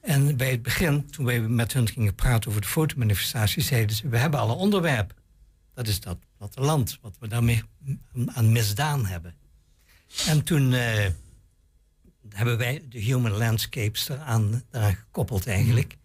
En 0.02 0.38
bij 0.38 0.52
het 0.52 0.62
begin, 0.62 1.10
toen 1.10 1.26
wij 1.26 1.40
met 1.40 1.74
hun 1.74 1.88
gingen 1.88 2.16
praten 2.16 2.50
over 2.50 2.62
de 2.62 2.68
fotomanifestatie, 2.68 3.64
zeiden 3.64 3.96
ze: 3.96 4.10
We 4.10 4.18
hebben 4.18 4.40
al 4.40 4.50
een 4.50 4.56
onderwerp. 4.56 5.14
Dat 5.74 5.88
is 5.88 6.00
dat 6.00 6.18
platteland, 6.38 6.98
wat 7.02 7.16
we 7.20 7.28
daarmee 7.28 7.64
aan 8.26 8.52
misdaan 8.52 9.06
hebben. 9.06 9.36
En 10.28 10.44
toen 10.44 10.74
eh, 10.74 11.06
hebben 12.30 12.58
wij 12.58 12.84
de 12.90 13.00
human 13.00 13.32
landscapes 13.32 14.10
eraan, 14.10 14.64
eraan 14.72 14.96
gekoppeld 14.96 15.48
eigenlijk. 15.48 15.98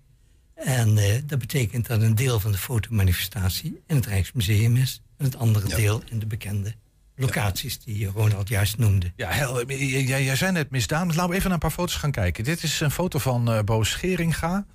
En 0.55 0.99
eh, 0.99 1.23
dat 1.27 1.39
betekent 1.39 1.87
dat 1.87 2.03
een 2.03 2.15
deel 2.15 2.41
van 2.41 2.53
de 2.53 2.59
fotomanifestatie 2.59 3.83
in 3.87 3.97
het 3.97 4.07
Rijksmuseum 4.07 4.77
is. 4.77 5.03
En 5.17 5.25
het 5.25 5.37
andere 5.37 5.69
deel 5.69 6.03
in 6.09 6.19
de 6.19 6.27
bekende 6.27 6.75
locaties 7.21 7.79
die 7.85 8.07
Ronald 8.07 8.49
juist 8.49 8.79
noemde. 8.79 9.13
Ja, 9.17 9.29
Hel, 9.31 9.67
jij, 9.67 10.25
jij 10.25 10.37
zei 10.37 10.53
net 10.53 10.71
misdaan. 10.71 11.07
Dus 11.07 11.17
laten 11.17 11.31
we 11.31 11.37
even 11.37 11.49
naar 11.51 11.59
een 11.63 11.69
paar 11.69 11.77
foto's 11.79 11.95
gaan 11.97 12.11
kijken. 12.11 12.45
Dit 12.45 12.63
is 12.63 12.81
een 12.81 12.91
foto 12.91 13.19
van 13.19 13.53
eh 13.53 13.63
Bo 13.65 13.83
Scheringa. 13.83 14.67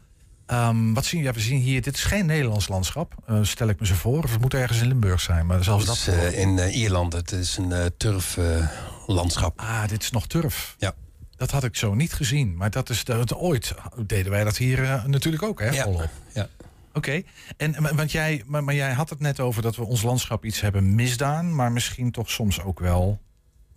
Ehm, 0.46 0.94
wat 0.94 1.06
zien 1.06 1.20
we? 1.22 1.26
Ja, 1.28 1.34
we 1.34 1.40
zien 1.40 1.60
hier, 1.60 1.82
dit 1.82 1.96
is 1.96 2.04
geen 2.04 2.26
Nederlands 2.26 2.68
landschap, 2.68 3.14
eh, 3.26 3.40
stel 3.42 3.68
ik 3.68 3.80
me 3.80 3.86
zo 3.86 3.94
voor. 3.96 4.24
Of 4.24 4.32
het 4.32 4.42
moet 4.42 4.54
ergens 4.54 4.82
in 4.82 4.88
Limburg 4.88 5.22
zijn, 5.22 5.46
maar 5.46 5.64
zelfs 5.64 5.88
Het 5.88 6.06
dat... 6.06 6.16
is, 6.16 6.34
eh, 6.34 6.40
in 6.40 6.58
Ierland, 6.58 7.14
het 7.14 7.32
is 7.32 7.58
een 7.58 7.72
eh, 7.72 7.86
turflandschap. 7.98 9.60
ah, 9.60 9.88
dit 9.88 10.02
is 10.04 10.12
nog 10.12 10.28
turf. 10.28 10.76
Ja. 10.78 10.94
Dat 11.38 11.52
had 11.52 11.64
ik 11.64 11.76
zo 11.76 11.94
niet 11.94 12.14
gezien. 12.14 12.56
Maar 12.56 12.70
dat 12.72 12.90
is 12.90 13.04
dat, 13.04 13.36
ooit 13.36 13.74
deden 14.06 14.32
wij 14.32 14.44
dat 14.44 14.58
hier 14.58 15.04
natuurlijk 15.08 15.44
ook, 15.44 15.60
hè? 15.60 15.70
Ja. 15.70 15.84
Volop. 15.84 16.10
Ja. 16.34 16.48
Oké. 16.96 17.22
En 17.58 17.76
maar- 17.80 17.96
want 17.96 18.12
jij, 18.12 18.44
maar, 18.46 18.64
maar 18.64 18.76
jij 18.76 18.94
had 18.94 19.10
het 19.10 19.20
net 19.20 19.40
over 19.40 19.62
dat 19.62 19.76
we 19.76 19.84
ons 19.84 20.02
landschap 20.02 20.46
iets 20.46 20.62
hebben 20.62 20.96
misdaan, 20.96 21.56
maar 21.56 21.72
misschien 21.72 22.12
toch 22.12 22.30
soms 22.30 22.62
ook 22.62 22.80
wel. 22.80 23.22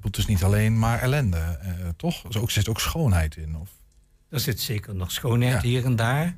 Het 0.01 0.17
is 0.17 0.27
niet 0.27 0.43
alleen 0.43 0.79
maar 0.79 1.01
ellende, 1.01 1.59
eh, 1.63 1.73
toch? 1.97 2.25
Er 2.25 2.41
ook, 2.41 2.51
zit 2.51 2.69
ook 2.69 2.81
schoonheid 2.81 3.37
in. 3.37 3.57
Of? 3.57 3.71
Er 4.29 4.41
zit 4.41 4.61
zeker 4.61 4.95
nog 4.95 5.13
schoonheid 5.13 5.63
hier 5.63 5.85
en 5.85 5.97
daar. 5.97 6.37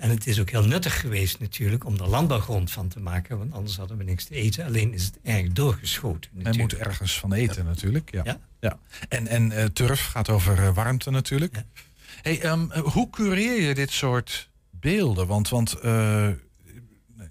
En 0.00 0.10
het 0.10 0.26
is 0.26 0.40
ook 0.40 0.50
heel 0.50 0.64
nuttig 0.64 1.00
geweest 1.00 1.40
natuurlijk 1.40 1.84
om 1.84 1.94
er 1.98 2.08
landbouwgrond 2.08 2.70
van 2.70 2.88
te 2.88 3.00
maken. 3.00 3.38
Want 3.38 3.52
anders 3.52 3.76
hadden 3.76 3.96
we 3.96 4.04
niks 4.04 4.24
te 4.24 4.34
eten. 4.34 4.64
Alleen 4.64 4.92
is 4.94 5.04
het 5.04 5.18
erg 5.22 5.48
doorgeschoten. 5.48 6.30
Men 6.34 6.42
natuurlijk. 6.44 6.72
moet 6.72 6.86
ergens 6.86 7.18
van 7.18 7.32
eten 7.32 7.64
natuurlijk. 7.64 8.12
Ja. 8.12 8.22
Ja. 8.24 8.38
Ja. 8.60 8.78
En, 9.08 9.26
en 9.26 9.52
eh, 9.52 9.64
turf 9.64 10.04
gaat 10.06 10.28
over 10.28 10.58
eh, 10.58 10.74
warmte 10.74 11.10
natuurlijk. 11.10 11.62
Hey, 12.22 12.40
ehm, 12.40 12.70
eh, 12.70 12.82
hoe 12.82 13.10
cureer 13.10 13.60
je 13.60 13.74
dit 13.74 13.90
soort 13.90 14.50
beelden? 14.82 15.26
Want, 15.26 15.48
want 15.48 15.72
eh, 15.72 16.28
nee. 17.16 17.28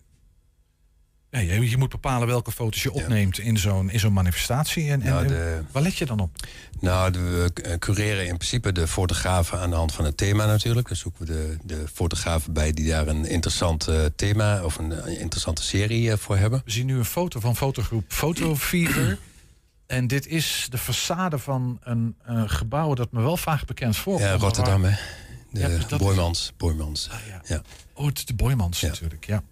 Ja, 1.29 1.39
je, 1.39 1.69
je 1.69 1.77
moet 1.77 1.89
bepalen 1.89 2.27
welke 2.27 2.51
foto's 2.51 2.83
je 2.83 2.91
opneemt 2.91 3.37
in 3.39 3.57
zo'n 3.57 3.89
in 3.89 3.99
zo'n 3.99 4.13
manifestatie. 4.13 4.89
En, 4.91 4.99
Nou, 4.99 5.21
en 5.21 5.27
de- 5.27 5.61
waar 5.71 5.83
let 5.83 5.97
je 5.97 6.05
dan 6.05 6.19
op? 6.19 6.35
Nou, 6.79 7.11
de- 7.11 7.19
we 7.19 7.61
eh, 7.61 7.77
cureren 7.77 8.27
in 8.27 8.37
principe 8.37 8.71
de 8.71 8.87
fotografen 8.87 9.59
aan 9.59 9.69
de 9.69 9.75
hand 9.75 9.93
van 9.93 10.05
het 10.05 10.17
thema 10.17 10.45
natuurlijk. 10.45 10.87
Dan 10.87 10.97
zoeken 10.97 11.25
we 11.25 11.33
de, 11.33 11.57
de 11.63 11.87
fotografen 11.93 12.53
bij 12.53 12.71
die 12.71 12.87
daar 12.89 13.07
een 13.07 13.25
interessant 13.25 13.87
eh, 13.87 14.05
thema 14.15 14.63
of 14.63 14.77
een, 14.77 15.07
interessante 15.19 15.63
serie 15.63 16.15
voor 16.15 16.37
hebben. 16.37 16.61
We 16.65 16.71
zien 16.71 16.85
nu 16.85 16.97
een 16.97 17.05
foto 17.05 17.39
van 17.39 17.55
fotogroep 17.55 18.03
Fotofever. 18.07 19.17
En 19.87 20.07
dit 20.07 20.27
is 20.27 20.67
de 20.69 20.77
façade 20.79 21.37
van 21.37 21.79
een 21.83 22.15
gebouw 22.49 22.93
dat 22.93 23.11
me 23.11 23.21
wel 23.21 23.37
vaak 23.37 23.65
bekend 23.65 23.97
voorkomt. 23.97 24.25
Ja, 24.27 24.35
Rotterdam, 24.35 24.83
hè? 24.83 24.95
De 25.51 25.59
Ja, 25.59 25.67
dat 25.67 25.91
is- 25.91 25.97
Boymans. 25.97 26.53
Boymans. 26.57 27.09
ja. 27.27 27.41
ja. 27.45 27.61
Oh, 27.93 28.05
het 28.05 28.17
is 28.17 28.25
de 28.25 28.33
Boymans 28.33 28.81
natuurlijk, 28.81 29.25
ja. 29.25 29.43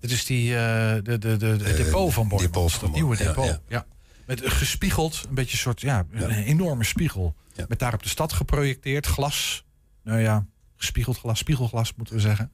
Dit 0.00 0.10
is 0.10 0.24
die, 0.24 0.56
eh, 0.56 0.94
de, 0.94 1.02
de, 1.02 1.18
de, 1.18 1.36
de 1.36 1.64
Eh, 1.64 1.76
depot 1.76 2.12
van 2.12 2.28
Boymans, 2.28 2.52
depot 2.52 2.72
van 2.72 2.80
dat 2.88 2.94
nieuwe 2.96 3.16
ja, 3.18 3.24
depot. 3.24 3.44
Ja, 3.46 3.60
ja. 3.68 3.86
Met 4.26 4.40
gespiegeld, 4.44 5.24
een 5.28 5.34
beetje 5.34 5.52
een 5.52 5.58
soort, 5.58 5.80
ja, 5.80 6.06
een 6.10 6.30
enorme 6.30 6.84
spiegel. 6.84 7.34
Met 7.68 7.78
daar 7.78 7.94
op 7.94 8.02
de 8.02 8.08
stad 8.08 8.32
geprojecteerd, 8.32 9.06
glas. 9.06 9.64
Nou 10.02 10.20
ja, 10.20 10.46
gespiegeld 10.76 11.18
glas, 11.18 11.38
spiegelglas 11.38 11.94
moeten 11.94 12.14
we 12.14 12.20
zeggen. 12.20 12.50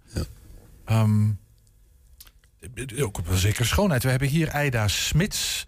Ehm, 0.84 1.30
ook 3.02 3.18
op 3.18 3.28
een 3.28 3.36
zekere 3.38 3.64
schoonheid. 3.64 4.02
We 4.02 4.10
hebben 4.10 4.28
hier 4.28 4.50
Aida 4.50 4.88
Smits. 4.88 5.66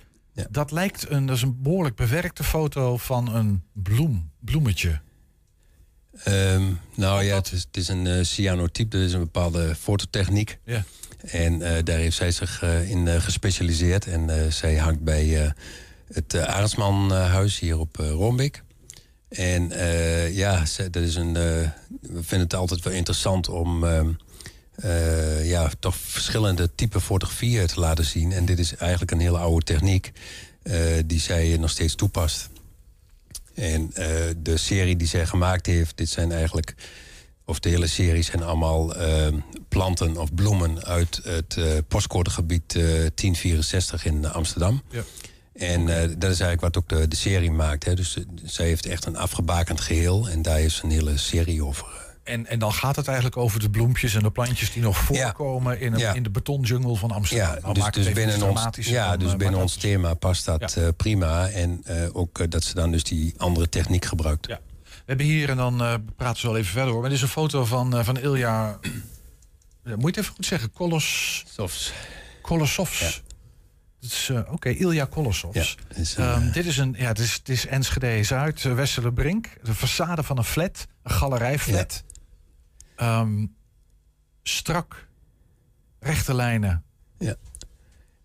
Dat 0.51 0.71
lijkt 0.71 1.11
een, 1.11 1.27
dat 1.27 1.37
is 1.37 1.43
een 1.43 1.63
behoorlijk 1.63 1.97
bewerkte 1.97 2.45
foto 2.45 2.97
van 2.97 3.35
een 3.35 3.63
bloem, 3.73 4.31
bloemetje. 4.41 5.01
Ehm, 6.25 6.73
nou 6.95 7.25
ja, 7.25 7.35
het 7.35 7.53
is, 7.53 7.61
het 7.61 7.77
is 7.77 7.89
een 7.89 8.07
eh, 8.07 8.25
cyanotype, 8.25 8.97
dat 8.97 9.07
is 9.07 9.13
een 9.13 9.21
bepaalde 9.21 9.75
fototechniek. 9.75 10.59
Ja. 10.65 10.85
En 11.21 11.63
eh, 11.63 11.85
daar 11.85 11.99
heeft 11.99 12.17
zij 12.17 12.31
zich 12.31 12.63
eh, 12.63 12.91
in 12.91 13.21
gespecialiseerd. 13.21 14.07
En 14.07 14.53
zij 14.53 14.77
hangt 14.77 15.05
bij 15.05 15.55
het 16.13 16.37
Arendsmanhuis 16.37 17.59
hier 17.59 17.79
op 17.79 17.97
Roombeek. 17.97 18.63
En 19.29 19.69
ja, 20.33 20.65
dat 20.91 21.03
is 21.03 21.15
een, 21.15 21.33
we 21.33 21.73
vinden 22.01 22.41
het 22.41 22.55
altijd 22.55 22.83
wel 22.83 22.93
interessant 22.93 23.49
om 23.49 23.85
ehm, 23.85 24.09
eh, 24.79 25.49
ja, 25.49 25.71
toch 25.79 25.97
verschillende 25.97 26.75
typen 26.75 27.01
fotografieën 27.01 27.67
te 27.67 27.81
laten 27.81 28.05
zien. 28.05 28.33
En 28.33 28.45
dit 28.45 28.59
is 28.59 28.77
eigenlijk 28.77 29.11
een 29.11 29.21
hele 29.21 29.39
oude 29.39 29.65
techniek 29.65 30.13
die 31.07 31.21
zij 31.21 31.57
nog 31.57 31.71
steeds 31.71 31.95
toepast. 31.95 32.49
En 33.59 33.91
eh, 33.95 34.07
de 34.37 34.57
serie 34.57 34.97
die 34.97 35.09
zij 35.09 35.27
gemaakt 35.27 35.67
heeft, 35.67 35.97
dit 35.97 36.09
zijn 36.09 36.33
eigenlijk, 36.33 36.75
of 37.45 37.59
de 37.59 37.69
hele 37.69 37.87
serie 37.87 38.23
zijn 38.23 38.43
allemaal 38.43 38.97
eh, 38.97 39.27
planten 39.69 40.17
of 40.17 40.35
bloemen 40.35 40.85
uit 40.85 41.21
het 41.25 41.57
eh 41.57 41.65
postcodegebied 41.89 42.75
eh 42.75 42.83
1064 42.83 44.05
in 44.05 44.27
Amsterdam. 44.27 44.83
Ja. 44.91 45.03
En 45.59 45.89
eh, 45.89 46.09
dat 46.19 46.31
is 46.31 46.41
eigenlijk 46.41 46.61
wat 46.61 46.77
ook 46.77 46.89
de, 46.89 47.09
de 47.09 47.17
serie 47.17 47.51
maakt. 47.51 47.85
Hè. 47.85 47.95
Dus 47.95 48.17
eh, 48.17 48.25
zij 48.45 48.67
heeft 48.67 48.87
echt 48.87 49.05
een 49.05 49.17
afgebakend 49.17 49.81
geheel 49.81 50.29
en 50.29 50.43
daar 50.43 50.57
heeft 50.57 50.75
ze 50.75 50.85
een 50.85 50.91
hele 50.91 51.17
serie 51.17 51.65
over. 51.65 52.08
En, 52.29 52.47
en 52.47 52.59
dan 52.59 52.73
gaat 52.73 52.97
het 52.97 53.07
eigenlijk 53.07 53.37
over 53.37 53.61
de 53.61 53.71
bloempjes 53.71 54.15
en 54.15 54.23
de 54.23 54.31
plantjes 54.31 54.73
die 54.73 54.83
nog 54.83 54.97
voorkomen 54.97 55.81
in, 55.81 55.93
een, 55.93 55.99
Ja. 55.99 56.13
in 56.13 56.23
de 56.23 56.31
betonjungle 56.31 56.97
van 56.97 57.11
Amsterdam. 57.11 57.55
Ja, 57.55 57.61
Nou, 57.61 57.75
dus, 57.75 58.05
dus 58.05 58.13
binnen 58.13 58.43
ons, 58.43 58.77
ja, 58.87 59.17
dus 59.17 59.33
eh, 59.33 59.37
binnen 59.39 59.61
ons 59.61 59.77
thema 59.77 60.15
past 60.15 60.45
dat 60.45 60.77
eh, 60.77 60.89
prima. 60.97 61.49
En 61.49 61.81
eh, 61.85 62.09
ook 62.13 62.51
dat 62.51 62.65
ze 62.65 62.75
dan 62.75 62.91
dus 62.91 63.03
die 63.05 63.35
andere 63.37 63.69
techniek 63.69 64.05
gebruikt. 64.05 64.47
Ja. 64.47 64.61
We 64.85 65.15
hebben 65.15 65.27
hier, 65.27 65.49
en 65.49 65.57
dan 65.57 66.03
praten 66.17 66.43
we 66.43 66.49
wel 66.49 66.57
even 66.57 66.73
verder 66.73 66.91
hoor. 66.93 67.01
Maar 67.01 67.11
dit 67.11 67.19
is 67.19 67.25
een 67.25 67.31
foto 67.31 67.65
van, 67.65 68.05
van 68.05 68.19
Ilja. 68.19 68.79
Ja, 69.85 69.97
moet 69.97 70.01
je 70.01 70.07
het 70.07 70.17
even 70.17 70.35
goed 70.35 70.47
zeggen? 70.47 70.73
Kolosovs. 72.43 73.23
Het 74.01 74.11
is, 74.13 74.29
eh, 74.29 74.53
Oké, 74.53 74.69
Ilja 74.69 75.05
Kolosovs. 75.05 75.77
Ja, 75.89 75.97
is 76.01 76.15
Ehm, 76.15 76.51
dit 76.53 76.67
is 76.67 76.77
een, 76.79 76.95
ja, 76.99 77.07
het 77.07 77.19
is, 77.19 77.33
het 77.33 77.49
is 77.49 77.67
Enschede 77.67 78.23
Zuid, 78.25 78.65
uh, 78.65 78.75
Westerlebrink. 78.75 79.49
De 79.63 79.75
façade 79.75 80.23
van 80.25 80.39
een 80.39 80.45
flat, 80.45 80.87
een 81.03 81.11
galerijflat. 81.11 82.05
Ehm, 82.99 83.47
strak, 84.43 85.09
rechte 86.01 86.35
lijnen. 86.35 86.83
Ja. 87.19 87.35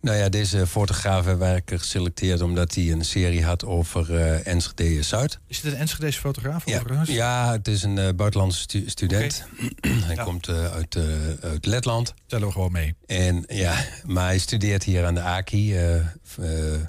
Nou 0.01 0.17
ja, 0.17 0.29
deze 0.29 0.67
fotograaf 0.67 1.25
hebben 1.25 1.61
geselecteerd 1.65 2.41
omdat 2.41 2.75
hij 2.75 2.91
een 2.91 3.05
serie 3.05 3.43
had 3.43 3.65
over 3.65 4.15
eh 4.15 4.47
Enschede 4.47 5.03
Zuid. 5.03 5.39
Is 5.47 5.61
dit 5.61 5.73
een 5.73 5.77
Enschedese 5.79 6.19
fotograaf? 6.19 6.65
Ja, 6.65 6.79
overigens? 6.79 7.09
ja, 7.09 7.51
het 7.51 7.67
is 7.67 7.83
een 7.83 7.97
eh, 7.97 8.09
buitenlandse 8.15 8.59
stu- 8.61 8.89
student. 8.89 9.45
hij 10.05 10.15
Ja. 10.15 10.23
komt 10.23 10.47
eh, 10.47 10.71
uit, 10.71 10.97
uit 11.41 11.65
Letland. 11.65 12.13
Tellen 12.27 12.47
we 12.47 12.53
gewoon 12.53 12.71
mee. 12.71 12.95
En 13.05 13.43
ja, 13.47 13.85
maar 14.05 14.25
hij 14.25 14.37
studeert 14.37 14.83
hier 14.83 15.05
aan 15.05 15.13
de 15.15 15.21
AKI, 15.21 15.75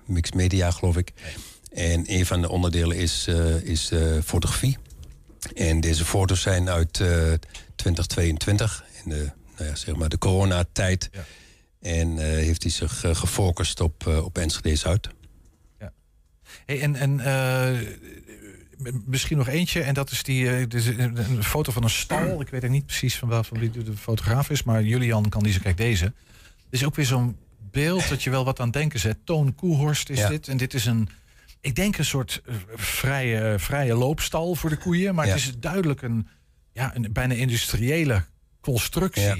Mixed 0.06 0.34
Media 0.34 0.70
geloof 0.70 0.96
ik. 0.96 1.12
En 1.72 2.04
een 2.06 2.26
van 2.26 2.40
de 2.40 2.48
onderdelen 2.48 2.96
is, 2.96 3.26
is 3.62 3.92
fotografie. 4.24 4.78
En 5.54 5.80
deze 5.80 6.04
foto's 6.04 6.40
zijn 6.42 6.68
uit 6.68 7.00
2022, 7.76 8.84
in 9.04 9.10
de, 9.10 9.30
nou 9.56 9.68
ja, 9.68 9.74
zeg 9.74 9.96
maar 9.96 10.08
de 10.08 10.18
coronatijd. 10.18 11.10
En 11.80 12.18
eh, 12.18 12.24
heeft 12.24 12.62
hij 12.62 12.72
zich 12.72 13.04
eh, 13.04 13.14
gefocust 13.14 13.80
op, 13.80 14.06
eh, 14.06 14.24
op 14.24 14.38
Enschede 14.38 14.76
Zuid. 14.76 15.08
Hey, 16.66 16.80
en 16.80 16.96
en 16.96 17.20
misschien 19.06 19.36
nog 19.36 19.48
eentje. 19.48 19.82
En 19.82 19.94
dat 19.94 20.10
is 20.10 20.22
die 20.22 20.66
is 20.66 20.86
een, 20.86 21.44
foto 21.44 21.72
van 21.72 21.82
een 21.82 21.90
stal. 21.90 22.40
Ik 22.40 22.48
weet 22.48 22.62
er 22.62 22.70
niet 22.70 22.86
precies 22.86 23.18
van, 23.18 23.28
wel, 23.28 23.44
van 23.44 23.58
wie 23.58 23.70
de 23.70 23.96
fotograaf 23.96 24.50
is. 24.50 24.62
Maar 24.62 24.82
Julian 24.82 25.28
kan 25.28 25.42
die 25.42 25.52
zo. 25.52 25.60
Kijk, 25.62 25.76
deze. 25.76 26.04
Dit 26.04 26.80
is 26.80 26.84
ook 26.84 26.94
weer 26.94 27.04
zo'n 27.06 27.36
beeld 27.70 28.08
dat 28.08 28.22
je 28.22 28.30
wel 28.30 28.44
wat 28.44 28.60
aan 28.60 28.70
denken 28.70 29.00
zet. 29.00 29.16
Toon 29.24 29.54
Koehorst 29.54 30.10
is 30.10 30.18
Ja. 30.18 30.28
dit. 30.28 30.48
En 30.48 30.56
dit 30.56 30.74
is 30.74 30.86
een. 30.86 31.08
Ik 31.60 31.74
denk 31.74 31.98
een 31.98 32.04
soort 32.04 32.42
vrije, 32.74 33.54
vrije 33.58 33.94
loopstal 33.94 34.54
voor 34.54 34.70
de 34.70 34.76
koeien. 34.76 35.14
Maar 35.14 35.26
het 35.26 35.42
Ja. 35.42 35.48
is 35.48 35.58
duidelijk 35.58 36.02
een, 36.02 36.28
ja, 36.74 36.96
een 36.96 37.12
bijna 37.12 37.34
industriële 37.34 38.24
constructie. 38.60 39.22
Ja. 39.24 39.36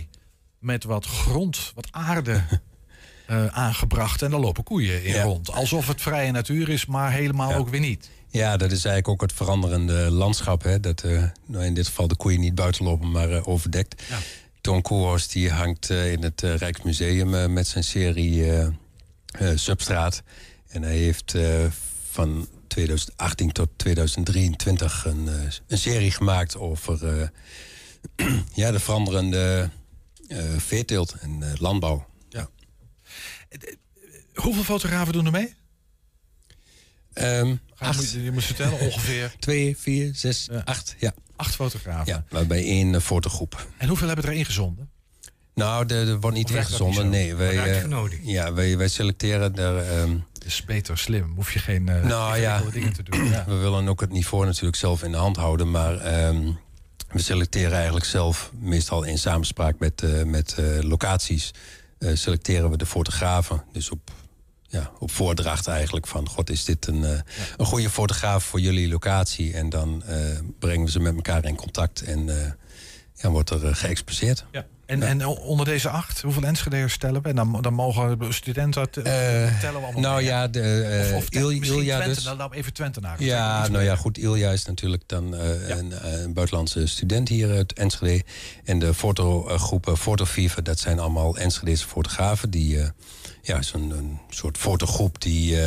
Met 0.59 0.85
wat 0.85 1.07
grond, 1.07 1.73
wat 1.75 1.89
aarde 1.91 2.45
eh, 3.27 3.47
aangebracht. 3.47 4.23
En 4.23 4.31
daar 4.31 4.41
lopen 4.41 4.65
koeien 4.65 5.05
in 5.05 5.13
Ja. 5.13 5.23
rond. 5.23 5.51
Alsof 5.51 5.87
het 5.89 6.03
vrije 6.03 6.31
natuur 6.31 6.69
is, 6.69 6.87
maar 6.87 7.13
helemaal 7.13 7.55
ook 7.55 7.69
weer 7.69 7.81
niet. 7.81 8.11
Ja, 8.29 8.51
dat 8.57 8.73
is 8.73 8.85
eigenlijk 8.85 9.09
ook 9.09 9.21
het 9.21 9.33
veranderende 9.33 10.11
landschap. 10.11 10.63
Hè? 10.63 10.81
Dat 10.81 11.05
nou 11.47 11.65
in 11.65 11.75
dit 11.75 11.87
geval 11.87 12.09
de 12.09 12.17
koeien 12.17 12.41
niet 12.41 12.55
buiten 12.55 12.85
lopen, 12.85 13.11
maar 13.11 13.31
eh, 13.31 13.49
overdekt. 13.49 14.03
Ja. 14.09 14.19
Toon 14.61 14.83
Koerhorst 14.83 15.33
die 15.33 15.51
hangt 15.51 15.91
in 15.91 16.23
het 16.23 16.41
Rijksmuseum 16.41 17.53
met 17.53 17.67
zijn 17.67 17.85
serie 17.85 18.53
Substraat. 19.55 20.23
En 20.69 20.83
hij 20.83 20.97
heeft 20.97 21.35
van 22.11 22.49
2018 22.75 23.53
tot 23.53 23.69
2023 23.77 25.05
een, 25.05 25.29
eh, 25.29 25.35
een 25.67 25.79
serie 25.79 26.11
gemaakt 26.11 26.57
over, 26.57 27.19
eh, 27.19 27.29
ja, 28.63 28.71
de 28.71 28.81
veranderende 28.81 29.71
uh, 30.29 30.57
veeteelt 30.57 31.15
en 31.21 31.57
landbouw. 31.59 32.07
Ja. 32.29 32.49
Hoeveel 34.35 34.63
fotografen 34.63 35.13
doen 35.13 35.27
er 35.27 35.31
mee? 35.33 35.55
Um, 37.15 37.61
acht. 37.77 38.11
Je, 38.11 38.23
je 38.23 38.33
moet 38.33 38.45
vertellen, 38.45 38.81
ongeveer. 38.81 39.35
Twee, 39.39 39.77
vier, 39.77 40.15
zes, 40.15 40.49
ja. 40.51 40.63
acht. 40.65 40.95
Ja. 40.99 41.15
Acht 41.37 41.55
fotografen. 41.55 42.13
Ja, 42.13 42.25
maar 42.31 42.47
bij 42.47 42.65
één 42.65 43.03
fotogroep. 43.03 43.69
En 43.77 43.89
hoeveel 43.89 44.07
hebben 44.07 44.25
er 44.25 44.33
ingezonden? 44.33 44.91
Nou, 45.55 45.87
er 45.95 46.21
wordt 46.21 46.37
niet 46.37 46.51
ingezonden. 46.51 47.09
Nee, 47.09 47.35
wij, 47.35 47.87
uh, 47.87 48.07
ja, 48.23 48.53
wij, 48.53 48.77
wij 48.77 48.89
selecteren 48.89 49.57
er. 49.57 50.01
Um, 50.01 50.25
is 50.45 50.65
beter 50.65 50.99
slim. 50.99 51.33
Hoef 51.35 51.53
je 51.53 51.59
geen 51.59 51.87
uh, 51.87 52.05
nou, 52.05 52.39
ja, 52.39 52.63
dingen 52.73 52.93
te 52.93 53.03
doen. 53.03 53.25
Ja. 53.25 53.45
We 53.49 53.55
willen 53.55 53.89
ook 53.89 54.01
het 54.01 54.13
niveau 54.13 54.45
natuurlijk 54.45 54.77
zelf 54.77 55.03
in 55.03 55.11
de 55.11 55.17
hand 55.17 55.37
houden. 55.37 55.71
Maar 55.71 56.27
um, 56.27 56.59
we 57.09 57.23
selecteren 57.23 57.73
eigenlijk 57.73 58.05
zelf, 58.05 58.51
meestal 58.59 59.03
in 59.03 59.19
samenspraak 59.19 59.79
met, 59.79 60.03
uh, 60.03 60.23
met 60.23 60.57
uh, 60.59 60.81
locaties, 60.81 61.51
selecteren 61.99 62.71
we 62.71 62.77
de 62.77 62.87
fotografen. 62.87 63.65
Dus 63.73 63.91
op, 63.91 64.11
ja, 64.63 64.91
op 64.99 65.11
voordracht 65.11 65.67
eigenlijk 65.67 66.07
van... 66.07 66.29
God, 66.29 66.51
is 66.51 66.65
dit 66.65 66.87
een, 66.87 67.01
ja. 67.01 67.25
een 67.57 67.67
goede 67.67 67.91
fotograaf 67.91 68.45
voor 68.45 68.61
jullie 68.61 68.89
locatie? 68.89 69.55
En 69.55 69.69
dan 69.69 70.03
brengen 70.59 70.85
we 70.85 70.91
ze 70.91 71.01
met 71.01 71.15
elkaar 71.15 71.45
in 71.45 71.57
contact 71.57 72.03
en 72.03 72.27
ja, 73.15 73.31
wordt 73.31 73.51
er 73.51 73.77
geëxposeerd. 73.77 74.45
Ja. 74.53 74.67
En, 74.87 75.01
ja. 75.01 75.07
en 75.07 75.27
onder 75.27 75.67
deze 75.67 75.89
acht, 75.89 76.21
hoeveel 76.21 76.43
Enschede'ers 76.43 76.93
stellen 76.93 77.23
we? 77.23 77.29
En 77.29 77.37
dan, 77.37 77.59
dan 77.61 77.75
mogen 77.75 78.35
studenten 78.35 78.89
uh, 78.99 79.05
tellen 79.05 79.51
we 79.61 79.69
allemaal 79.69 80.01
Nou 80.01 80.17
mee, 80.17 80.25
ja, 80.25 80.49
de, 80.49 81.07
uh, 81.09 81.17
of, 81.17 81.23
of 81.23 81.29
Il, 81.29 81.51
Ilja 81.51 81.97
Twente, 81.97 82.15
dus. 82.15 82.25
Dan 82.25 82.53
even 82.53 82.73
Twente 82.73 83.01
naar. 83.01 83.23
Ja, 83.23 83.69
nou 83.69 83.85
ja, 83.85 83.97
goed. 83.97 84.19
Ilja 84.19 84.51
is 84.51 84.65
natuurlijk 84.65 85.03
dan 85.07 85.35
uh, 85.35 85.69
ja. 85.69 85.77
een, 85.77 86.23
een, 86.23 86.33
buitenlandse 86.33 86.87
student 86.87 87.29
hier 87.29 87.51
uit 87.51 87.73
Enschede. 87.73 88.25
En 88.65 88.79
de 88.79 88.95
fotogroepen 88.95 89.97
Fotovive, 89.97 90.63
dat 90.63 90.79
zijn 90.79 90.99
allemaal 90.99 91.37
Enschedese 91.37 91.87
fotografen... 91.87 92.51
die 92.51 92.79
ja, 93.43 93.63
zo'n 93.63 93.91
een 93.91 94.19
soort 94.31 94.59
fotogroep 94.59 95.21
die, 95.21 95.59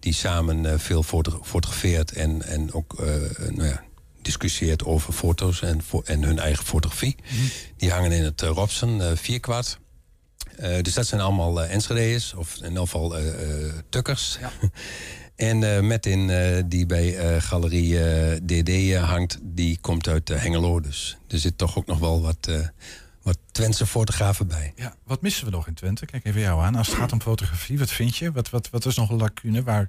die 0.00 0.14
samen 0.14 0.80
veel 0.80 1.02
foto 1.02 1.40
fotografeert... 1.42 2.12
en, 2.12 2.42
en 2.42 2.72
ook 2.72 2.98
nou 3.50 3.68
ja, 3.68 3.82
discussieert 4.30 4.84
over 4.84 5.12
foto's 5.12 5.62
en, 5.62 5.80
en 6.04 6.22
hun 6.22 6.38
eigen 6.38 6.64
fotografie. 6.64 7.16
Mm 7.18 7.38
-hmm. 7.38 7.50
Die 7.76 7.90
hangen 7.90 8.12
in 8.12 8.24
het 8.24 8.42
uh, 8.42 8.48
Robson 8.48 9.00
uh, 9.00 9.10
vierkwart. 9.14 9.78
Uh, 10.60 10.80
dus 10.82 10.94
dat 10.94 11.06
zijn 11.06 11.20
allemaal 11.20 11.64
uh, 11.64 11.72
Enschede's, 11.72 12.34
of 12.34 12.56
in 12.56 12.68
ieder 12.68 12.82
geval 12.82 13.14
tukkers. 13.88 14.38
Ja. 14.40 14.52
en 15.48 15.86
met 15.86 16.06
in 16.06 16.30
die 16.68 16.86
bij 16.86 17.40
Galerie 17.40 17.98
DD 18.44 18.96
hangt, 18.96 19.38
die 19.42 19.78
komt 19.80 20.08
uit 20.08 20.28
Hengelo. 20.28 20.80
Dus 20.80 21.16
er 21.28 21.38
zit 21.38 21.58
toch 21.58 21.76
ook 21.76 21.86
nog 21.86 21.98
wel 21.98 22.22
wat, 22.22 22.48
wat 23.22 23.38
Twentse 23.52 23.86
fotografen 23.86 24.46
bij. 24.46 24.72
Ja, 24.76 24.94
wat 25.04 25.22
missen 25.22 25.44
we 25.44 25.50
nog 25.50 25.66
in 25.66 25.74
Twente? 25.74 26.06
Kijk 26.06 26.24
even 26.24 26.40
jou 26.40 26.62
aan. 26.62 26.74
Als 26.74 26.86
het 26.86 26.96
gaat 26.96 27.12
om 27.12 27.20
fotografie, 27.20 27.78
wat 27.78 27.90
vind 27.90 28.16
je? 28.16 28.32
Wat, 28.32 28.50
wat, 28.50 28.70
wat 28.70 28.86
is 28.86 28.96
nog 28.96 29.10
een 29.10 29.18
lacune 29.18 29.62
waar 29.62 29.88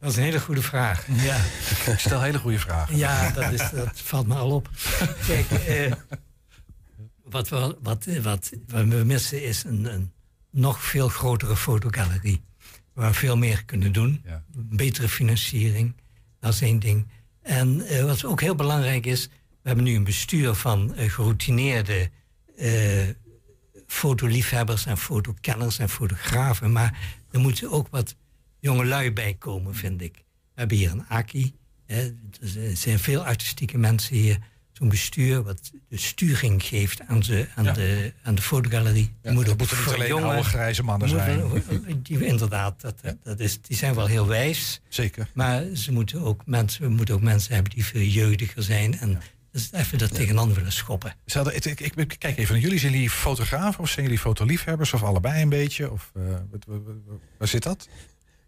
dat 0.00 0.10
is 0.10 0.16
een 0.16 0.22
hele 0.22 0.40
goede 0.40 0.62
vraag. 0.62 1.06
Ja, 1.08 1.36
ik 1.92 1.98
stel 1.98 2.22
hele 2.22 2.38
goede 2.38 2.58
vragen. 2.58 2.96
Ja, 2.96 3.30
dat, 3.30 3.52
is, 3.52 3.70
dat 3.70 4.00
valt 4.00 4.26
me 4.26 4.34
al 4.34 4.50
op. 4.50 4.70
Kijk, 5.26 5.50
eh, 5.50 5.92
wat, 7.22 7.48
we, 7.48 7.76
wat, 7.82 8.06
wat, 8.22 8.52
wat 8.66 8.84
we 8.86 9.02
missen 9.04 9.44
is 9.44 9.64
een, 9.64 9.84
een 9.84 10.12
nog 10.50 10.84
veel 10.84 11.08
grotere 11.08 11.56
fotogalerie. 11.56 12.42
Waar 12.92 13.10
we 13.10 13.16
veel 13.16 13.36
meer 13.36 13.64
kunnen 13.64 13.92
doen. 13.92 14.22
Ja. 14.24 14.44
Betere 14.52 15.08
financiering, 15.08 15.94
dat 16.40 16.52
is 16.52 16.60
één 16.60 16.78
ding. 16.78 17.08
En 17.42 17.82
uh, 17.92 18.04
wat 18.04 18.24
ook 18.24 18.40
heel 18.40 18.54
belangrijk 18.54 19.06
is, 19.06 19.26
we 19.62 19.68
hebben 19.68 19.84
nu 19.84 19.94
een 19.94 20.04
bestuur 20.04 20.54
van 20.54 20.92
uh, 20.96 21.10
geroutineerde 21.10 22.10
uh, 22.58 23.08
fotoliefhebbers 23.86 24.86
en 24.86 24.98
fotokenners 24.98 25.78
en 25.78 25.88
fotografen. 25.88 26.72
Maar 26.72 26.98
er 27.30 27.40
moeten 27.40 27.70
ook 27.70 27.88
wat 27.90 28.16
jonge 28.60 28.84
lui 28.84 29.12
bij 29.12 29.34
komen, 29.34 29.74
vind 29.74 30.02
ik. 30.02 30.14
We 30.14 30.22
hebben 30.54 30.76
hier 30.76 30.90
een 30.90 31.06
Aki. 31.08 31.54
Hè. 31.86 32.02
Er 32.40 32.76
zijn 32.76 32.98
veel 32.98 33.24
artistieke 33.24 33.78
mensen 33.78 34.16
hier. 34.16 34.38
Zo'n 34.72 34.88
bestuur 34.88 35.42
wat 35.42 35.70
de 35.88 35.96
sturing 35.96 36.62
geeft 36.62 37.00
aan, 37.06 37.22
ze, 37.22 37.46
aan, 37.54 37.64
ja. 37.64 37.72
de, 37.72 38.12
aan 38.22 38.34
de 38.34 38.42
fotogalerie. 38.42 39.14
Ja, 39.22 39.32
moet 39.32 39.48
ook 39.48 39.58
moeten 39.58 39.76
niet 39.78 39.94
alleen 39.94 40.08
jongen, 40.08 40.28
oude 40.28 40.44
grijze 40.44 40.82
mannen 40.82 41.08
zijn. 41.08 41.42
Die, 42.02 42.26
inderdaad, 42.26 42.80
dat, 42.80 43.00
ja. 43.02 43.16
dat 43.22 43.40
is, 43.40 43.60
die 43.62 43.76
zijn 43.76 43.94
wel 43.94 44.06
heel 44.06 44.26
wijs. 44.26 44.80
Zeker. 44.88 45.30
Maar 45.34 45.64
ze 45.74 45.92
moeten 45.92 46.20
ook 46.20 46.46
mensen, 46.46 46.82
we 46.82 46.88
moeten 46.88 47.14
ook 47.14 47.20
mensen 47.20 47.54
hebben 47.54 47.72
die 47.72 47.84
veel 47.84 48.02
jeugdiger 48.02 48.62
zijn. 48.62 48.98
En 48.98 49.20
dus 49.52 49.72
even 49.72 49.98
dat 49.98 50.14
tegenaan 50.14 50.54
willen 50.54 50.72
schoppen. 50.72 51.14
Er, 51.24 51.54
ik, 51.54 51.80
ik, 51.80 51.94
ik, 51.94 52.14
kijk 52.18 52.38
even 52.38 52.60
jullie. 52.60 52.78
Zijn 52.78 52.92
jullie 52.92 53.10
fotografen 53.10 53.80
of 53.80 53.90
zijn 53.90 54.04
jullie 54.04 54.20
fotoliefhebbers? 54.20 54.92
Of 54.92 55.02
allebei 55.02 55.42
een 55.42 55.48
beetje? 55.48 55.90
Of, 55.90 56.12
uh, 56.16 56.22
waar 57.38 57.48
zit 57.48 57.62
dat? 57.62 57.88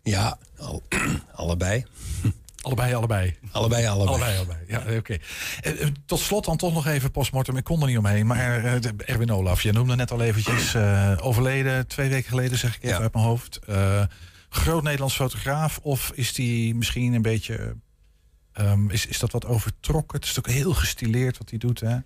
Ja, 0.03 0.39
al, 0.59 0.83
allebei. 1.35 1.85
Allebei, 2.63 2.95
allebei. 2.95 3.39
Allebei, 3.51 3.87
allebei. 3.87 4.09
Allebei, 4.09 4.37
allebei. 4.37 4.59
Ja, 4.67 4.81
oké. 4.81 4.97
Okay. 4.97 5.21
Uh, 5.65 5.87
tot 6.07 6.19
slot 6.19 6.45
dan 6.45 6.57
toch 6.57 6.73
nog 6.73 6.87
even 6.87 7.11
postmortem. 7.11 7.57
Ik 7.57 7.65
kon 7.65 7.81
er 7.81 7.87
niet 7.87 7.99
omheen. 7.99 8.27
Maar 8.27 8.65
uh, 8.65 8.75
Erwin 8.97 9.33
Olaf, 9.33 9.63
je 9.63 9.73
noemde 9.73 9.97
net 9.97 10.11
al 10.11 10.21
eventjes 10.21 10.75
uh, 10.75 11.17
overleden. 11.21 11.87
Twee 11.87 12.09
weken 12.09 12.29
geleden 12.29 12.59
zeg 12.59 12.77
ik 12.77 12.83
even 12.83 12.97
ja. 12.97 13.03
uit 13.03 13.13
mijn 13.13 13.25
hoofd. 13.25 13.59
groot 14.49 14.83
Nederlands 14.83 15.15
fotograaf. 15.15 15.79
Of 15.83 16.13
is 16.15 16.33
die 16.33 16.75
misschien 16.75 17.13
een 17.13 17.23
beetje... 17.23 17.77
Um, 18.61 18.91
is, 18.91 19.07
is 19.07 19.19
dat 19.19 19.31
wat 19.31 19.47
overtrokken? 19.47 20.19
Het 20.19 20.29
is 20.29 20.39
ook 20.39 20.49
heel 20.49 20.75
gestileerd 20.75 21.39
wat 21.39 21.51
hij 21.51 21.59
doet, 21.59 21.81
hè? 21.81 21.97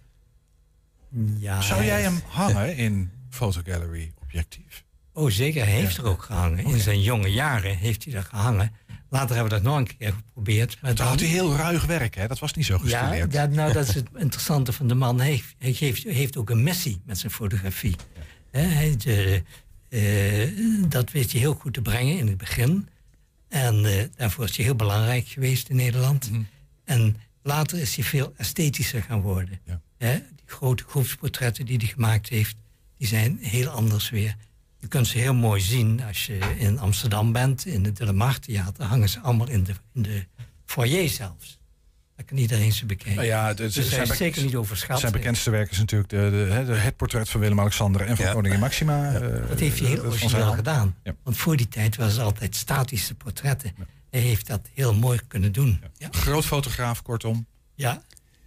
Ja, 1.39 1.61
Zou 1.61 1.85
jij 1.85 2.03
hem 2.03 2.23
hangen 2.27 2.77
in 2.77 3.11
Fotogallery 3.31 4.13
Objectief? 4.23 4.84
Oh, 5.15 5.31
zeker. 5.31 5.65
Hij 5.65 5.73
heeft 5.73 5.97
ja. 5.97 6.03
er 6.03 6.09
ook 6.09 6.23
gehangen. 6.23 6.65
In 6.65 6.81
zijn 6.81 7.03
jonge 7.03 7.29
jaren 7.29 7.77
heeft 7.77 8.05
hij 8.05 8.15
er 8.15 8.23
gehangen. 8.23 8.73
Later 9.15 9.35
hebben 9.37 9.53
we 9.53 9.63
dat 9.63 9.73
nog 9.73 9.79
een 9.79 9.97
keer 9.97 10.13
geprobeerd. 10.13 10.79
Maar 10.81 10.95
toen 10.95 11.07
had 11.07 11.21
hij 11.21 11.29
heel 11.29 11.57
ruig 11.57 11.85
werk, 11.85 12.15
hè? 12.15 12.27
Dat 12.27 12.39
was 12.39 12.55
niet 12.55 12.65
zo 12.65 12.79
gestileerd. 12.79 13.33
Ja, 13.33 13.47
dat, 13.47 13.57
nou, 13.57 13.73
dat 13.73 13.89
is 13.89 13.95
het 13.95 14.09
interessante 14.27 14.73
van 14.73 14.89
de 14.89 14.95
man. 14.95 15.21
Hij, 15.21 15.43
hij 15.59 15.75
heeft, 15.79 16.03
heeft, 16.03 16.37
ook 16.37 16.51
een 16.51 16.63
missie 16.63 17.01
met 17.05 17.19
zijn 17.19 17.33
fotografie. 17.33 17.97
Ja. 18.53 18.61
Hij, 18.61 18.97
de, 18.97 19.43
uh, 19.89 20.85
dat 20.89 21.11
weet 21.11 21.33
hij 21.33 21.41
heel 21.41 21.55
goed 21.55 21.75
te 21.75 21.83
brengen 21.83 22.19
in 22.19 22.27
het 22.27 22.37
begin. 22.37 22.89
En 23.49 23.85
uh, 23.85 24.03
daarvoor 24.17 24.45
is 24.45 24.57
hij 24.57 24.65
heel 24.65 24.75
belangrijk 24.75 25.29
geweest 25.29 25.69
in 25.69 25.77
Nederland. 25.77 26.31
Mm. 26.31 26.47
En 26.85 27.17
later 27.43 27.79
is 27.79 27.97
hij 27.97 28.05
veel 28.05 28.33
esthetischer 28.37 29.03
gaan 29.03 29.21
worden. 29.21 29.61
Ja. 29.65 29.81
Die 29.99 30.21
grote 30.47 30.85
groepsportretten 30.87 31.67
die 31.67 31.77
hij 31.77 31.87
gemaakt 31.87 32.29
heeft, 32.29 32.57
die 32.99 33.09
zijn 33.09 33.39
heel 33.41 33.69
anders 33.69 34.11
weer. 34.11 34.37
Je 34.85 34.91
kunt 34.91 35.07
ze 35.07 35.19
heel 35.19 35.35
mooi 35.35 35.61
zien 35.61 36.03
als 36.03 36.27
je 36.27 36.39
in 36.59 36.79
Amsterdam 36.79 37.33
bent, 37.33 37.67
in 37.67 37.85
het 37.85 37.97
Delamar 37.97 38.39
Theater. 38.39 38.85
hangen 38.85 39.09
ze 39.09 39.21
allemaal 39.21 39.49
in 39.49 39.65
de, 39.65 39.73
in 39.95 40.03
de 40.03 40.27
foyer 40.65 41.09
zelfs. 41.09 41.59
Dat 42.17 42.27
kan 42.27 42.37
iedereen 42.37 42.73
ze 42.73 42.87
bekijken. 42.87 43.15
Nou 43.15 43.27
ja, 43.27 43.47
het, 43.47 43.57
dus 43.57 43.75
zijn, 43.75 44.07
zijn 44.07 44.19
zeker 44.19 44.43
niet 44.43 44.55
overschat. 44.55 45.01
Zijn 45.01 45.13
bekendste 45.13 45.51
werk 45.51 45.71
is 45.71 45.79
natuurlijk 45.79 46.11
de, 46.11 46.17
de, 46.17 46.65
de, 46.67 46.75
het 46.75 46.97
portret 46.97 47.29
van 47.29 47.41
Willem-Alexander 47.41 48.01
en 48.01 48.17
van 48.17 48.25
ja. 48.25 48.33
koningin 48.33 48.59
Maxima. 48.61 49.13
Ja. 49.13 49.21
Uh, 49.21 49.49
dat 49.49 49.61
heeft 49.61 49.79
hij 49.79 49.89
heel 49.89 50.05
origineel 50.05 50.53
gedaan. 50.53 50.97
Ja. 51.03 51.15
Want 51.23 51.37
voor 51.37 51.57
die 51.57 51.69
tijd 51.69 51.97
was 51.97 52.13
het 52.13 52.21
altijd 52.21 52.57
statische 52.57 53.15
portretten. 53.15 53.75
Hij 54.11 54.21
heeft 54.21 54.47
dat 54.47 54.69
heel 54.75 54.95
mooi 54.95 55.21
kunnen 55.29 55.53
doen. 55.53 55.81
Groot 56.11 56.45
fotograaf, 56.45 57.03
kortom. 57.03 57.47
Ja, 57.75 58.03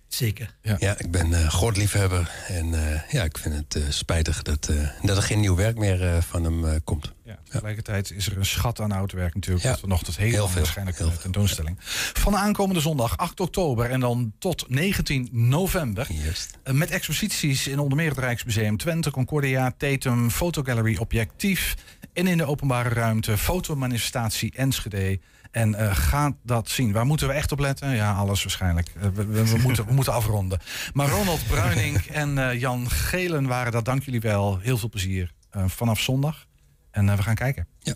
Zeker. 0.07 0.55
Ja, 0.61 0.75
ja 0.79 0.95
ik 0.97 1.11
ben 1.11 1.29
uh, 1.29 1.49
grootliefhebber. 1.49 2.31
En 2.47 2.67
uh, 2.67 3.09
ja, 3.09 3.23
ik 3.23 3.37
vind 3.37 3.55
het 3.55 3.75
uh, 3.75 3.89
spijtig 3.89 4.41
dat, 4.41 4.71
dat 5.01 5.17
er 5.17 5.23
geen 5.23 5.39
nieuw 5.39 5.55
werk 5.55 5.77
meer 5.77 6.23
van 6.23 6.43
hem 6.43 6.83
komt. 6.83 7.13
Ja, 7.23 7.39
tegelijkertijd 7.49 8.11
is 8.11 8.27
er 8.27 8.37
een 8.37 8.45
schat 8.45 8.79
aan 8.79 8.91
oud 8.91 9.11
werk 9.11 9.35
natuurlijk. 9.35 9.65
Ja. 9.65 9.71
Dat 9.71 9.81
we 9.81 9.87
nog 9.87 10.03
tot 10.03 10.17
heel, 10.17 10.29
heel 10.29 10.47
veel 10.47 10.61
waarschijnlijk 10.61 10.97
heel 10.97 11.17
tentoonstelling. 11.17 11.77
Van 12.13 12.31
de 12.31 12.37
aankomende 12.37 12.81
zondag 12.81 13.17
8 13.17 13.39
oktober 13.39 13.89
en 13.89 13.99
dan 13.99 14.33
tot 14.39 14.69
19 14.69 15.29
november. 15.31 16.07
Juist. 16.13 16.57
met 16.71 16.91
exposities 16.91 17.67
in 17.67 17.79
onder 17.79 17.97
meer 17.97 18.09
het 18.09 18.17
Rijksmuseum 18.17 18.77
Twente, 18.77 19.11
Concordia, 19.11 19.73
Tetum, 19.77 20.29
Fotogallery 20.29 20.97
Objectief. 20.97 21.75
En 22.13 22.27
in 22.27 22.37
de 22.37 22.45
openbare 22.45 22.89
ruimte 22.89 23.37
fotomanifestatie 23.37 24.51
Enschede. 24.55 25.19
En 25.57 25.69
uh, 25.69 25.95
ga 25.95 26.35
dat 26.43 26.69
zien. 26.69 26.91
Waar 26.91 27.05
moeten 27.05 27.27
we 27.27 27.33
echt 27.33 27.51
op 27.51 27.59
letten? 27.59 27.95
Ja, 27.95 28.13
alles 28.13 28.43
waarschijnlijk. 28.43 28.91
Uh, 28.97 29.03
we, 29.03 29.59
moeten, 29.61 29.85
we 29.85 29.93
moeten 29.93 30.13
afronden. 30.13 30.59
Maar 30.93 31.09
Ronald 31.09 31.47
Bruining 31.47 32.01
en 32.21 32.37
uh, 32.37 32.59
Jan 32.59 32.89
Gelen 32.89 33.45
waren 33.45 33.71
dat. 33.71 33.85
Dank 33.85 34.03
jullie 34.03 34.19
wel. 34.19 34.59
Heel 34.59 34.77
veel 34.77 34.89
plezier 34.89 35.33
vanaf 35.51 35.99
zondag. 35.99 36.47
En 36.91 37.15
we 37.15 37.23
gaan 37.23 37.35
kijken. 37.35 37.67
Ja, 37.79 37.93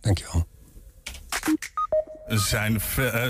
dankjewel. 0.00 0.46
Zijn, 2.26 2.80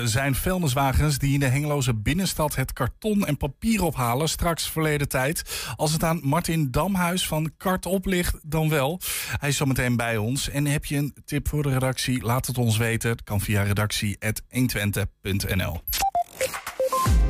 zijn 0.03 0.35
vuilniswagens 0.35 1.17
die 1.17 1.33
in 1.33 1.39
de 1.39 1.45
Hengeloze 1.45 1.95
binnenstad 1.95 2.55
het 2.55 2.73
karton 2.73 3.25
en 3.25 3.37
papier 3.37 3.83
ophalen 3.83 4.29
straks 4.29 4.69
verleden 4.69 5.07
tijd. 5.07 5.65
Als 5.75 5.91
het 5.91 6.03
aan 6.03 6.19
Martin 6.23 6.71
Damhuis 6.71 7.27
van 7.27 7.51
Kart 7.57 7.85
op 7.85 8.05
ligt, 8.05 8.35
dan 8.41 8.69
wel. 8.69 8.99
Hij 9.39 9.49
is 9.49 9.57
zo 9.57 9.65
meteen 9.65 9.95
bij 9.95 10.17
ons. 10.17 10.49
En 10.49 10.65
heb 10.65 10.85
je 10.85 10.95
een 10.95 11.15
tip 11.25 11.47
voor 11.47 11.63
de 11.63 11.69
redactie? 11.69 12.23
Laat 12.23 12.47
het 12.47 12.57
ons 12.57 12.77
weten. 12.77 13.09
Het 13.09 13.23
kan 13.23 13.41
via 13.41 13.61
redactie.120.nl 13.61 15.81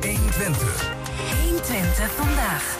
120. 0.00 0.96
Twente 1.62 2.06
vandaag. 2.16 2.76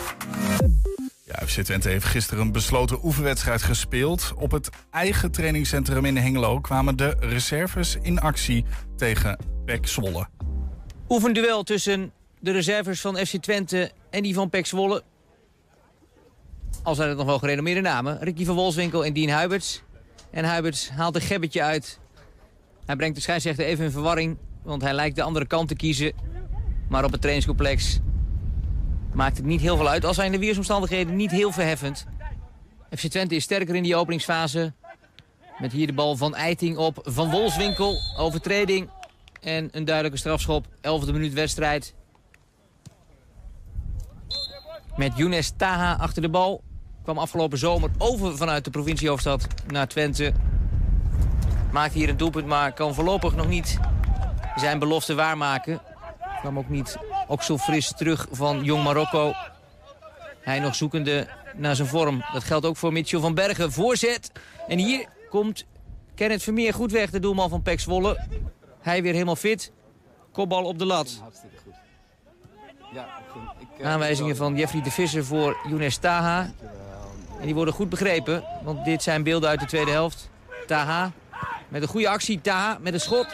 Ja, 1.29 1.47
FC 1.47 1.61
Twente 1.61 1.89
heeft 1.89 2.05
gisteren 2.05 2.43
een 2.43 2.51
besloten 2.51 3.05
oefenwedstrijd 3.05 3.61
gespeeld. 3.61 4.33
Op 4.35 4.51
het 4.51 4.69
eigen 4.91 5.31
trainingscentrum 5.31 6.05
in 6.05 6.17
Hengelo 6.17 6.59
kwamen 6.59 6.95
de 6.95 7.15
reserves 7.19 7.97
in 8.01 8.19
actie 8.19 8.65
tegen 8.95 9.39
PEC 9.65 9.87
Zwolle. 9.87 10.27
Oefenduel 11.09 11.63
tussen 11.63 12.11
de 12.39 12.51
reserves 12.51 13.01
van 13.01 13.17
FC 13.17 13.37
Twente 13.37 13.91
en 14.09 14.23
die 14.23 14.33
van 14.33 14.49
PEC 14.49 14.65
Zwolle. 14.65 15.03
Al 16.83 16.95
zijn 16.95 17.09
het 17.09 17.17
nog 17.17 17.25
wel 17.25 17.39
gerenommeerde 17.39 17.81
namen. 17.81 18.19
Ricky 18.19 18.45
van 18.45 18.55
Wolfswinkel 18.55 19.05
en 19.05 19.13
Dean 19.13 19.29
Huiberts. 19.29 19.81
En 20.31 20.45
Huiberts 20.45 20.89
haalt 20.89 21.15
een 21.15 21.21
gebbetje 21.21 21.61
uit. 21.61 21.99
Hij 22.85 22.95
brengt 22.95 23.15
de 23.15 23.21
scheidsrechter 23.21 23.65
even 23.65 23.85
in 23.85 23.91
verwarring. 23.91 24.37
Want 24.63 24.81
hij 24.81 24.93
lijkt 24.93 25.15
de 25.15 25.23
andere 25.23 25.47
kant 25.47 25.67
te 25.67 25.75
kiezen. 25.75 26.13
Maar 26.87 27.03
op 27.03 27.11
het 27.11 27.21
trainingscomplex 27.21 27.99
maakt 29.19 29.37
het 29.37 29.45
niet 29.45 29.61
heel 29.61 29.77
veel 29.77 29.89
uit. 29.89 30.05
Al 30.05 30.13
zijn 30.13 30.31
de 30.31 30.39
weersomstandigheden 30.39 31.15
niet 31.15 31.31
heel 31.31 31.51
verheffend. 31.51 32.05
FC 32.97 33.07
Twente 33.07 33.35
is 33.35 33.43
sterker 33.43 33.75
in 33.75 33.83
die 33.83 33.95
openingsfase. 33.95 34.73
Met 35.57 35.71
hier 35.71 35.87
de 35.87 35.93
bal 35.93 36.15
van 36.15 36.35
Eiting 36.35 36.77
op 36.77 36.99
Van 37.03 37.29
Wolfswinkel. 37.31 37.97
Overtreding 38.17 38.89
en 39.41 39.69
een 39.71 39.85
duidelijke 39.85 40.17
strafschop. 40.17 40.65
11e 40.65 41.11
minuut 41.11 41.33
wedstrijd. 41.33 41.93
Met 44.95 45.17
Younes 45.17 45.53
Taha 45.57 45.93
achter 45.93 46.21
de 46.21 46.29
bal. 46.29 46.61
Kwam 47.03 47.17
afgelopen 47.17 47.57
zomer 47.57 47.89
over 47.97 48.37
vanuit 48.37 48.63
de 48.63 48.69
provinciehoofdstad 48.69 49.47
naar 49.67 49.87
Twente. 49.87 50.33
Maakt 51.71 51.93
hier 51.93 52.09
een 52.09 52.17
doelpunt, 52.17 52.47
maar 52.47 52.73
kan 52.73 52.93
voorlopig 52.93 53.35
nog 53.35 53.47
niet 53.47 53.79
zijn 54.55 54.79
belofte 54.79 55.15
waarmaken. 55.15 55.81
Kwam 56.41 56.57
ook 56.57 56.69
niet 56.69 56.97
ook 57.29 57.43
zo 57.43 57.57
fris 57.57 57.93
terug 57.95 58.27
van 58.31 58.63
Jong 58.63 58.83
Marokko. 58.83 59.33
Hij 60.41 60.59
nog 60.59 60.75
zoekende 60.75 61.27
naar 61.55 61.75
zijn 61.75 61.87
vorm. 61.87 62.23
Dat 62.33 62.43
geldt 62.43 62.65
ook 62.65 62.77
voor 62.77 62.93
Mitchell 62.93 63.19
van 63.19 63.33
Bergen. 63.33 63.71
Voorzet. 63.71 64.31
En 64.67 64.77
hier 64.77 65.05
komt 65.29 65.65
Kenneth 66.15 66.43
Vermeer 66.43 66.73
goed 66.73 66.91
weg, 66.91 67.09
de 67.09 67.19
doelman 67.19 67.49
van 67.49 67.61
Pek 67.61 67.79
Zwolle. 67.79 68.27
Hij 68.81 69.01
weer 69.01 69.13
helemaal 69.13 69.35
fit. 69.35 69.71
Kopbal 70.31 70.63
op 70.63 70.79
de 70.79 70.85
lat. 70.85 71.21
Aanwijzingen 73.83 74.35
van 74.35 74.55
Jeffrey 74.55 74.81
de 74.81 74.91
Visser 74.91 75.25
voor 75.25 75.57
Younes 75.67 75.97
Taha. 75.97 76.51
En 77.39 77.45
die 77.45 77.55
worden 77.55 77.73
goed 77.73 77.89
begrepen, 77.89 78.43
want 78.63 78.85
dit 78.85 79.03
zijn 79.03 79.23
beelden 79.23 79.49
uit 79.49 79.59
de 79.59 79.65
tweede 79.65 79.91
helft. 79.91 80.29
Taha 80.67 81.11
met 81.67 81.81
een 81.81 81.87
goede 81.87 82.09
actie. 82.09 82.41
Taha 82.41 82.77
met 82.81 82.93
een 82.93 82.99
schot. 82.99 83.27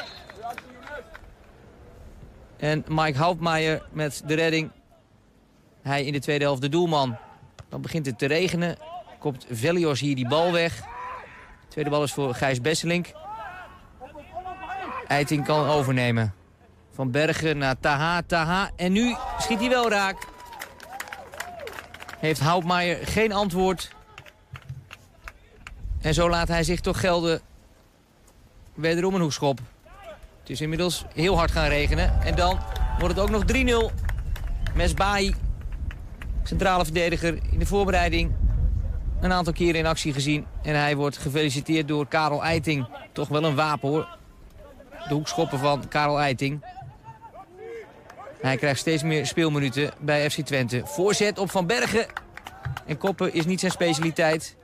En 2.66 2.84
Mike 2.88 3.18
Houtmaier 3.18 3.82
met 3.91 4.24
de 4.26 4.34
redding. 4.34 4.72
Hij 5.82 6.05
in 6.05 6.11
de 6.11 6.20
tweede 6.20 6.43
helft 6.43 6.61
de 6.61 6.70
doelman. 6.70 7.18
Dan 7.70 7.82
begint 7.82 8.05
het 8.05 8.18
te 8.18 8.26
regenen. 8.26 8.78
Komt 9.20 9.45
Velios 9.51 9.99
hier 9.99 10.16
die 10.16 10.28
bal 10.28 10.51
weg. 10.51 10.76
De 10.76 11.68
tweede 11.68 11.89
bal 11.89 12.03
is 12.03 12.13
voor 12.13 12.34
Gijs 12.34 12.61
Besselink. 12.61 13.11
Eiting 15.07 15.45
kan 15.45 15.68
overnemen. 15.68 16.34
Van 16.91 17.11
Bergen 17.11 17.57
naar 17.57 17.80
Taha, 17.80 18.22
Taha. 18.22 18.70
En 18.76 18.91
nu 18.91 19.16
schiet 19.39 19.59
hij 19.59 19.70
wel 19.70 19.89
raak. 19.89 20.28
Heeft 22.20 22.39
Houtmaier 22.39 23.07
geen 23.07 23.32
antwoord. 23.32 23.91
En 26.01 26.13
zo 26.13 26.30
laat 26.30 26.47
hij 26.47 26.63
zich 26.63 26.80
toch 26.80 26.99
gelden. 26.99 27.41
Wederom 28.74 29.16
een 29.16 29.22
hoekschop. 29.22 29.59
Het 30.46 30.54
is 30.54 30.62
inmiddels 30.62 31.06
heel 31.14 31.38
hard 31.38 31.52
gaan 31.52 31.68
regenen. 31.68 32.22
En 32.22 32.36
dan 32.36 32.60
wordt 33.00 33.16
het 33.16 33.24
ook 33.24 33.30
nog 33.30 33.43
3-0. 33.91 33.93
Mesbahi, 34.76 35.34
centrale 36.43 36.84
verdediger 36.84 37.39
in 37.52 37.60
de 37.60 37.66
voorbereiding. 37.66 38.32
Een 39.22 39.32
aantal 39.32 39.54
keren 39.54 39.80
in 39.80 39.86
actie 39.86 40.14
gezien. 40.14 40.46
En 40.64 40.76
hij 40.76 40.96
wordt 40.96 41.18
gefeliciteerd 41.18 41.88
door 41.88 42.08
Karel 42.08 42.43
Eiting. 42.43 42.88
Toch 43.12 43.28
wel 43.28 43.43
een 43.43 43.56
wapen 43.56 43.89
hoor. 43.89 44.18
De 45.08 45.14
hoekschoppen 45.14 45.60
van 45.60 45.88
Karel 45.88 46.20
Eiting. 46.20 46.66
Hij 48.41 48.58
krijgt 48.58 48.80
steeds 48.80 49.04
meer 49.04 49.26
speelminuten 49.26 49.91
bij 50.00 50.30
FC 50.30 50.39
Twente. 50.41 50.82
Voorzet 50.86 51.38
op 51.38 51.52
Van 51.52 51.68
Bergen. 51.68 52.06
En 52.86 52.98
koppen 52.98 53.34
is 53.34 53.46
niet 53.46 53.60
zijn 53.60 53.72
specialiteit. 53.72 54.56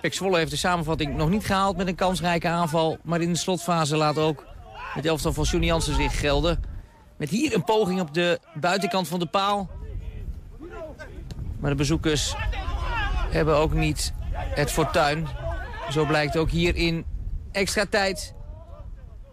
Pek 0.00 0.14
Zwolle 0.14 0.38
heeft 0.38 0.50
de 0.50 0.56
samenvatting 0.56 1.16
nog 1.16 1.28
niet 1.28 1.46
gehaald 1.46 1.76
met 1.76 1.86
een 1.86 1.94
kansrijke 1.94 2.48
aanval. 2.48 2.98
Maar 3.02 3.20
in 3.20 3.32
de 3.32 3.38
slotfase 3.38 3.96
laat 3.96 4.18
ook 4.18 4.44
het 4.94 5.06
elftal 5.06 5.32
van 5.32 5.44
Johnny 5.44 5.66
Jansen 5.66 5.94
zich 5.94 6.20
gelden. 6.20 6.62
Met 7.16 7.28
hier 7.28 7.54
een 7.54 7.64
poging 7.64 8.00
op 8.00 8.14
de 8.14 8.40
buitenkant 8.54 9.08
van 9.08 9.18
de 9.18 9.26
paal. 9.26 9.70
Maar 11.58 11.70
de 11.70 11.76
bezoekers 11.76 12.34
hebben 13.30 13.56
ook 13.56 13.72
niet 13.72 14.12
het 14.32 14.70
fortuin. 14.70 15.26
Zo 15.90 16.06
blijkt 16.06 16.36
ook 16.36 16.50
hier 16.50 16.76
in 16.76 17.04
extra 17.52 17.86
tijd. 17.86 18.34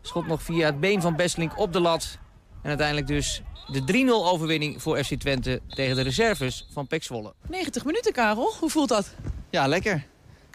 Schot 0.01 0.27
nog 0.27 0.43
via 0.43 0.65
het 0.65 0.79
been 0.79 1.01
van 1.01 1.15
Besselink 1.15 1.59
op 1.59 1.73
de 1.73 1.79
lat. 1.79 2.17
En 2.61 2.69
uiteindelijk 2.69 3.07
dus 3.07 3.41
de 3.67 4.05
3-0 4.05 4.09
overwinning 4.09 4.81
voor 4.81 5.03
FC 5.03 5.13
Twente 5.13 5.61
tegen 5.67 5.95
de 5.95 6.01
reserves 6.01 6.67
van 6.71 6.87
Pek 6.87 7.03
Zwolle. 7.03 7.33
90 7.47 7.85
minuten, 7.85 8.13
Karel. 8.13 8.53
Hoe 8.59 8.69
voelt 8.69 8.89
dat? 8.89 9.13
Ja, 9.49 9.67
lekker. 9.67 10.11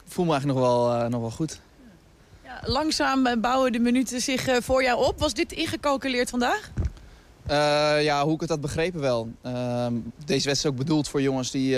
Voel 0.09 0.25
me 0.25 0.31
eigenlijk 0.31 0.61
nog 0.61 0.69
wel, 0.69 0.95
uh, 0.95 1.07
nog 1.07 1.21
wel 1.21 1.31
goed. 1.31 1.61
Ja, 2.45 2.61
langzaam 2.65 3.27
eh, 3.27 3.41
bouwen 3.41 3.73
de 3.73 3.79
minuten 3.79 4.21
zich 4.21 4.49
uh, 4.49 4.57
voor 4.61 4.83
jou 4.83 5.07
op. 5.07 5.19
Was 5.19 5.35
dit 5.35 5.53
ingecalculeerd 5.53 6.31
vandaag? 6.31 6.71
Ja, 8.01 8.25
hoe 8.25 8.35
ik 8.35 8.41
het 8.41 8.49
had 8.49 8.61
begrepen 8.61 9.01
wel. 9.01 9.29
Ehm, 9.43 9.93
deze 10.25 10.27
wedstrijd 10.27 10.57
is 10.57 10.67
ook 10.67 10.77
bedoeld 10.77 11.09
voor 11.09 11.23
jongens 11.23 11.51
die, 11.51 11.69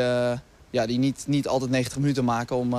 ja, 0.71 0.87
die 0.87 0.99
niet, 0.99 1.25
niet 1.27 1.49
altijd 1.49 1.71
90 1.71 1.99
minuten 1.99 2.25
maken... 2.25 2.57
om 2.57 2.75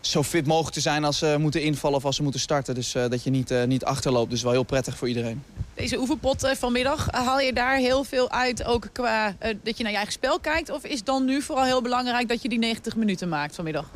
zo 0.00 0.22
fit 0.22 0.46
mogelijk 0.46 0.74
te 0.74 0.80
zijn 0.80 1.04
als 1.04 1.18
ze 1.18 1.36
moeten 1.38 1.62
invallen 1.62 1.96
of 1.96 2.04
als 2.04 2.16
ze 2.16 2.22
moeten 2.22 2.40
starten. 2.40 2.74
Dus 2.74 2.92
dat 2.92 3.22
je 3.22 3.30
niet, 3.30 3.54
niet 3.66 3.84
achterloopt. 3.84 4.30
Dus 4.30 4.42
wel 4.42 4.52
heel 4.52 4.62
prettig 4.62 4.96
voor 4.96 5.08
iedereen. 5.08 5.42
Deze 5.74 5.98
oefenpot 5.98 6.48
vanmiddag, 6.58 7.08
haal 7.10 7.40
je 7.40 7.52
daar 7.52 7.76
heel 7.76 8.04
veel 8.04 8.30
uit 8.30 8.64
ook 8.64 8.88
qua 8.92 9.36
dat 9.62 9.76
je 9.76 9.82
naar 9.82 9.92
je 9.92 9.96
eigen 9.96 10.12
spel 10.12 10.40
kijkt? 10.40 10.70
Of 10.70 10.84
is 10.84 11.04
dan 11.04 11.24
nu 11.24 11.42
vooral 11.42 11.64
heel 11.64 11.82
belangrijk 11.82 12.28
dat 12.28 12.42
je 12.42 12.48
die 12.48 12.58
90 12.58 12.96
minuten 12.96 13.28
maakt 13.28 13.54
vanmiddag? 13.54 13.86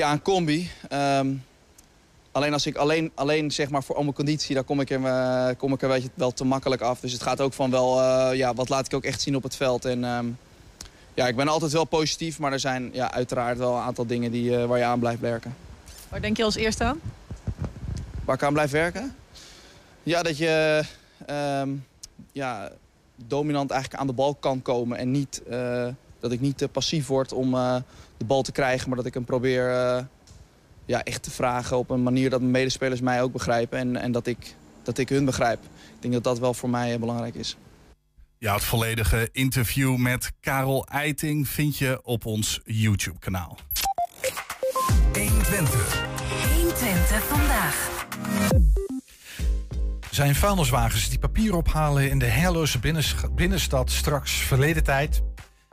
Ja, 0.00 0.12
een 0.12 0.22
combi. 0.22 0.70
Um, 0.92 1.44
alleen 2.32 2.52
als 2.52 2.66
ik 2.66 2.76
alleen, 2.76 3.10
alleen 3.14 3.50
zeg 3.50 3.70
maar 3.70 3.82
voor 3.82 3.96
om 3.96 4.02
mijn 4.02 4.16
conditie, 4.16 4.54
daar 4.54 4.64
kom 4.64 4.80
ik 4.80 4.90
er, 4.90 5.00
uh, 5.00 5.48
kom 5.56 5.72
ik 5.72 5.82
er 5.82 5.88
weet 5.88 6.02
je, 6.02 6.10
wel 6.14 6.32
te 6.32 6.44
makkelijk 6.44 6.82
af. 6.82 7.00
Dus 7.00 7.12
het 7.12 7.22
gaat 7.22 7.40
ook 7.40 7.52
van 7.52 7.70
wel, 7.70 8.00
uh, 8.00 8.36
ja, 8.36 8.54
wat 8.54 8.68
laat 8.68 8.86
ik 8.86 8.94
ook 8.94 9.04
echt 9.04 9.20
zien 9.20 9.36
op 9.36 9.42
het 9.42 9.56
veld. 9.56 9.84
En 9.84 10.04
um, 10.04 10.38
ja, 11.14 11.28
ik 11.28 11.36
ben 11.36 11.48
altijd 11.48 11.72
wel 11.72 11.84
positief, 11.84 12.38
maar 12.38 12.52
er 12.52 12.60
zijn 12.60 12.90
ja, 12.92 13.12
uiteraard 13.12 13.58
wel 13.58 13.74
een 13.76 13.82
aantal 13.82 14.06
dingen 14.06 14.30
die, 14.30 14.50
uh, 14.50 14.64
waar 14.64 14.78
je 14.78 14.84
aan 14.84 14.98
blijft 14.98 15.20
werken. 15.20 15.56
Waar 16.08 16.20
denk 16.20 16.36
je 16.36 16.44
als 16.44 16.56
eerste 16.56 16.84
aan? 16.84 17.00
Waar 18.24 18.34
ik 18.34 18.42
aan 18.42 18.52
blijf 18.52 18.70
werken? 18.70 19.14
Ja, 20.02 20.22
dat 20.22 20.38
je 20.38 20.82
um, 21.60 21.86
ja, 22.32 22.70
dominant 23.16 23.70
eigenlijk 23.70 24.00
aan 24.00 24.06
de 24.06 24.12
bal 24.12 24.34
kan 24.34 24.62
komen 24.62 24.98
en 24.98 25.10
niet, 25.10 25.42
dat 26.20 26.32
ik 26.32 26.40
niet 26.40 26.68
passief 26.72 27.06
word 27.06 27.32
om 27.32 27.50
de 28.16 28.24
bal 28.26 28.42
te 28.42 28.52
krijgen, 28.52 28.88
maar 28.88 28.96
dat 28.96 29.06
ik 29.06 29.14
hem 29.14 29.24
probeer 29.24 29.68
uh, 29.68 29.98
ja, 30.90 31.02
echt 31.04 31.22
te 31.22 31.30
vragen 31.30 31.78
op 31.78 31.90
een 31.90 32.02
manier 32.02 32.30
dat 32.30 32.40
mijn 32.40 32.52
medespelers 32.52 33.00
mij 33.00 33.22
ook 33.22 33.32
begrijpen 33.32 33.78
en, 33.78 33.96
en 33.96 34.12
dat, 34.12 34.26
ik, 34.26 34.54
dat 34.82 34.98
ik 34.98 35.08
hun 35.08 35.24
begrijp. 35.24 35.62
Ik 35.64 36.00
denk 36.00 36.14
dat 36.14 36.24
dat 36.24 36.38
wel 36.38 36.54
voor 36.54 36.70
mij 36.70 36.98
belangrijk 36.98 37.34
is. 37.34 37.56
Ja, 38.38 38.54
het 38.54 38.64
volledige 38.64 39.28
interview 39.32 39.96
met 39.96 40.32
Karel 40.40 40.86
Eiting 40.86 41.48
vind 41.48 41.78
je 41.78 42.00
op 42.02 42.26
ons 42.26 42.60
YouTube-kanaal. 42.64 43.58
120. 45.12 46.04
120 46.54 47.22
vandaag. 47.22 48.06
Zijn 50.10 50.34
vuilniswagens 50.34 51.08
die 51.08 51.18
papier 51.18 51.54
ophalen 51.54 52.10
in 52.10 52.18
de 52.18 52.26
Hengeloze 52.26 52.78
binnenstad 53.34 53.90
straks 53.90 54.32
verleden 54.32 54.84
tijd 54.84 55.22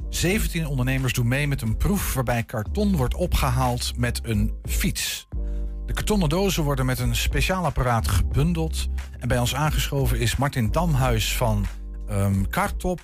17 0.10 0.68
ondernemers 0.68 1.14
doen 1.14 1.28
mee 1.28 1.48
met 1.48 1.62
een 1.62 1.78
proef 1.78 2.14
waarbij 2.14 2.44
karton 2.44 2.96
wordt 2.96 3.16
opgehaald 3.16 3.98
met 3.98 4.20
een 4.24 4.54
fiets. 4.64 5.28
De 5.86 5.94
kartonnen 5.94 6.30
dozen 6.30 6.64
worden 6.64 6.86
met 6.86 7.00
een 7.00 7.16
speciaal 7.16 7.66
apparaat 7.66 8.08
gebundeld. 8.08 8.88
En 9.20 9.28
bij 9.28 9.40
ons 9.40 9.56
aangeschoven 9.56 10.20
is 10.20 10.36
Martin 10.36 10.72
Damhuis 10.72 11.36
van 11.36 11.66
um, 12.10 12.50
Kartop. 12.50 13.00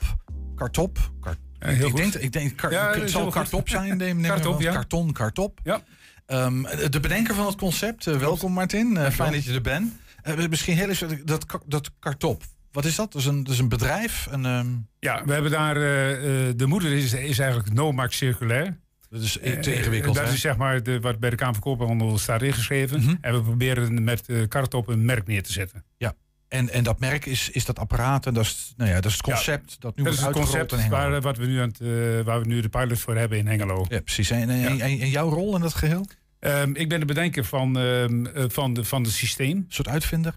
Kartop. 0.55 1.11
Kart, 1.21 1.37
ja, 1.59 1.67
heel 1.67 1.85
ik, 1.85 1.91
goed. 1.91 1.97
denk, 1.97 2.13
ik 2.13 2.31
denk, 2.31 2.57
kar, 2.57 2.71
Ja, 2.71 2.91
het 2.91 3.09
zal 3.09 3.29
Kartop 3.29 3.59
goed. 3.59 3.69
zijn. 3.69 3.97
Neem, 3.97 4.17
neem 4.17 4.31
Kartop, 4.31 4.61
ja. 4.61 4.73
Karton, 4.73 5.11
Kartop. 5.11 5.59
Ja. 5.63 5.81
Ehm, 6.25 6.61
de 6.89 6.99
bedenker 6.99 7.35
van 7.35 7.45
het 7.45 7.55
concept, 7.55 8.07
eh, 8.07 8.15
welkom 8.15 8.51
Martin. 8.51 8.97
Eh, 8.97 9.11
fijn 9.11 9.31
dat 9.31 9.43
je 9.43 9.53
er 9.53 9.61
bent. 9.61 9.93
Eh, 10.21 10.47
misschien 10.49 10.77
heel 10.77 10.89
even 10.89 11.25
dat, 11.25 11.49
dat, 11.49 11.61
dat 11.65 11.91
Kartop. 11.99 12.43
Wat 12.73 12.85
is 12.85 12.95
dat? 12.95 13.11
Dat 13.11 13.21
is 13.21 13.27
een, 13.27 13.43
dat 13.43 13.53
is 13.53 13.59
een 13.59 13.69
bedrijf? 13.69 14.27
Een, 14.31 14.45
ehm, 14.45 14.67
Ja, 14.99 15.25
we 15.25 15.33
hebben 15.33 15.51
daar... 15.51 15.75
eh, 15.77 16.47
eh, 16.49 16.53
de 16.57 16.65
moeder 16.65 16.91
is, 16.91 17.13
is 17.13 17.39
eigenlijk 17.39 17.73
Nomax 17.73 18.17
Circulair. 18.17 18.77
Dat 19.09 19.21
is 19.21 19.39
Eh, 19.39 19.59
te 19.59 19.75
ingewikkeld, 19.75 20.15
Dat 20.15 20.25
hè? 20.27 20.33
is 20.33 20.41
zeg 20.41 20.57
maar 20.57 20.83
de, 20.83 20.99
wat 20.99 21.19
bij 21.19 21.29
de 21.29 21.35
Kamer 21.35 21.53
van 21.53 21.63
Koophandel 21.63 22.17
staat 22.17 22.41
ingeschreven. 22.41 22.99
Mhm. 22.99 23.15
En 23.21 23.33
we 23.33 23.41
proberen 23.41 24.03
met 24.03 24.29
eh 24.29 24.47
Kartop 24.47 24.87
een 24.87 25.05
merk 25.05 25.27
neer 25.27 25.43
te 25.43 25.51
zetten. 25.51 25.83
Ja. 25.97 26.13
En, 26.47 26.69
en 26.69 26.83
dat 26.83 26.99
merk 26.99 27.25
is, 27.25 27.49
is 27.49 27.65
dat 27.65 27.79
apparaat 27.79 28.25
en 28.25 28.33
dat 28.33 28.43
is, 28.43 28.73
nou 28.77 28.89
ja, 28.89 28.95
dat 28.95 29.05
is 29.05 29.11
het 29.11 29.21
concept 29.21 29.75
dat 29.81 29.95
nu 29.97 30.03
dat 30.03 30.13
is 30.13 30.19
het 30.21 30.31
concept 30.31 30.87
waar, 30.87 31.21
wat 31.21 31.37
we 31.37 31.45
nu 31.45 31.59
aan 31.59 31.73
het, 31.77 32.25
waar 32.25 32.39
we 32.41 32.47
nu 32.47 32.61
de 32.61 32.69
pilot 32.69 32.99
voor 32.99 33.15
hebben 33.15 33.37
in 33.37 33.47
Hengelo. 33.47 33.85
Ja, 33.89 33.99
precies. 34.01 34.29
En, 34.29 34.49
en, 34.49 34.65
en- 34.65 34.79
en 34.99 35.09
jouw 35.09 35.29
rol 35.29 35.55
in 35.55 35.61
dat 35.61 35.73
geheel? 35.73 36.05
Ehm, 36.39 36.71
ik 36.75 36.89
ben 36.89 36.99
de 36.99 37.05
bedenker 37.05 37.45
van, 37.45 37.77
ehm, 37.77 38.25
eh, 38.25 38.43
van, 38.47 38.73
de, 38.73 38.83
van 38.83 39.03
het 39.03 39.11
systeem. 39.11 39.57
Een 39.57 39.65
soort 39.69 39.87
uitvinder? 39.87 40.33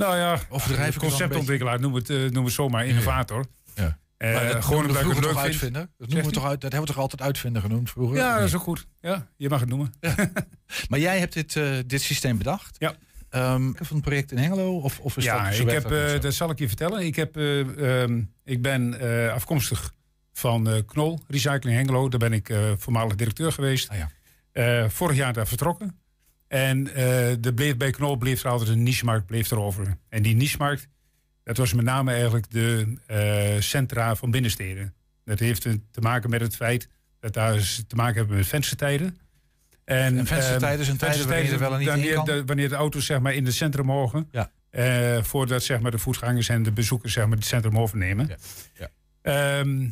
Nou 0.00 0.16
ja, 0.16 0.40
een 0.50 0.94
conceptontwikkelaar, 0.94 1.80
noem 1.80 1.94
het, 1.94 2.10
eh, 2.10 2.30
noem 2.30 2.44
het 2.44 2.54
zomaar, 2.54 2.86
innovator. 2.86 3.44
Ja. 3.74 3.98
Eh, 4.16 4.52
dat 4.52 4.64
gewoon 4.64 4.86
omdat 4.86 5.02
ik 5.02 5.08
het 5.10 5.24
leuk 5.24 5.36
uitvinder? 5.36 5.80
Dat, 5.80 5.90
Zegt 5.98 6.10
noemen 6.10 6.28
we 6.28 6.34
toch 6.34 6.44
uit, 6.44 6.60
dat 6.60 6.72
hebben 6.72 6.88
we 6.88 6.94
toch 6.94 7.02
altijd 7.02 7.22
uitvinder 7.22 7.62
genoemd 7.62 7.90
vroeger? 7.90 8.16
Ja, 8.16 8.38
dat 8.38 8.46
is 8.48 8.54
ook 8.54 8.62
goed. 8.62 8.86
Ja, 9.00 9.26
je 9.36 9.48
mag 9.48 9.60
het 9.60 9.68
noemen. 9.68 9.92
Maar 10.88 10.98
jij 10.98 11.18
hebt 11.18 11.32
dit, 11.32 11.56
eh, 11.56 11.72
dit 11.86 12.02
systeem 12.02 12.38
bedacht? 12.38 12.76
Ja. 12.78 12.94
Ehm, 13.30 13.72
van 13.74 13.96
het 13.96 14.00
project 14.04 14.32
in 14.32 14.38
Hengelo? 14.38 14.78
Of, 14.78 15.00
of 15.00 15.16
is 15.16 15.24
ja, 15.24 15.50
dat, 15.50 15.58
ik 15.58 15.70
heb, 15.70 15.82
dat 15.88 16.24
eh, 16.24 16.30
zal 16.30 16.50
ik 16.50 16.58
je 16.58 16.68
vertellen. 16.68 17.00
Ik, 17.06 17.16
heb, 17.16 17.36
eh, 17.36 18.02
ehm, 18.02 18.22
ik 18.44 18.62
ben 18.62 19.00
eh, 19.00 19.32
afkomstig 19.32 19.92
van 20.32 20.68
eh, 20.70 20.80
Knol 20.86 21.20
Recycling 21.28 21.76
Hengelo. 21.76 22.08
Daar 22.08 22.18
ben 22.18 22.32
ik 22.32 22.48
eh, 22.48 22.58
voormalig 22.76 23.14
directeur 23.14 23.52
geweest. 23.52 23.88
Ah, 23.88 23.96
Eh, 24.52 24.88
vorig 24.88 25.16
jaar 25.16 25.32
daar 25.32 25.46
vertrokken. 25.46 25.99
En 26.50 26.94
eh 26.94 27.36
de 27.40 27.54
bleef, 27.54 27.76
bij 27.76 27.90
Knol 27.90 28.16
bleef 28.16 28.44
er 28.44 28.50
altijd 28.50 28.68
een 28.70 28.82
nichemarkt 28.82 29.26
bleef 29.26 29.50
erover. 29.50 29.96
En 30.08 30.22
die 30.22 30.36
nichemarkt, 30.36 30.88
dat 31.42 31.56
was 31.56 31.72
met 31.74 31.84
name 31.84 32.12
eigenlijk 32.12 32.50
de 32.50 32.96
eh, 33.06 33.60
centra 33.60 34.14
van 34.14 34.30
binnensteden. 34.30 34.94
Dat 35.24 35.38
heeft 35.38 35.62
te 35.62 36.00
maken 36.00 36.30
met 36.30 36.40
het 36.40 36.56
feit 36.56 36.88
dat 37.20 37.32
daar 37.32 37.58
ze 37.58 37.86
te 37.86 37.96
maken 37.96 38.16
hebben 38.16 38.36
met 38.36 38.46
venstertijden. 38.46 39.18
En, 39.84 40.18
En 40.18 40.26
venstertijden 40.26 40.84
zijn 40.84 40.98
ehm, 40.98 41.10
tijden 41.10 41.28
wanneer 41.28 41.52
er 41.52 41.58
wel 41.58 41.72
en 41.72 41.78
niet 41.78 41.88
in 41.88 41.94
wanneer 42.14 42.24
de, 42.24 42.44
wanneer 42.44 42.68
de 42.68 42.74
auto's 42.74 43.06
zeg 43.06 43.20
maar, 43.20 43.34
in 43.34 43.44
het 43.44 43.54
centrum 43.54 43.86
mogen. 43.86 44.28
Ja. 44.30 44.50
eh, 44.70 45.22
voordat 45.22 45.62
zeg 45.62 45.80
maar, 45.80 45.90
de 45.90 45.98
voetgangers 45.98 46.48
en 46.48 46.62
de 46.62 46.72
bezoekers 46.72 47.12
zeg 47.12 47.26
maar, 47.26 47.36
het 47.36 47.46
centrum 47.46 47.78
overnemen. 47.78 48.30
Ja. 48.74 48.88
Ehm, 49.22 49.88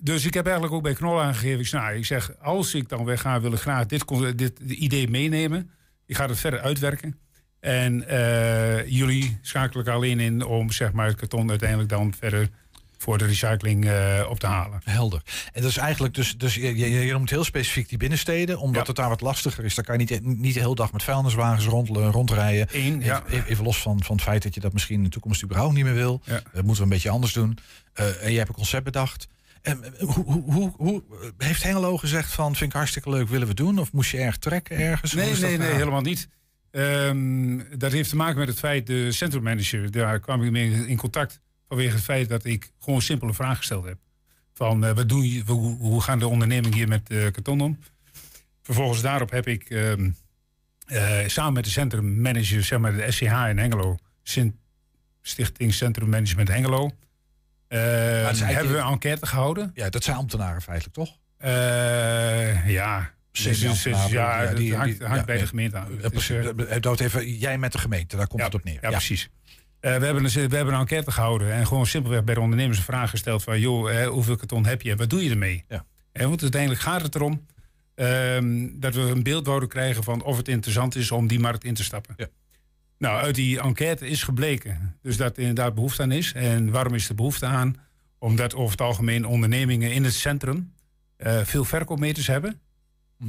dus 0.00 0.24
ik 0.24 0.34
heb 0.34 0.44
eigenlijk 0.44 0.74
ook 0.74 0.82
bij 0.82 0.94
Knol 0.94 1.22
aangegeven. 1.22 1.58
Ik, 1.58 1.66
zeg, 1.66 1.80
nou, 1.80 1.94
ik 1.94 2.06
zeg, 2.06 2.38
als 2.40 2.74
ik 2.74 2.88
dan 2.88 3.04
wegga, 3.04 3.40
wil 3.40 3.52
ik 3.52 3.58
graag 3.58 3.86
dit, 3.86 4.08
dit 4.36 4.60
idee 4.60 5.08
meenemen. 5.08 5.70
Ik 6.06 6.16
ga 6.16 6.26
het 6.26 6.38
verder 6.38 6.60
uitwerken. 6.60 7.18
En 7.60 8.08
eh, 8.08 8.86
jullie 8.86 9.38
schakelen 9.42 9.84
ik 9.86 9.92
alleen 9.92 10.20
in 10.20 10.44
om 10.44 10.70
zeg 10.70 10.92
maar, 10.92 11.06
het 11.06 11.16
karton 11.16 11.50
uiteindelijk 11.50 11.88
dan 11.88 12.14
verder 12.18 12.48
voor 12.98 13.18
de 13.18 13.26
recycling 13.26 13.84
eh, 13.84 14.26
op 14.28 14.40
te 14.40 14.46
halen. 14.46 14.80
Helder. 14.84 15.22
En 15.52 15.62
dat 15.62 15.70
is 15.70 15.76
eigenlijk 15.76 16.14
dus, 16.14 16.36
dus 16.36 16.54
je, 16.54 16.76
je, 16.76 16.88
je 16.88 17.12
noemt 17.12 17.30
heel 17.30 17.44
specifiek 17.44 17.88
die 17.88 17.98
binnensteden, 17.98 18.58
omdat 18.58 18.86
het 18.86 18.96
daar 18.96 19.08
wat 19.08 19.20
lastiger 19.20 19.64
is. 19.64 19.74
Daar 19.74 19.84
kan 19.84 19.98
je 19.98 20.04
niet, 20.06 20.38
niet 20.38 20.54
de 20.54 20.60
hele 20.60 20.74
dag 20.74 20.92
met 20.92 21.02
vuilniswagens 21.02 21.66
rond, 21.66 21.88
rondrijden. 21.88 22.68
Eén, 22.72 23.00
ja. 23.00 23.22
even, 23.28 23.46
even 23.46 23.64
los 23.64 23.82
van, 23.82 24.02
van 24.02 24.16
het 24.16 24.24
feit 24.24 24.42
dat 24.42 24.54
je 24.54 24.60
dat 24.60 24.72
misschien 24.72 24.96
in 24.96 25.04
de 25.04 25.08
toekomst 25.08 25.42
überhaupt 25.42 25.74
niet 25.74 25.84
meer 25.84 25.94
wil. 25.94 26.20
Ja. 26.24 26.32
Dat 26.32 26.64
moeten 26.64 26.74
we 26.74 26.82
een 26.82 26.88
beetje 26.88 27.10
anders 27.10 27.32
doen. 27.32 27.58
Eh, 27.92 28.06
en 28.06 28.28
jij 28.28 28.36
hebt 28.36 28.48
een 28.48 28.54
concept 28.54 28.84
bedacht. 28.84 29.28
En, 29.62 29.84
eh, 29.84 30.08
hoe, 30.08 30.42
hoe, 30.42 30.72
hoe, 30.76 31.02
heeft 31.38 31.62
Hengelo 31.62 31.96
gezegd 31.96 32.32
van, 32.32 32.56
vind 32.56 32.70
ik 32.70 32.76
hartstikke 32.76 33.10
leuk, 33.10 33.28
willen 33.28 33.48
we 33.48 33.54
doen? 33.54 33.78
Of 33.78 33.92
moest 33.92 34.10
je 34.10 34.18
erg 34.18 34.36
trekken 34.36 34.76
ergens? 34.76 35.12
Nee, 35.12 35.34
nee, 35.34 35.58
nee, 35.58 35.72
helemaal 35.72 36.00
niet. 36.00 36.28
Ehm, 36.70 37.60
dat 37.78 37.92
heeft 37.92 38.08
te 38.08 38.16
maken 38.16 38.38
met 38.38 38.48
het 38.48 38.58
feit, 38.58 38.86
de 38.86 39.12
centrummanager, 39.12 39.90
daar 39.90 40.20
kwam 40.20 40.42
ik 40.42 40.50
mee 40.50 40.86
in 40.86 40.96
contact 40.96 41.40
vanwege 41.68 41.94
het 41.94 42.04
feit 42.04 42.28
dat 42.28 42.44
ik 42.44 42.70
gewoon 42.78 42.94
een 42.96 43.04
simpele 43.04 43.34
vraag 43.34 43.56
gesteld 43.56 43.84
heb. 43.84 43.98
Van 44.54 44.84
eh, 44.84 44.94
wat 44.94 45.08
doen 45.08 45.32
je, 45.32 45.42
hoe, 45.46 45.76
hoe 45.76 46.02
gaan 46.02 46.18
de 46.18 46.28
ondernemingen 46.28 46.76
hier 46.76 46.88
met 46.88 47.10
eh, 47.10 47.18
karton 47.18 47.60
om? 47.60 47.78
Vervolgens 48.62 49.02
daarop 49.02 49.30
heb 49.30 49.46
ik 49.46 49.70
ehm, 49.70 50.10
eh, 50.86 51.18
samen 51.26 51.52
met 51.52 51.64
de 51.64 51.70
centrummanager, 51.70 52.64
zeg 52.64 52.78
maar 52.78 52.96
de 52.96 53.10
SCH 53.10 53.22
in 53.22 53.58
Hengelo, 53.58 53.96
Sint- 54.22 54.56
Stichting 55.22 55.74
Centrum 55.74 56.08
Management 56.08 56.48
Hengelo, 56.48 56.90
hebben 57.68 58.72
we 58.72 58.78
een 58.78 58.90
enquête 58.92 59.26
gehouden. 59.26 59.70
Ja, 59.74 59.90
dat 59.90 60.04
zijn 60.04 60.16
ambtenaren 60.16 60.62
feitelijk, 60.62 60.94
toch? 60.94 61.16
Ja, 62.66 63.10
dus, 63.32 63.60
dus, 63.60 63.82
dus, 63.82 64.06
ja, 64.10 64.46
die- 64.54 64.76
hangt, 64.76 64.98
ja, 64.98 65.24
bij 65.24 65.34
ja. 65.34 65.40
de 65.40 65.46
gemeente 65.46 65.76
aan. 65.76 65.96
Precies. 66.10 66.46
dat 66.80 67.00
even, 67.00 67.36
jij 67.36 67.58
met 67.58 67.72
de 67.72 67.78
gemeente, 67.78 68.16
daar 68.16 68.26
komt 68.26 68.42
het 68.42 68.54
op 68.54 68.64
neer. 68.64 68.78
ja, 68.80 68.90
precies. 68.90 69.30
Eh, 69.80 69.96
we, 69.96 70.04
hebben 70.04 70.24
een, 70.24 70.48
we 70.48 70.56
hebben 70.56 70.74
een 70.74 70.80
enquête 70.80 71.10
gehouden 71.10 71.52
en 71.52 71.66
gewoon 71.66 71.86
simpelweg 71.86 72.24
bij 72.24 72.34
de 72.34 72.40
ondernemers 72.40 72.78
een 72.78 72.84
vraag 72.84 73.10
gesteld 73.10 73.42
van... 73.42 73.60
joh, 73.60 74.06
hoeveel 74.06 74.36
karton 74.36 74.66
heb 74.66 74.82
je 74.82 74.90
en 74.90 74.96
wat 74.96 75.10
doe 75.10 75.24
je 75.24 75.30
ermee? 75.30 75.64
Ja. 75.68 75.84
En 76.12 76.28
want 76.28 76.42
uiteindelijk 76.42 76.80
gaat 76.80 77.02
het 77.02 77.14
erom 77.14 77.46
ehm, 77.94 78.68
dat 78.72 78.94
we 78.94 79.00
een 79.00 79.22
beeld 79.22 79.46
zouden 79.46 79.68
krijgen 79.68 80.04
van 80.04 80.22
of 80.22 80.36
het 80.36 80.48
interessant 80.48 80.96
is 80.96 81.10
om 81.10 81.26
die 81.26 81.40
markt 81.40 81.64
in 81.64 81.74
te 81.74 81.84
stappen. 81.84 82.16
Nou, 82.98 83.20
uit 83.20 83.34
die 83.34 83.60
enquête 83.60 84.06
is 84.08 84.22
gebleken 84.22 84.96
dus 85.02 85.16
dat 85.16 85.32
er 85.36 85.38
inderdaad 85.40 85.74
behoefte 85.74 86.02
aan 86.02 86.12
is. 86.12 86.32
En 86.32 86.70
waarom 86.70 86.94
is 86.94 87.08
er 87.08 87.14
behoefte 87.14 87.46
aan? 87.46 87.76
Omdat 88.18 88.54
over 88.54 88.70
het 88.70 88.80
algemeen 88.80 89.24
ondernemingen 89.26 89.92
in 89.92 90.04
het 90.04 90.14
centrum 90.14 90.72
eh, 91.16 91.40
veel 91.44 91.64
verkoopmeters 91.64 92.26
hebben. 92.26 92.60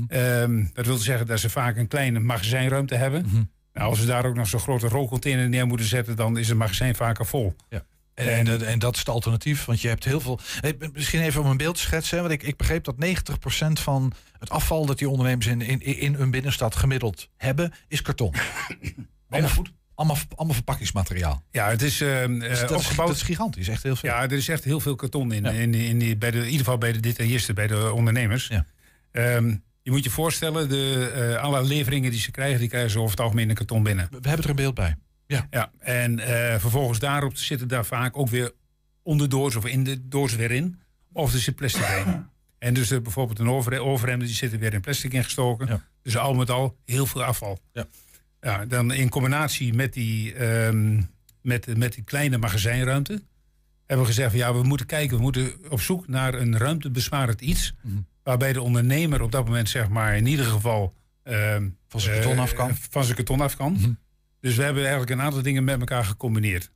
Ehm, 0.07 0.65
dat 0.73 0.85
wil 0.85 0.97
zeggen 0.97 1.27
dat 1.27 1.39
ze 1.39 1.49
vaak 1.49 1.77
een 1.77 1.87
kleine 1.87 2.19
magazijnruimte 2.19 2.95
hebben. 2.95 3.49
Nou, 3.73 3.89
als 3.89 3.99
we 3.99 4.05
daar 4.05 4.25
ook 4.25 4.35
nog 4.35 4.47
zo'n 4.47 4.59
grote 4.59 4.87
rolcontainer 4.87 5.49
neer 5.49 5.67
moeten 5.67 5.85
zetten, 5.87 6.15
dan 6.15 6.37
is 6.37 6.47
het 6.49 6.57
magazijn 6.57 6.95
vaker 6.95 7.25
vol. 7.25 7.55
Ja. 7.69 7.85
En, 8.13 8.27
en, 8.37 8.45
dat- 8.45 8.61
en 8.61 8.79
dat 8.79 8.93
is 8.93 8.99
het 8.99 9.09
alternatief, 9.09 9.65
want 9.65 9.81
je 9.81 9.87
hebt 9.87 10.03
heel 10.05 10.19
veel. 10.19 10.39
Eh, 10.61 10.71
Misschien 10.93 11.21
even 11.21 11.41
om 11.41 11.47
een 11.49 11.57
beeld 11.57 11.75
te 11.75 11.81
schetsen. 11.81 12.15
hè, 12.17 12.21
Want 12.27 12.33
ik, 12.33 12.43
ik 12.43 12.57
begreep 12.57 12.83
dat 12.83 12.95
90% 12.97 13.79
van 13.81 14.11
het 14.39 14.49
afval 14.49 14.85
dat 14.85 14.97
die 14.97 15.09
ondernemers 15.09 15.47
in, 15.47 15.61
in, 15.61 15.81
in 15.81 16.13
hun 16.13 16.31
binnenstad 16.31 16.75
gemiddeld 16.75 17.29
hebben, 17.37 17.71
is 17.87 18.01
karton. 18.01 18.33
allemaal, 19.29 19.65
allemaal, 19.95 20.17
allemaal 20.35 20.55
verpakkingsmateriaal. 20.55 21.43
Ja, 21.51 21.69
het 21.69 21.81
is, 21.81 22.01
ehm, 22.01 22.39
Dus 22.39 22.61
eh, 22.61 22.67
dat, 22.67 22.79
is, 22.79 22.85
opgebouwd. 22.85 23.07
dat 23.07 23.17
is 23.17 23.23
gigantisch, 23.23 23.67
echt 23.67 23.83
heel 23.83 23.95
veel. 23.95 24.09
Ja, 24.09 24.21
er 24.23 24.31
is 24.31 24.47
echt 24.47 24.63
heel 24.63 24.79
veel 24.79 24.95
karton 24.95 25.31
in. 25.31 25.45
in, 25.45 25.73
in, 26.01 26.17
bij 26.19 26.31
de, 26.31 26.37
in 26.37 26.43
ieder 26.43 26.57
geval 26.57 26.77
bij 26.77 26.91
de 26.91 26.99
detailisten, 26.99 27.55
bij 27.55 27.67
de 27.67 27.91
ondernemers. 27.93 28.51
Ehm, 29.11 29.55
je 29.81 29.91
moet 29.91 30.03
je 30.03 30.09
voorstellen, 30.09 30.69
de, 30.69 31.11
eh, 31.35 31.43
alle 31.43 31.63
leveringen 31.63 32.11
die 32.11 32.19
ze 32.19 32.31
krijgen, 32.31 32.59
die 32.59 32.69
krijgen 32.69 32.91
ze 32.91 32.97
over 32.99 33.11
het 33.11 33.19
algemeen 33.19 33.49
in 33.49 33.55
karton 33.55 33.83
binnen. 33.83 34.07
We 34.09 34.27
hebben 34.27 34.43
er 34.43 34.49
een 34.49 34.55
beeld 34.55 34.73
bij. 34.75 34.95
Ja. 35.27 35.47
ja 35.49 35.71
en 35.79 36.19
eh, 36.19 36.59
vervolgens 36.59 36.99
daarop 36.99 37.37
zitten 37.37 37.67
daar 37.67 37.85
vaak 37.85 38.17
ook 38.17 38.29
weer 38.29 38.51
onderdoors 39.03 39.55
of 39.55 39.65
in 39.65 39.83
de 39.83 40.07
doos 40.07 40.35
weer 40.35 40.51
in. 40.51 40.79
Of 41.13 41.33
er 41.33 41.39
zit 41.39 41.55
plastic 41.55 42.03
in. 42.05 42.25
En 42.59 42.73
dus 42.73 42.87
bijvoorbeeld 42.87 43.39
een 43.39 43.49
overhe- 43.49 43.79
overhemden, 43.81 44.27
die 44.27 44.35
zitten 44.35 44.59
weer 44.59 44.73
in 44.73 44.81
plastic 44.81 45.13
ingestoken. 45.13 45.83
Dus 46.03 46.17
al 46.17 46.33
met 46.33 46.49
al 46.49 46.77
heel 46.85 47.05
veel 47.05 47.23
afval. 47.23 47.59
Ja. 47.73 47.85
Ja, 48.41 48.65
dan 48.65 48.91
in 48.93 49.09
combinatie 49.09 49.73
met 49.73 49.93
die, 49.93 50.33
ehm, 50.33 51.01
met, 51.41 51.77
met 51.77 51.93
die 51.93 52.03
kleine 52.03 52.37
magazijnruimte... 52.37 53.11
hebben 53.85 54.05
we 54.05 54.11
gezegd 54.11 54.29
van 54.29 54.39
ja, 54.39 54.53
we 54.53 54.63
moeten 54.63 54.85
kijken... 54.85 55.17
we 55.17 55.21
moeten 55.23 55.53
op 55.69 55.81
zoek 55.81 56.07
naar 56.07 56.33
een 56.33 56.57
ruimtebesparend 56.57 57.41
iets... 57.41 57.73
Mhm. 57.81 57.97
waarbij 58.23 58.53
de 58.53 58.61
ondernemer 58.61 59.21
op 59.21 59.31
dat 59.31 59.45
moment 59.45 59.69
zeg 59.69 59.89
maar 59.89 60.15
in 60.17 60.25
ieder 60.25 60.45
geval... 60.45 60.93
ehm, 61.23 61.69
Van 61.87 61.99
zijn 61.99 62.15
karton 62.15 62.35
eh, 62.35 62.41
af 62.41 62.53
kan. 62.53 62.75
Van 62.89 63.03
zijn 63.03 63.15
karton 63.15 63.41
af 63.41 63.55
kan. 63.55 63.97
Dus 64.41 64.55
we 64.55 64.63
hebben 64.63 64.81
eigenlijk 64.81 65.11
een 65.11 65.21
aantal 65.21 65.41
dingen 65.41 65.63
met 65.63 65.79
elkaar 65.79 66.05
gecombineerd. 66.05 66.71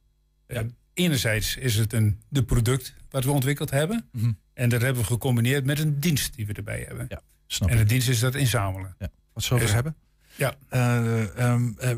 Eh, 0.45 0.61
enerzijds 0.93 1.57
is 1.57 1.76
het 1.76 1.93
een 1.93 2.20
de 2.30 2.43
product 2.43 2.93
wat 3.09 3.24
we 3.24 3.32
ontwikkeld 3.32 3.70
hebben. 3.70 4.09
Mhm. 4.11 4.32
En 4.53 4.70
dat 4.70 4.82
hebben 4.82 5.01
we 5.01 5.07
gecombineerd 5.07 5.66
met 5.66 5.80
een 5.80 5.99
dienst 5.99 6.36
die 6.36 6.45
we 6.47 6.53
erbij 6.53 6.84
hebben. 6.88 7.07
snap 7.47 7.70
en 7.70 7.78
de 7.78 7.84
dienst 7.84 8.09
is 8.09 8.20
dat 8.20 8.36
inzamelen. 8.36 8.95
Wat 9.34 9.43
zullen 9.43 9.57
we 9.59 9.66
Dus- 9.66 9.74
hebben? 9.76 9.95
Ja. 10.36 10.53
Eh, 10.69 11.38
ehm, 11.38 11.69
eh, 11.77 11.91
eh, 11.91 11.97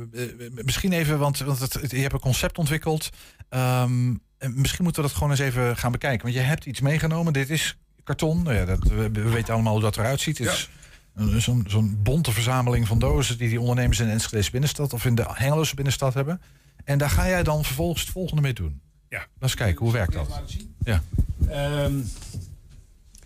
misschien 0.64 0.94
even, 0.94 1.20
want, 1.20 1.38
want 1.38 1.60
het, 1.60 1.74
het- 1.74 1.92
je 1.92 1.98
hebt 1.98 2.14
een 2.14 2.20
concept 2.20 2.58
ontwikkeld. 2.58 3.10
Ehm, 3.50 4.14
en 4.38 4.54
misschien 4.62 4.84
moeten 4.84 5.02
we 5.02 5.08
dat 5.08 5.18
gewoon 5.18 5.30
eens 5.32 5.40
even 5.40 5.78
gaan 5.78 5.92
bekijken. 5.92 6.22
Want 6.22 6.34
je 6.34 6.42
hebt 6.42 6.66
iets 6.66 6.82
meegenomen. 6.82 7.34
Dit 7.34 7.50
is 7.50 7.78
karton. 8.04 8.44
Nou 8.44 8.56
ja, 8.56 8.66
dat, 8.66 8.84
we, 8.84 9.10
we 9.12 9.30
weten 9.30 9.54
allemaal 9.54 9.74
hoe 9.74 9.82
dat 9.82 9.98
eruit 9.98 10.22
ziet. 10.22 10.38
Het 10.38 10.48
is 10.48 10.70
een- 11.16 11.42
zo'n 11.42 11.66
zo'n 11.68 12.00
bonte 12.04 12.32
verzameling 12.32 12.88
van 12.88 13.00
dozen... 13.00 13.38
die 13.38 13.50
die 13.50 13.60
ondernemers 13.60 14.00
in 14.00 14.06
de 14.06 14.12
Enschede 14.12 14.52
binnenstad... 14.52 14.94
of 14.94 15.06
in 15.06 15.16
de 15.16 15.26
Hengeloze 15.28 15.76
binnenstad 15.76 16.14
hebben. 16.14 16.42
En 16.84 16.98
daar 16.98 17.10
ga 17.10 17.28
jij 17.28 17.44
dan 17.44 17.64
vervolgens 17.66 18.02
het 18.02 18.12
volgende 18.12 18.42
mee 18.42 18.54
doen. 18.54 18.82
Ja. 19.10 19.18
Laat 19.18 19.28
eens 19.40 19.56
kijken, 19.56 19.84
hoe 19.84 19.94
werkt 19.94 20.14
dat? 20.14 20.42
Ja. 20.84 21.02
Ehm, 21.50 21.94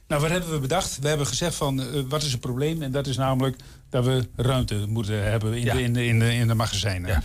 nou, 0.07 0.21
wat 0.21 0.29
hebben 0.29 0.51
we 0.51 0.59
bedacht? 0.59 0.99
We 0.99 1.07
hebben 1.07 1.27
gezegd 1.27 1.55
van 1.55 1.81
eh, 1.81 2.01
wat 2.07 2.23
is 2.23 2.31
het 2.31 2.41
probleem? 2.41 2.81
En 2.81 2.91
dat 2.91 3.07
is 3.07 3.17
namelijk 3.17 3.57
dat 3.89 4.05
we 4.05 4.27
ruimte 4.35 4.85
moeten 4.87 5.23
hebben 5.31 5.53
in, 5.53 5.63
Ja. 5.63 5.73
de, 5.73 5.83
in, 5.83 5.93
de, 5.93 6.05
in, 6.05 6.19
de, 6.19 6.33
in 6.33 6.47
de 6.47 6.53
magazijnen. 6.53 7.23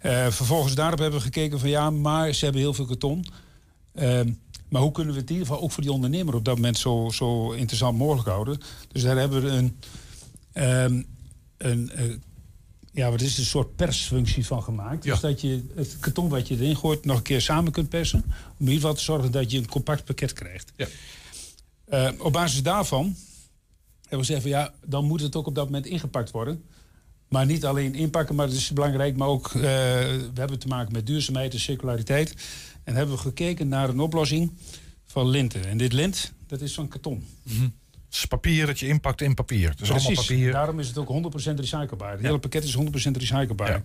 Eh, 0.00 0.26
vervolgens 0.30 0.74
daarop 0.74 0.98
hebben 0.98 1.18
we 1.18 1.24
gekeken 1.24 1.60
van 1.60 1.68
ja, 1.68 1.90
maar 1.90 2.32
ze 2.32 2.44
hebben 2.44 2.62
heel 2.62 2.74
veel 2.74 2.84
karton. 2.86 3.24
Ehm, 3.94 4.32
maar 4.68 4.82
hoe 4.82 4.92
kunnen 4.92 5.14
we 5.14 5.20
het 5.20 5.28
in 5.30 5.34
ieder 5.36 5.48
geval 5.50 5.64
ook 5.64 5.72
voor 5.72 5.82
die 5.82 5.92
ondernemer 5.92 6.34
op 6.34 6.44
dat 6.44 6.54
moment 6.54 6.78
zo, 6.78 7.08
zo 7.12 7.52
interessant 7.52 7.98
mogelijk 7.98 8.28
houden? 8.28 8.60
Dus 8.92 9.02
daar 9.02 9.16
hebben 9.16 9.42
we 9.42 9.48
een, 9.48 9.76
ehm, 10.52 11.02
een 11.56 11.90
eh, 11.90 12.04
ja, 12.92 13.10
wat 13.10 13.20
is 13.20 13.28
het, 13.30 13.38
een 13.38 13.44
soort 13.44 13.76
persfunctie 13.76 14.46
van 14.46 14.62
gemaakt. 14.62 15.02
Dus 15.02 15.20
dat 15.20 15.40
je 15.40 15.66
het 15.74 15.96
karton 16.00 16.28
wat 16.28 16.48
je 16.48 16.54
erin 16.54 16.76
gooit 16.76 17.04
nog 17.04 17.16
een 17.16 17.22
keer 17.22 17.40
samen 17.40 17.72
kunt 17.72 17.88
persen. 17.88 18.22
Om 18.24 18.32
in 18.58 18.66
ieder 18.66 18.74
geval 18.74 18.94
te 18.94 19.02
zorgen 19.02 19.30
dat 19.30 19.50
je 19.50 19.58
een 19.58 19.68
compact 19.68 20.04
pakket 20.04 20.32
krijgt. 20.32 20.72
Eh, 21.84 22.08
op 22.18 22.32
basis 22.32 22.62
daarvan 22.62 23.16
hebben 24.08 24.26
we 24.26 24.40
van 24.40 24.50
ja, 24.50 24.72
dan 24.84 25.04
moet 25.04 25.20
het 25.20 25.36
ook 25.36 25.46
op 25.46 25.54
dat 25.54 25.64
moment 25.64 25.86
ingepakt 25.86 26.30
worden. 26.30 26.64
Maar 27.28 27.46
niet 27.46 27.64
alleen 27.64 27.94
inpakken, 27.94 28.34
maar 28.34 28.46
dat 28.46 28.56
is 28.56 28.72
belangrijk. 28.72 29.16
Maar 29.16 29.28
ook, 29.28 29.46
eh, 29.46 29.60
we 29.62 30.30
hebben 30.34 30.58
te 30.58 30.66
maken 30.68 30.92
met 30.92 31.06
duurzaamheid 31.06 31.52
en 31.52 31.60
circulariteit. 31.60 32.34
En 32.84 32.94
hebben 32.94 33.14
we 33.14 33.20
gekeken 33.20 33.68
naar 33.68 33.88
een 33.88 34.00
oplossing 34.00 34.52
van 35.06 35.28
linten. 35.28 35.64
En 35.64 35.78
dit 35.78 35.92
lint, 35.92 36.32
dat 36.46 36.60
is 36.60 36.74
van 36.74 36.88
karton. 36.88 37.26
Het 38.08 38.16
is 38.16 38.26
papier 38.26 38.66
dat 38.66 38.78
je 38.78 38.86
inpakt 38.86 39.20
in 39.20 39.34
papier. 39.34 39.70
Het 39.70 39.80
is 39.80 39.90
allemaal 39.90 40.14
papier. 40.14 40.52
daarom 40.52 40.80
is 40.80 40.88
het 40.88 40.98
ook 40.98 41.08
100% 41.08 41.58
recyclebaar. 41.58 42.12
Het 42.12 42.20
hele 42.20 42.38
pakket 42.38 42.64
is 42.64 42.74
100% 42.74 43.16
recyclebaar. 43.16 43.82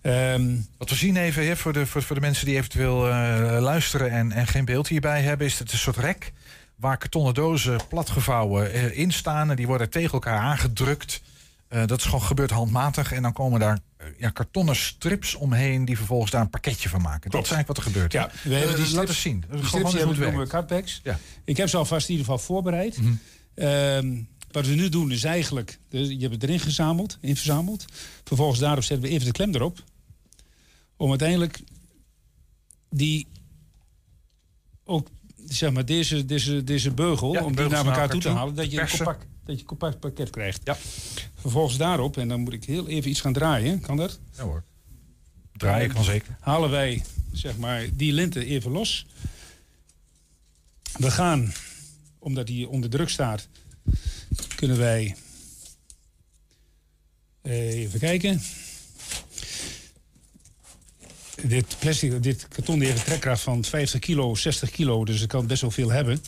Ehm, 0.00 0.56
Wat 0.76 0.90
we 0.90 0.96
zien 0.96 1.16
even 1.16 1.46
hè, 1.46 1.56
voor, 1.56 1.72
de, 1.72 1.86
voor, 1.86 2.02
voor 2.02 2.14
de 2.14 2.22
mensen 2.22 2.46
die 2.46 2.56
eventueel 2.56 3.08
eh, 3.08 3.12
luisteren 3.60 4.10
en, 4.10 4.32
en 4.32 4.46
geen 4.46 4.64
beeld 4.64 4.88
hierbij 4.88 5.22
hebben, 5.22 5.46
is 5.46 5.58
het 5.58 5.72
een 5.72 5.78
soort 5.78 5.96
rek 5.96 6.32
waar 6.78 6.98
kartonnen 6.98 7.34
dozen 7.34 7.80
platgevouwen 7.88 8.72
eh, 8.72 8.98
in 8.98 9.12
staan. 9.12 9.50
En 9.50 9.56
die 9.56 9.66
worden 9.66 9.90
tegen 9.90 10.12
elkaar 10.12 10.38
aangedrukt. 10.38 11.20
Eh, 11.68 11.86
dat 11.86 11.98
is 11.98 12.04
gewoon 12.04 12.22
gebeurt 12.22 12.50
handmatig. 12.50 13.12
En 13.12 13.22
dan 13.22 13.32
komen 13.32 13.60
daar 13.60 13.78
eh, 13.96 14.06
ja, 14.18 14.30
kartonnen 14.30 14.76
strips 14.76 15.34
omheen 15.34 15.84
die 15.84 15.96
vervolgens 15.96 16.30
daar 16.30 16.40
een 16.40 16.50
pakketje 16.50 16.88
van 16.88 17.02
maken. 17.02 17.30
Dat 17.30 17.44
is 17.44 17.50
eigenlijk 17.50 17.66
wat 17.66 17.76
er 17.76 17.92
gebeurt. 17.92 18.12
Ja, 18.12 18.30
we 18.42 18.54
hebben 18.54 18.76
die 18.76 18.84
strips- 18.86 19.20
zien. 19.20 19.44
Die 19.50 19.66
strips 19.66 19.92
hebben 19.92 20.16
we. 20.16 20.84
Ja. 21.02 21.18
Ik 21.44 21.56
heb 21.56 21.68
ze 21.68 21.76
alvast 21.76 22.08
in 22.08 22.14
ieder 22.14 22.26
geval 22.32 22.46
voorbereid. 22.46 22.98
Ehm, 23.54 24.22
wat 24.50 24.66
we 24.66 24.74
nu 24.74 24.88
doen 24.88 25.10
is 25.10 25.24
eigenlijk, 25.24 25.78
dus 25.88 26.08
je 26.08 26.18
hebt 26.18 26.32
het 26.32 26.42
erin 26.42 26.60
gezameld, 26.60 27.18
in 27.20 27.36
verzameld. 27.36 27.84
Vervolgens 28.24 28.58
daarop 28.58 28.84
zetten 28.84 29.08
we 29.08 29.12
even 29.12 29.26
de 29.26 29.32
klem 29.32 29.54
erop. 29.54 29.84
Om 30.96 31.08
uiteindelijk 31.10 31.60
die 32.90 33.26
ook, 34.84 35.08
zeg 35.48 35.72
maar, 35.72 35.84
deze, 35.84 36.24
deze, 36.24 36.64
deze 36.64 36.90
beugel, 36.90 37.32
Ja, 37.32 37.44
om 37.44 37.56
die 37.56 37.68
naar 37.68 37.86
elkaar 37.86 38.08
toe 38.08 38.20
te 38.20 38.28
halen, 38.28 38.54
dat 38.54 38.72
je, 38.72 38.80
een 38.80 38.88
compact, 38.88 39.26
dat 39.44 39.54
je 39.54 39.60
een 39.60 39.66
compact 39.66 40.00
pakket 40.00 40.30
krijgt. 40.30 40.60
Ja. 40.64 40.76
Vervolgens 41.34 41.76
daarop, 41.76 42.16
en 42.16 42.28
dan 42.28 42.40
moet 42.40 42.52
ik 42.52 42.64
heel 42.64 42.88
even 42.88 43.10
iets 43.10 43.20
gaan 43.20 43.32
draaien, 43.32 43.80
kan 43.80 43.96
dat? 43.96 44.18
Ja 44.36 44.42
hoor. 44.42 44.64
Draaien 45.52 45.92
kan 45.92 46.04
zeker. 46.04 46.36
Halen 46.40 46.70
wij, 46.70 47.02
zeg 47.32 47.56
maar, 47.56 47.86
die 47.92 48.12
linten 48.12 48.42
even 48.42 48.70
los. 48.70 49.06
We 50.92 51.10
gaan, 51.10 51.52
omdat 52.18 52.46
die 52.46 52.68
onder 52.68 52.90
druk 52.90 53.08
staat, 53.08 53.48
kunnen 54.54 54.78
wij 54.78 55.16
even 57.42 57.98
kijken. 57.98 58.42
Dit 61.42 61.76
plastic, 61.78 62.22
dit 62.22 62.48
karton 62.48 62.80
heeft 62.80 62.98
een 62.98 63.04
trekkracht 63.04 63.40
van 63.42 63.64
50 63.64 64.00
kilo, 64.00 64.34
60 64.34 64.70
kilo, 64.70 65.04
dus 65.04 65.20
het 65.20 65.28
kan 65.28 65.46
best 65.46 65.60
wel 65.60 65.70
veel 65.70 65.90
hebben. 65.90 66.22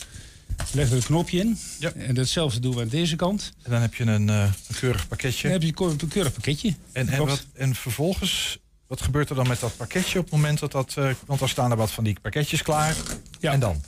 Leggen 0.73 0.97
er 0.97 1.03
een 1.03 1.07
knopje 1.07 1.39
in. 1.39 1.59
En 1.97 2.15
datzelfde 2.15 2.61
doen 2.61 2.75
we 2.75 2.81
aan 2.81 2.89
deze 2.89 3.17
kant. 3.17 3.53
En 3.63 3.71
dan 3.71 3.81
heb 3.81 3.95
je 3.95 4.05
een, 4.05 4.29
eh, 4.29 4.53
een 4.69 4.75
keurig 4.75 5.09
pakketje. 5.09 5.43
Dan 5.43 5.53
heb 5.53 5.63
je 5.63 5.85
een 5.85 6.09
keurig 6.09 6.33
pakketje. 6.33 6.75
En, 6.93 7.09
en, 7.09 7.27
wat, 7.27 7.47
en 7.53 7.75
vervolgens, 7.75 8.59
wat 8.87 9.01
gebeurt 9.01 9.31
er 9.31 9.35
dan 9.37 9.49
met 9.49 9.61
dat 9.61 9.77
pakketje 9.77 10.19
op 10.19 10.25
het 10.25 10.33
moment 10.35 10.59
dat 10.59 10.73
dat... 10.73 10.95
eh, 10.97 11.11
want 11.27 11.39
dan 11.41 11.49
staan 11.49 11.71
er 11.71 11.77
wat 11.77 11.91
van 11.91 12.05
die 12.05 12.21
pakketjes 12.23 12.63
klaar. 12.63 12.97
Ja. 13.41 13.53
En 13.53 13.61
dan? 13.61 13.83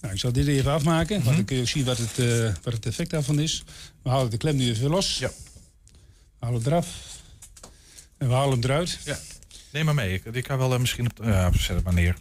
Nou, 0.00 0.14
ik 0.14 0.20
zal 0.20 0.32
dit 0.32 0.46
even 0.46 0.72
afmaken, 0.72 1.22
want 1.22 1.36
dan 1.36 1.44
kun 1.44 1.56
je 1.56 1.62
ook 1.62 1.68
zien 1.68 1.84
wat 1.84 1.98
het, 1.98 2.18
eh, 2.18 2.54
wat 2.62 2.72
het 2.72 2.86
effect 2.86 3.10
daarvan 3.10 3.38
is. 3.40 3.62
We 4.02 4.10
halen 4.10 4.30
de 4.30 4.36
klem 4.36 4.56
nu 4.56 4.68
even 4.70 4.90
los. 4.90 5.18
Ja. 5.18 5.30
We 6.38 6.46
halen 6.46 6.58
het 6.58 6.66
eraf. 6.66 6.86
En 8.18 8.28
we 8.28 8.34
halen 8.34 8.52
hem 8.52 8.64
eruit. 8.64 8.98
Ja. 9.04 9.18
Neem 9.72 9.84
maar 9.84 9.94
mee. 9.94 10.12
Ik, 10.14 10.32
die 10.32 10.42
kan 10.42 10.58
wel 10.58 10.72
eh, 10.74 10.80
misschien 10.80 11.10
op... 11.10 11.24
Zet 11.54 11.76
het 11.76 11.84
maar 11.84 11.94
neer. 11.94 12.16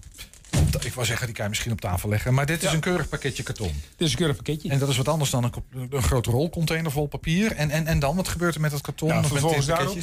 Ik 0.84 0.93
wou 0.93 1.06
zeggen, 1.08 1.26
die 1.26 1.36
kan 1.36 1.43
je 1.43 1.49
misschien 1.49 1.72
op 1.72 1.82
tafel 1.82 2.10
leggen. 2.10 2.34
Maar 2.34 2.45
dit 2.45 2.64
is 2.64 2.72
een 2.72 2.80
keurig 2.80 3.10
pakketje 3.10 3.43
karton. 3.43 3.72
Dit 3.97 4.08
is 4.08 4.12
een 4.12 4.18
keurig 4.18 4.36
pakketje. 4.36 4.70
En 4.70 4.80
dat 4.80 4.89
is 4.89 4.97
wat 4.97 5.08
anders 5.08 5.30
dan 5.30 5.43
een, 5.43 6.02
grote 6.02 6.32
rolcontainer 6.32 6.91
vol 6.91 7.08
papier. 7.08 7.52
En, 7.52 7.70
en, 7.70 7.88
en 7.88 7.99
dan, 7.99 8.16
wat 8.16 8.28
gebeurt 8.28 8.56
er 8.56 8.62
met 8.62 8.72
dat 8.72 8.82
karton? 8.82 9.08
Ja, 9.08 9.20
met 9.20 9.28
vervolgens 9.28 9.66
daarop- 9.66 9.97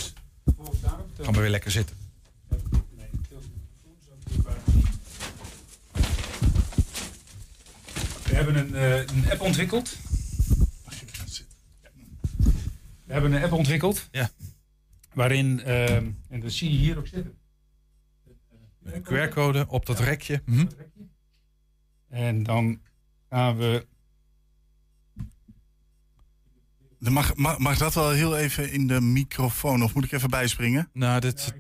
vervolgens 0.45 0.81
daarop, 0.81 1.07
Gaan 1.23 1.35
we 1.35 1.41
weer 1.41 1.51
lekker 1.51 1.71
zitten. 1.71 1.97
We 8.25 8.35
hebben 8.35 8.57
een, 8.57 8.75
eh, 8.75 8.97
een 8.97 9.31
app 9.31 9.41
ontwikkeld. 9.41 9.97
We 13.05 13.13
hebben 13.15 13.33
een 13.33 13.43
app 13.43 13.53
ontwikkeld. 13.53 14.09
Ja. 14.11 14.31
Waarin, 15.15 15.61
eh, 15.63 15.95
en 15.97 16.41
dat 16.41 16.53
zie 16.53 16.71
je 16.73 16.77
hier 16.79 16.99
ook 16.99 17.07
zitten. 17.07 17.35
Een 18.83 19.03
QR-code 19.03 19.67
op 19.69 19.87
dat 19.87 20.01
rekje. 20.01 20.43
Mhm. 20.47 20.67
En 22.09 22.43
dan 22.43 22.81
gaan 23.31 23.57
we 23.57 23.87
Dan 27.01 27.13
Mag, 27.13 27.35
mag, 27.35 27.59
mag 27.59 27.79
dat 27.79 27.95
wel 27.95 28.11
heel 28.11 28.37
even 28.37 28.73
in 28.73 28.87
de 28.87 29.01
microfoon? 29.01 29.83
Of 29.83 29.95
moet 29.95 30.05
ik 30.05 30.13
even 30.13 30.31
bijspringen? 30.31 30.89
Nou, 30.93 31.21
dit, 31.21 31.55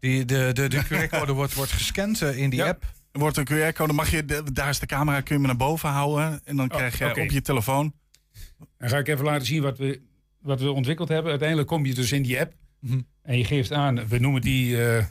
die, 0.00 0.24
de, 0.24 0.50
de, 0.52 0.68
de 0.68 0.84
QR-code 0.84 1.32
wordt, 1.32 1.54
wordt 1.54 1.72
gescand 1.72 2.22
eh, 2.22 2.36
in 2.38 2.50
die 2.50 2.64
app. 2.64 2.82
Er 3.12 3.20
wordt 3.20 3.36
een 3.36 3.46
QR-code. 3.46 3.92
Mag 3.92 4.10
je, 4.10 4.24
de- 4.24 4.52
daar 4.52 4.68
is 4.68 4.78
de 4.78 4.86
camera, 4.86 5.20
kun 5.20 5.34
je 5.34 5.40
hem 5.40 5.48
naar 5.48 5.66
boven 5.68 5.88
houden. 5.88 6.40
En 6.44 6.56
dan 6.56 6.70
Oh, 6.70 6.76
krijg 6.76 6.98
je 6.98 7.22
op 7.22 7.30
je 7.30 7.40
telefoon. 7.40 7.92
Dan 8.78 8.88
ga 8.88 8.98
ik 8.98 9.08
even 9.08 9.24
laten 9.24 9.46
zien 9.46 9.62
wat 9.62 9.78
we, 9.78 10.00
wat 10.40 10.60
we 10.60 10.70
ontwikkeld 10.70 11.08
hebben. 11.08 11.30
Uiteindelijk 11.30 11.68
kom 11.68 11.86
je 11.86 11.94
dus 11.94 12.12
in 12.12 12.22
die 12.22 12.40
app. 12.40 12.54
Mhm. 12.80 13.00
En 13.22 13.38
je 13.38 13.44
geeft 13.44 13.72
aan, 13.72 14.08
we 14.08 14.18
noemen 14.18 14.40
die, 14.40 14.86
eh, 14.86 15.04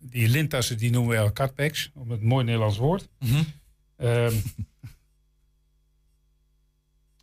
die 0.00 0.28
linttassen, 0.28 0.76
die 0.78 0.90
noemen 0.90 1.10
we 1.16 1.18
al 1.22 1.32
cutpacks. 1.32 1.90
Om 1.94 2.10
het 2.10 2.22
mooi 2.22 2.44
Nederlands 2.44 2.76
woord. 2.78 3.08
Mhm. 3.18 3.42
Ehm, 3.96 4.34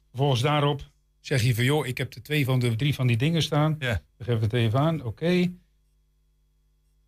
vervolgens 0.09 0.41
daarop 0.41 0.89
zeg 1.19 1.41
je 1.41 1.55
van, 1.55 1.63
joh, 1.63 1.87
ik 1.87 1.97
heb 1.97 2.11
de 2.11 2.21
twee 2.21 2.45
van 2.45 2.59
de 2.59 2.75
drie 2.75 2.95
van 2.95 3.07
die 3.07 3.17
dingen 3.17 3.41
staan. 3.41 3.75
Ja. 3.79 4.01
Dan 4.17 4.25
geef 4.27 4.35
ik 4.35 4.41
het 4.41 4.53
even 4.53 4.79
aan, 4.79 5.03
oké. 5.03 5.51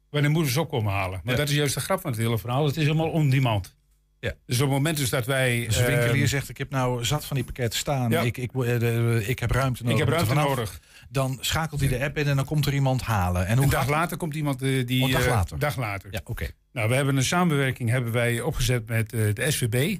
Wanneer 0.09 0.31
moeten 0.31 0.47
we 0.47 0.53
ze 0.59 0.61
op 0.61 0.69
komen 0.69 0.91
halen? 0.93 1.21
Maar 1.23 1.33
Ja. 1.33 1.39
dat 1.39 1.49
is 1.49 1.55
juist 1.55 1.73
de 1.73 1.79
grap 1.79 2.01
van 2.01 2.11
het 2.11 2.19
hele 2.19 2.37
verhaal. 2.37 2.65
Het 2.65 2.77
is 2.77 2.83
helemaal 2.83 3.09
on 3.09 3.29
demand. 3.29 3.75
Ja. 4.19 4.33
Dus 4.45 4.55
op 4.55 4.61
het 4.63 4.71
moment 4.75 4.97
dus 4.97 5.09
dat 5.09 5.25
wij... 5.25 5.65
Dus 5.65 5.75
de 5.77 5.85
winkelier 5.85 6.15
ehm, 6.21 6.25
zegt, 6.27 6.49
ik 6.49 6.57
heb 6.57 6.69
nou 6.69 7.05
zat 7.05 7.25
van 7.25 7.35
die 7.35 7.45
pakketten 7.45 7.79
staan. 7.79 8.11
Ja. 8.11 8.21
Ik, 8.21 8.37
ik, 8.37 8.51
eh, 8.53 8.79
de- 8.79 9.23
ik 9.27 9.39
heb 9.39 9.51
ruimte 9.51 9.83
nodig. 9.83 9.97
heb 9.99 10.07
moet 10.07 10.17
er 10.17 10.23
ruimte 10.25 10.41
vanaf. 10.41 10.55
nodig. 10.55 10.79
Dan 11.13 11.37
schakelt 11.41 11.79
hij 11.79 11.89
de 11.89 12.03
app 12.03 12.17
in 12.17 12.27
en 12.27 12.35
dan 12.35 12.45
komt 12.45 12.65
er 12.65 12.73
iemand 12.73 13.01
halen. 13.01 13.47
En 13.47 13.55
hoe 13.55 13.63
een 13.63 13.69
dag 13.69 13.89
later 13.89 14.17
komt 14.17 14.35
iemand 14.35 14.61
eh, 14.61 14.87
die... 14.87 15.01
Oh, 15.01 15.07
een 15.07 15.13
dag 15.13 15.25
eh, 15.25 15.31
later. 15.31 15.59
dag 15.59 15.77
later. 15.77 16.11
Ja, 16.11 16.21
oké. 16.23 16.47
Nou, 16.71 16.89
we 16.89 16.95
hebben 16.95 17.15
een 17.17 17.23
samenwerking 17.23 17.89
hebben 17.89 18.11
wij 18.11 18.41
opgezet 18.41 18.87
met 18.87 19.13
eh, 19.13 19.33
de 19.33 19.51
SVB. 19.51 19.97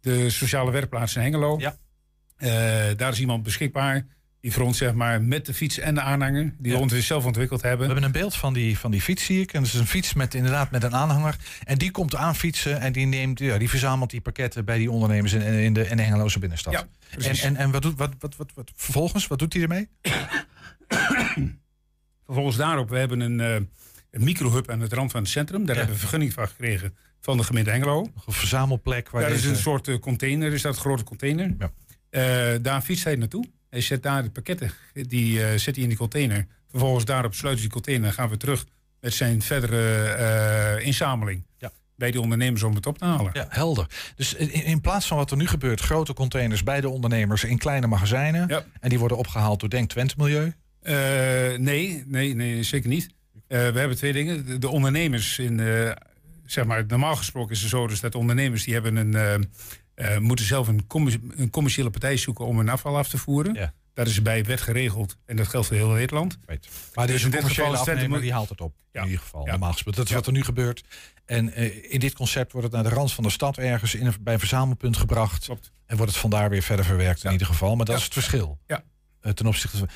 De 0.00 0.30
sociale 0.30 0.70
werkplaats 0.70 1.16
in 1.16 1.22
Hengelo. 1.22 1.58
Ja. 1.58 1.76
Daar 2.94 3.12
is 3.12 3.20
iemand 3.20 3.42
beschikbaar. 3.42 4.06
Die 4.44 4.62
ons, 4.62 4.78
zeg 4.78 4.94
maar, 4.94 5.22
met 5.22 5.46
de 5.46 5.54
fiets 5.54 5.78
en 5.78 5.94
de 5.94 6.00
aanhanger. 6.00 6.54
Die 6.58 6.72
Ja. 6.72 6.86
we 6.86 7.00
zelf 7.00 7.24
ontwikkeld 7.24 7.62
hebben. 7.62 7.86
We 7.86 7.92
hebben 7.92 8.04
een 8.04 8.20
beeld 8.20 8.34
van 8.34 8.52
die, 8.52 8.78
van 8.78 8.90
die 8.90 9.00
fiets, 9.00 9.24
zie 9.24 9.40
ik. 9.40 9.52
En 9.52 9.62
dat 9.62 9.72
is 9.72 9.78
een 9.78 9.86
fiets 9.86 10.14
met 10.14 10.34
inderdaad 10.34 10.70
met 10.70 10.82
een 10.82 10.94
aanhanger. 10.94 11.36
En 11.64 11.78
die 11.78 11.90
komt 11.90 12.14
aanfietsen 12.14 12.80
en 12.80 12.92
die, 12.92 13.06
neemt, 13.06 13.38
ja, 13.38 13.58
die 13.58 13.68
verzamelt 13.68 14.10
die 14.10 14.20
pakketten 14.20 14.64
bij 14.64 14.78
die 14.78 14.90
ondernemers 14.90 15.32
in, 15.32 15.42
in 15.42 15.74
de, 15.74 15.88
in 15.88 15.96
de 15.96 16.02
Hengeloze 16.02 16.38
binnenstad. 16.38 16.72
Ja, 16.72 16.86
en 17.10 17.36
en, 17.36 17.56
en 17.56 17.70
wat 17.70 17.82
doet, 17.82 17.98
wat, 17.98 18.12
wat, 18.18 18.36
wat, 18.36 18.50
wat, 18.54 18.72
vervolgens, 18.76 19.26
wat 19.26 19.38
doet 19.38 19.52
hij 19.52 19.62
ermee? 19.62 19.88
Vervolgens 22.24 22.56
daarop, 22.56 22.88
we 22.88 22.98
hebben 22.98 23.20
een, 23.20 23.38
een 23.38 23.68
microhub 24.10 24.70
aan 24.70 24.80
het 24.80 24.92
rand 24.92 25.10
van 25.10 25.20
het 25.20 25.30
centrum. 25.30 25.66
Daar 25.66 25.76
hebben 25.76 25.94
we 25.94 26.00
vergunning 26.00 26.32
van 26.32 26.48
gekregen 26.48 26.96
van 27.20 27.36
de 27.36 27.42
gemeente 27.42 27.70
Hengelo. 27.70 28.00
Een 28.26 28.32
verzamelplek 28.32 29.10
waar 29.10 29.22
Daar 29.22 29.30
is 29.30 29.44
een 29.44 29.56
soort 29.56 29.88
eh, 29.88 29.98
container, 29.98 30.52
is 30.52 30.62
dat 30.62 30.74
een 30.74 30.80
grote 30.80 31.04
container. 31.04 31.54
Eh, 32.10 32.22
daar 32.62 32.82
fietst 32.82 33.04
hij 33.04 33.16
naartoe. 33.16 33.44
Hij 33.74 33.82
zet 33.82 34.02
daar 34.02 34.22
de 34.22 34.30
pakketten, 34.30 34.70
die 34.92 35.44
eh, 35.44 35.58
zet 35.58 35.74
hij 35.74 35.82
in 35.82 35.88
die 35.88 35.98
container. 35.98 36.46
Vervolgens 36.70 37.04
daarop 37.04 37.34
sluit 37.34 37.54
hij 37.54 37.62
die 37.62 37.72
container 37.72 38.06
en 38.06 38.12
gaan 38.12 38.28
we 38.28 38.36
terug 38.36 38.64
met 39.00 39.14
zijn 39.14 39.42
verdere 39.42 40.04
eh, 40.04 40.86
inzameling. 40.86 41.46
Ja. 41.58 41.72
Bij 41.96 42.10
de 42.10 42.20
ondernemers 42.20 42.62
om 42.62 42.74
het 42.74 42.86
op 42.86 42.98
te 42.98 43.04
halen. 43.04 43.30
Ja, 43.34 43.46
helder. 43.48 43.86
Dus 44.16 44.34
in, 44.34 44.64
in 44.64 44.80
plaats 44.80 45.06
van 45.06 45.16
wat 45.16 45.30
er 45.30 45.36
nu 45.36 45.46
gebeurt, 45.46 45.80
grote 45.80 46.14
containers 46.14 46.62
bij 46.62 46.80
de 46.80 46.88
ondernemers 46.88 47.44
in 47.44 47.58
kleine 47.58 47.86
magazijnen. 47.86 48.48
En 48.80 48.88
die 48.88 48.98
worden 48.98 49.16
opgehaald 49.16 49.60
door 49.60 49.68
Denk 49.68 49.90
Twente 49.90 50.14
Milieu. 50.18 50.52
Eh, 50.82 50.94
nee, 51.58 52.04
nee, 52.06 52.34
nee, 52.34 52.62
zeker 52.62 52.88
niet. 52.88 53.08
We 53.46 53.56
hebben 53.56 53.96
twee 53.96 54.12
dingen. 54.12 54.46
De, 54.46 54.58
de 54.58 54.68
ondernemers, 54.68 55.38
in, 55.38 55.60
zeg 56.44 56.64
maar, 56.64 56.84
normaal 56.86 57.16
gesproken 57.16 57.54
is 57.54 57.60
het 57.60 57.70
zo 57.70 57.86
dus 57.86 58.00
dat 58.00 58.12
de 58.12 58.18
ondernemers 58.18 58.64
die 58.64 58.74
hebben 58.74 58.96
een, 58.96 59.50
eh, 59.94 60.18
moeten 60.18 60.44
zelf 60.44 60.68
een, 60.68 60.86
commer- 60.86 61.20
een 61.36 61.50
commerciële 61.50 61.90
partij 61.90 62.16
zoeken 62.16 62.46
om 62.46 62.56
hun 62.58 62.68
afval 62.68 62.96
af 62.96 63.08
te 63.08 63.18
voeren. 63.18 63.72
Dat 63.94 64.06
is 64.06 64.22
bij 64.22 64.44
wet 64.44 64.60
geregeld 64.60 65.16
en 65.26 65.36
dat 65.36 65.48
geldt 65.48 65.66
voor 65.66 65.76
heel 65.76 65.88
Nederland. 65.88 66.38
Maar 66.46 66.56
Dus 66.58 67.06
deze 67.06 67.24
in 67.24 67.30
dit 67.30 67.44
geval 67.44 67.76
afnemer 67.76 68.20
die 68.20 68.32
haalt 68.32 68.48
het 68.48 68.60
op. 68.60 68.74
Ja. 68.92 69.00
In 69.00 69.06
ieder 69.06 69.22
geval, 69.22 69.44
Ja. 69.44 69.50
normaal 69.50 69.72
gesproken. 69.72 69.98
Dat 70.00 70.04
is 70.08 70.10
Ja. 70.14 70.16
wat 70.18 70.26
er 70.26 70.32
nu 70.32 70.42
gebeurt. 70.44 70.84
En 71.24 71.52
eh, 71.52 71.92
in 71.92 72.00
dit 72.00 72.14
concept 72.14 72.52
wordt 72.52 72.66
het 72.66 72.76
naar 72.82 72.90
de 72.90 72.96
rand 72.96 73.12
van 73.12 73.24
de 73.24 73.30
stad 73.30 73.58
ergens 73.58 73.94
in 73.94 74.06
een, 74.06 74.14
bij 74.20 74.32
een 74.32 74.38
verzamelpunt 74.38 74.96
gebracht. 74.96 75.48
En 75.86 75.96
wordt 75.96 76.12
het 76.12 76.20
vandaar 76.20 76.50
weer 76.50 76.62
verder 76.62 76.84
verwerkt 76.84 77.24
in 77.24 77.32
ieder 77.32 77.46
geval. 77.46 77.76
Maar 77.76 77.86
dat 77.86 77.96
is 77.98 78.04
het 78.04 78.12
verschil. 78.12 78.58
Ja. 78.66 78.82
Eh, 79.20 79.32
ten 79.32 79.46
opzichte 79.46 79.76
van. 79.76 79.88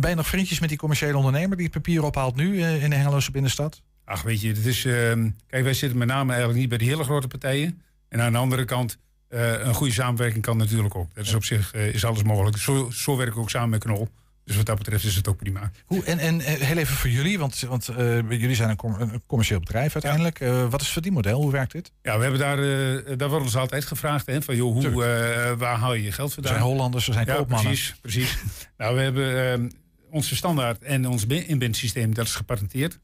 Ben 0.00 0.10
je 0.10 0.16
nog 0.16 0.26
vriendjes 0.26 0.60
met 0.60 0.68
die 0.68 0.78
commerciële 0.78 1.16
ondernemer 1.16 1.56
die 1.56 1.66
het 1.66 1.74
papier 1.74 2.02
ophaalt 2.04 2.36
nu 2.36 2.62
in 2.62 2.90
de 2.90 2.96
Hengeloze 2.96 3.30
binnenstad? 3.30 3.82
Ach, 4.04 4.22
weet 4.22 4.40
je, 4.40 4.48
het 4.48 4.66
is, 4.66 4.84
ehm, 4.84 5.30
kijk, 5.46 5.64
wij 5.64 5.74
zitten 5.74 5.98
met 5.98 6.08
name 6.08 6.28
eigenlijk 6.30 6.60
niet 6.60 6.68
bij 6.68 6.78
de 6.78 6.84
hele 6.84 7.04
grote 7.04 7.26
partijen. 7.26 7.82
En 8.08 8.20
aan 8.20 8.32
de 8.32 8.38
andere 8.38 8.64
kant, 8.64 8.98
eh, 9.28 9.66
een 9.66 9.74
goede 9.74 9.92
samenwerking 9.92 10.42
kan 10.44 10.56
natuurlijk 10.56 10.94
ook. 10.94 11.14
Dat 11.14 11.26
is 11.26 11.34
op 11.34 11.44
zich 11.44 11.72
eh, 11.72 11.94
is 11.94 12.04
alles 12.04 12.22
mogelijk. 12.22 12.56
Zo, 12.56 12.90
zo 12.90 13.16
werken 13.16 13.34
we 13.34 13.40
ook 13.40 13.50
samen 13.50 13.68
met 13.70 13.80
Knol. 13.80 14.08
Dus 14.44 14.56
wat 14.56 14.66
dat 14.66 14.78
betreft 14.78 15.04
is 15.04 15.14
het 15.16 15.28
ook 15.28 15.36
prima. 15.36 15.70
Hoe, 15.86 16.04
en, 16.04 16.18
en 16.18 16.40
eh, 16.40 16.54
heel 16.54 16.76
even 16.76 16.96
voor 16.96 17.10
jullie, 17.10 17.38
want, 17.38 17.60
want 17.60 17.84
jullie 18.28 18.54
zijn 18.54 18.70
een, 18.70 18.76
com- 18.76 19.00
een 19.00 19.22
commercieel 19.26 19.58
bedrijf 19.58 19.92
uiteindelijk. 19.94 20.38
Wat 20.70 20.80
is 20.80 20.86
het 20.86 20.88
verdienmodel? 20.88 21.40
Hoe 21.40 21.50
werkt 21.52 21.72
dit? 21.72 21.92
Ja, 22.02 22.16
we 22.16 22.22
hebben 22.22 22.40
daar, 22.40 22.58
eh 22.58 23.18
daar 23.18 23.28
wordt 23.28 23.44
ons 23.44 23.56
altijd 23.56 23.84
gevraagd, 23.84 24.26
hè, 24.26 24.42
van 24.42 24.56
joh, 24.56 24.72
hoe, 24.72 25.54
waar 25.58 25.76
haal 25.76 25.94
je 25.94 26.02
je 26.02 26.12
geld 26.12 26.28
We 26.28 26.34
vandaan? 26.34 26.52
zijn 26.52 26.64
Hollanders, 26.64 27.06
we 27.06 27.12
zijn 27.12 27.26
ja, 27.26 27.34
koopmannen. 27.34 27.66
Precies, 27.72 27.94
precies. 28.00 28.38
nou, 28.78 28.94
we 28.96 29.00
hebben 29.02 29.50
ehm, 29.52 29.68
onze 30.10 30.36
standaard 30.36 30.82
en 30.82 31.08
ons 31.08 31.26
bin- 31.26 31.46
inbindsysteem, 31.46 32.14
dat 32.14 32.26
is 32.26 32.34
gepatenteerd. 32.34 32.98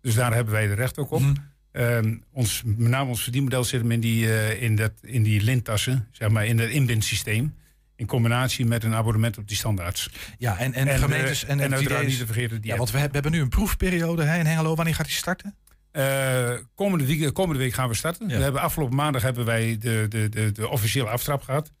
Dus 0.00 0.14
daar 0.14 0.34
hebben 0.34 0.52
wij 0.52 0.66
de 0.66 0.74
recht 0.74 0.98
ook 0.98 1.10
op. 1.10 1.20
Mhm. 1.20 1.34
Ehm, 1.76 2.14
ons, 2.32 2.62
met 2.64 2.88
name 2.88 3.08
ons 3.10 3.22
verdienmodel 3.22 3.64
zit 3.64 3.80
hem 3.80 3.90
in 3.90 4.00
die, 4.00 4.32
eh, 4.38 4.62
in 4.62 4.76
dat, 4.76 4.92
in 5.02 5.22
die 5.22 5.42
lintassen, 5.42 6.08
zeg 6.12 6.28
maar, 6.28 6.46
in 6.46 6.58
het 6.58 6.70
inbindsysteem. 6.70 7.54
In 7.96 8.06
combinatie 8.06 8.66
met 8.66 8.84
een 8.84 8.94
abonnement 8.94 9.38
op 9.38 9.48
die 9.48 9.56
standaards. 9.56 10.10
Ja, 10.38 10.58
en, 10.58 10.72
en, 10.72 10.88
En, 10.88 10.98
gemeentes 10.98 11.44
eh, 11.44 11.50
en, 11.50 11.56
en 11.60 11.64
het 11.64 11.72
uiteraard 11.74 12.02
is- 12.04 12.08
niet 12.08 12.18
te 12.18 12.26
vergeten 12.26 12.60
die 12.60 12.70
Ja, 12.70 12.76
want 12.76 12.90
we 12.90 12.98
hebben, 12.98 13.16
we 13.16 13.20
hebben 13.22 13.38
nu 13.40 13.44
een 13.44 13.58
proefperiode 13.58 14.22
hè, 14.22 14.38
in 14.38 14.46
Hengelo. 14.46 14.74
Wanneer 14.74 14.94
gaat 14.94 15.06
die 15.06 15.14
starten? 15.14 15.54
Eh, 15.92 16.52
komende, 16.74 17.06
week, 17.06 17.34
komende 17.34 17.62
week 17.62 17.72
gaan 17.72 17.88
we 17.88 17.94
starten. 17.94 18.26
We 18.26 18.34
hebben 18.34 18.60
afgelopen 18.60 18.96
maandag 18.96 19.22
hebben 19.22 19.44
wij 19.44 19.76
de, 19.78 20.06
de, 20.08 20.28
de, 20.28 20.52
de 20.52 20.68
officiële 20.68 21.08
aftrap 21.08 21.42
gehad. 21.42 21.72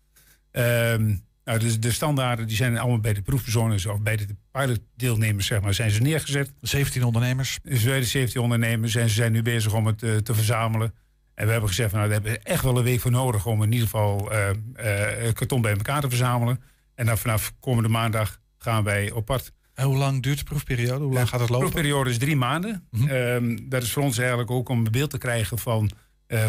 Ehm, 0.50 1.14
nou, 1.46 1.58
dus 1.58 1.80
de 1.80 1.92
standaarden 1.92 2.46
die 2.46 2.56
zijn 2.56 2.78
allemaal 2.78 3.00
bij 3.00 3.12
de 3.12 3.22
proefpersonen 3.22 3.90
of 3.90 4.00
bij 4.00 4.16
de 4.16 4.26
pilotdeelnemers 4.50 5.46
zeg 5.46 5.60
maar, 5.60 5.74
zijn 5.74 5.90
ze 5.90 6.00
neergezet. 6.00 6.52
17 6.60 7.04
ondernemers. 7.04 7.58
Dus 7.62 7.82
wij 7.82 7.98
de 7.98 8.04
17 8.04 8.40
ondernemers 8.40 8.94
en 8.94 9.08
ze 9.08 9.14
zijn 9.14 9.32
nu 9.32 9.42
bezig 9.42 9.74
om 9.74 9.86
het 9.86 10.02
eh, 10.02 10.16
te 10.16 10.34
verzamelen. 10.34 10.94
En 11.34 11.44
we 11.44 11.50
hebben 11.50 11.68
gezegd, 11.68 11.90
van, 11.90 11.98
nou, 11.98 12.10
daar 12.10 12.22
hebben 12.22 12.40
we 12.42 12.50
echt 12.50 12.62
wel 12.62 12.76
een 12.76 12.84
week 12.84 13.00
voor 13.00 13.10
nodig 13.10 13.46
om 13.46 13.62
in 13.62 13.72
ieder 13.72 13.88
geval 13.88 14.32
eh, 14.32 14.48
eh, 14.50 15.34
karton 15.34 15.60
bij 15.60 15.72
elkaar 15.72 16.00
te 16.00 16.08
verzamelen. 16.08 16.60
En 16.94 17.06
dan 17.06 17.18
vanaf 17.18 17.52
komende 17.60 17.88
maandag 17.88 18.40
gaan 18.58 18.84
wij 18.84 19.10
op 19.10 19.24
pad. 19.24 19.52
En 19.74 19.84
hoe 19.84 19.96
lang 19.96 20.22
duurt 20.22 20.38
de 20.38 20.44
proefperiode? 20.44 21.04
Hoe 21.04 21.12
lang 21.12 21.28
gaat 21.28 21.40
het 21.40 21.48
De 21.48 21.54
lopen? 21.54 21.68
Mhm. 21.68 21.76
proefperiode 21.76 22.10
is 22.10 22.18
drie 22.18 22.36
maanden. 22.36 22.88
Ehm, 23.08 23.58
dat 23.68 23.82
is 23.82 23.92
voor 23.92 24.02
ons 24.02 24.18
eigenlijk 24.18 24.50
ook 24.50 24.68
om 24.68 24.78
een 24.78 24.92
beeld 24.92 25.10
te 25.10 25.18
krijgen 25.18 25.58
van 25.58 25.90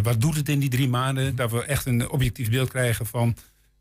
wat 0.02 0.22
doet 0.22 0.36
het 0.36 0.50
in 0.50 0.60
die 0.60 0.70
drie 0.70 0.90
maanden. 0.90 1.26
Mhm. 1.26 1.36
Dat 1.36 1.52
we 1.52 1.64
echt 1.64 1.86
een 1.86 2.10
objectief 2.10 2.50
beeld 2.50 2.70
krijgen 2.70 3.06
van 3.06 3.36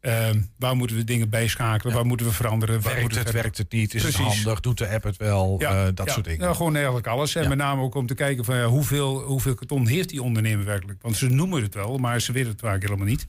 ehm, 0.07 0.41
waar 0.59 0.77
moeten 0.77 0.97
we 0.97 1.05
dingen 1.05 1.29
bijschakelen, 1.31 1.95
waar 1.95 2.07
moeten 2.07 2.27
we 2.27 2.33
veranderen. 2.33 2.81
waar 2.81 2.95
Werkt 2.95 3.15
het, 3.15 3.31
werkt 3.31 3.59
het 3.59 3.73
niet? 3.73 3.95
Is 3.95 4.03
het 4.03 4.15
handig? 4.15 4.61
Doet 4.61 4.79
de 4.79 4.89
app 4.89 5.05
het 5.05 5.17
wel? 5.17 5.57
Ja, 5.59 5.71
Eh, 5.87 5.89
dat 5.95 6.07
ja, 6.07 6.13
soort 6.13 6.25
dingen. 6.25 6.41
Nou, 6.41 6.55
gewoon 6.57 6.75
eigenlijk 6.75 7.07
alles. 7.07 7.35
En 7.35 7.49
met 7.49 7.59
name 7.59 7.83
ook 7.83 7.95
om 7.95 8.07
te 8.07 8.15
kijken 8.15 8.45
van 8.45 8.57
ja, 8.57 8.65
hoeveel, 8.67 9.23
hoeveel 9.23 9.55
karton 9.55 9.87
heeft 9.87 10.09
die 10.09 10.23
ondernemer 10.23 10.65
werkelijk. 10.65 11.03
Want 11.03 11.17
ze 11.17 11.29
noemen 11.29 11.63
het 11.63 11.75
wel, 11.75 11.99
maar 11.99 12.21
ze 12.21 12.33
weten 12.33 12.51
het 12.51 12.61
vaak 12.61 12.83
helemaal 12.83 13.07
niet. 13.07 13.27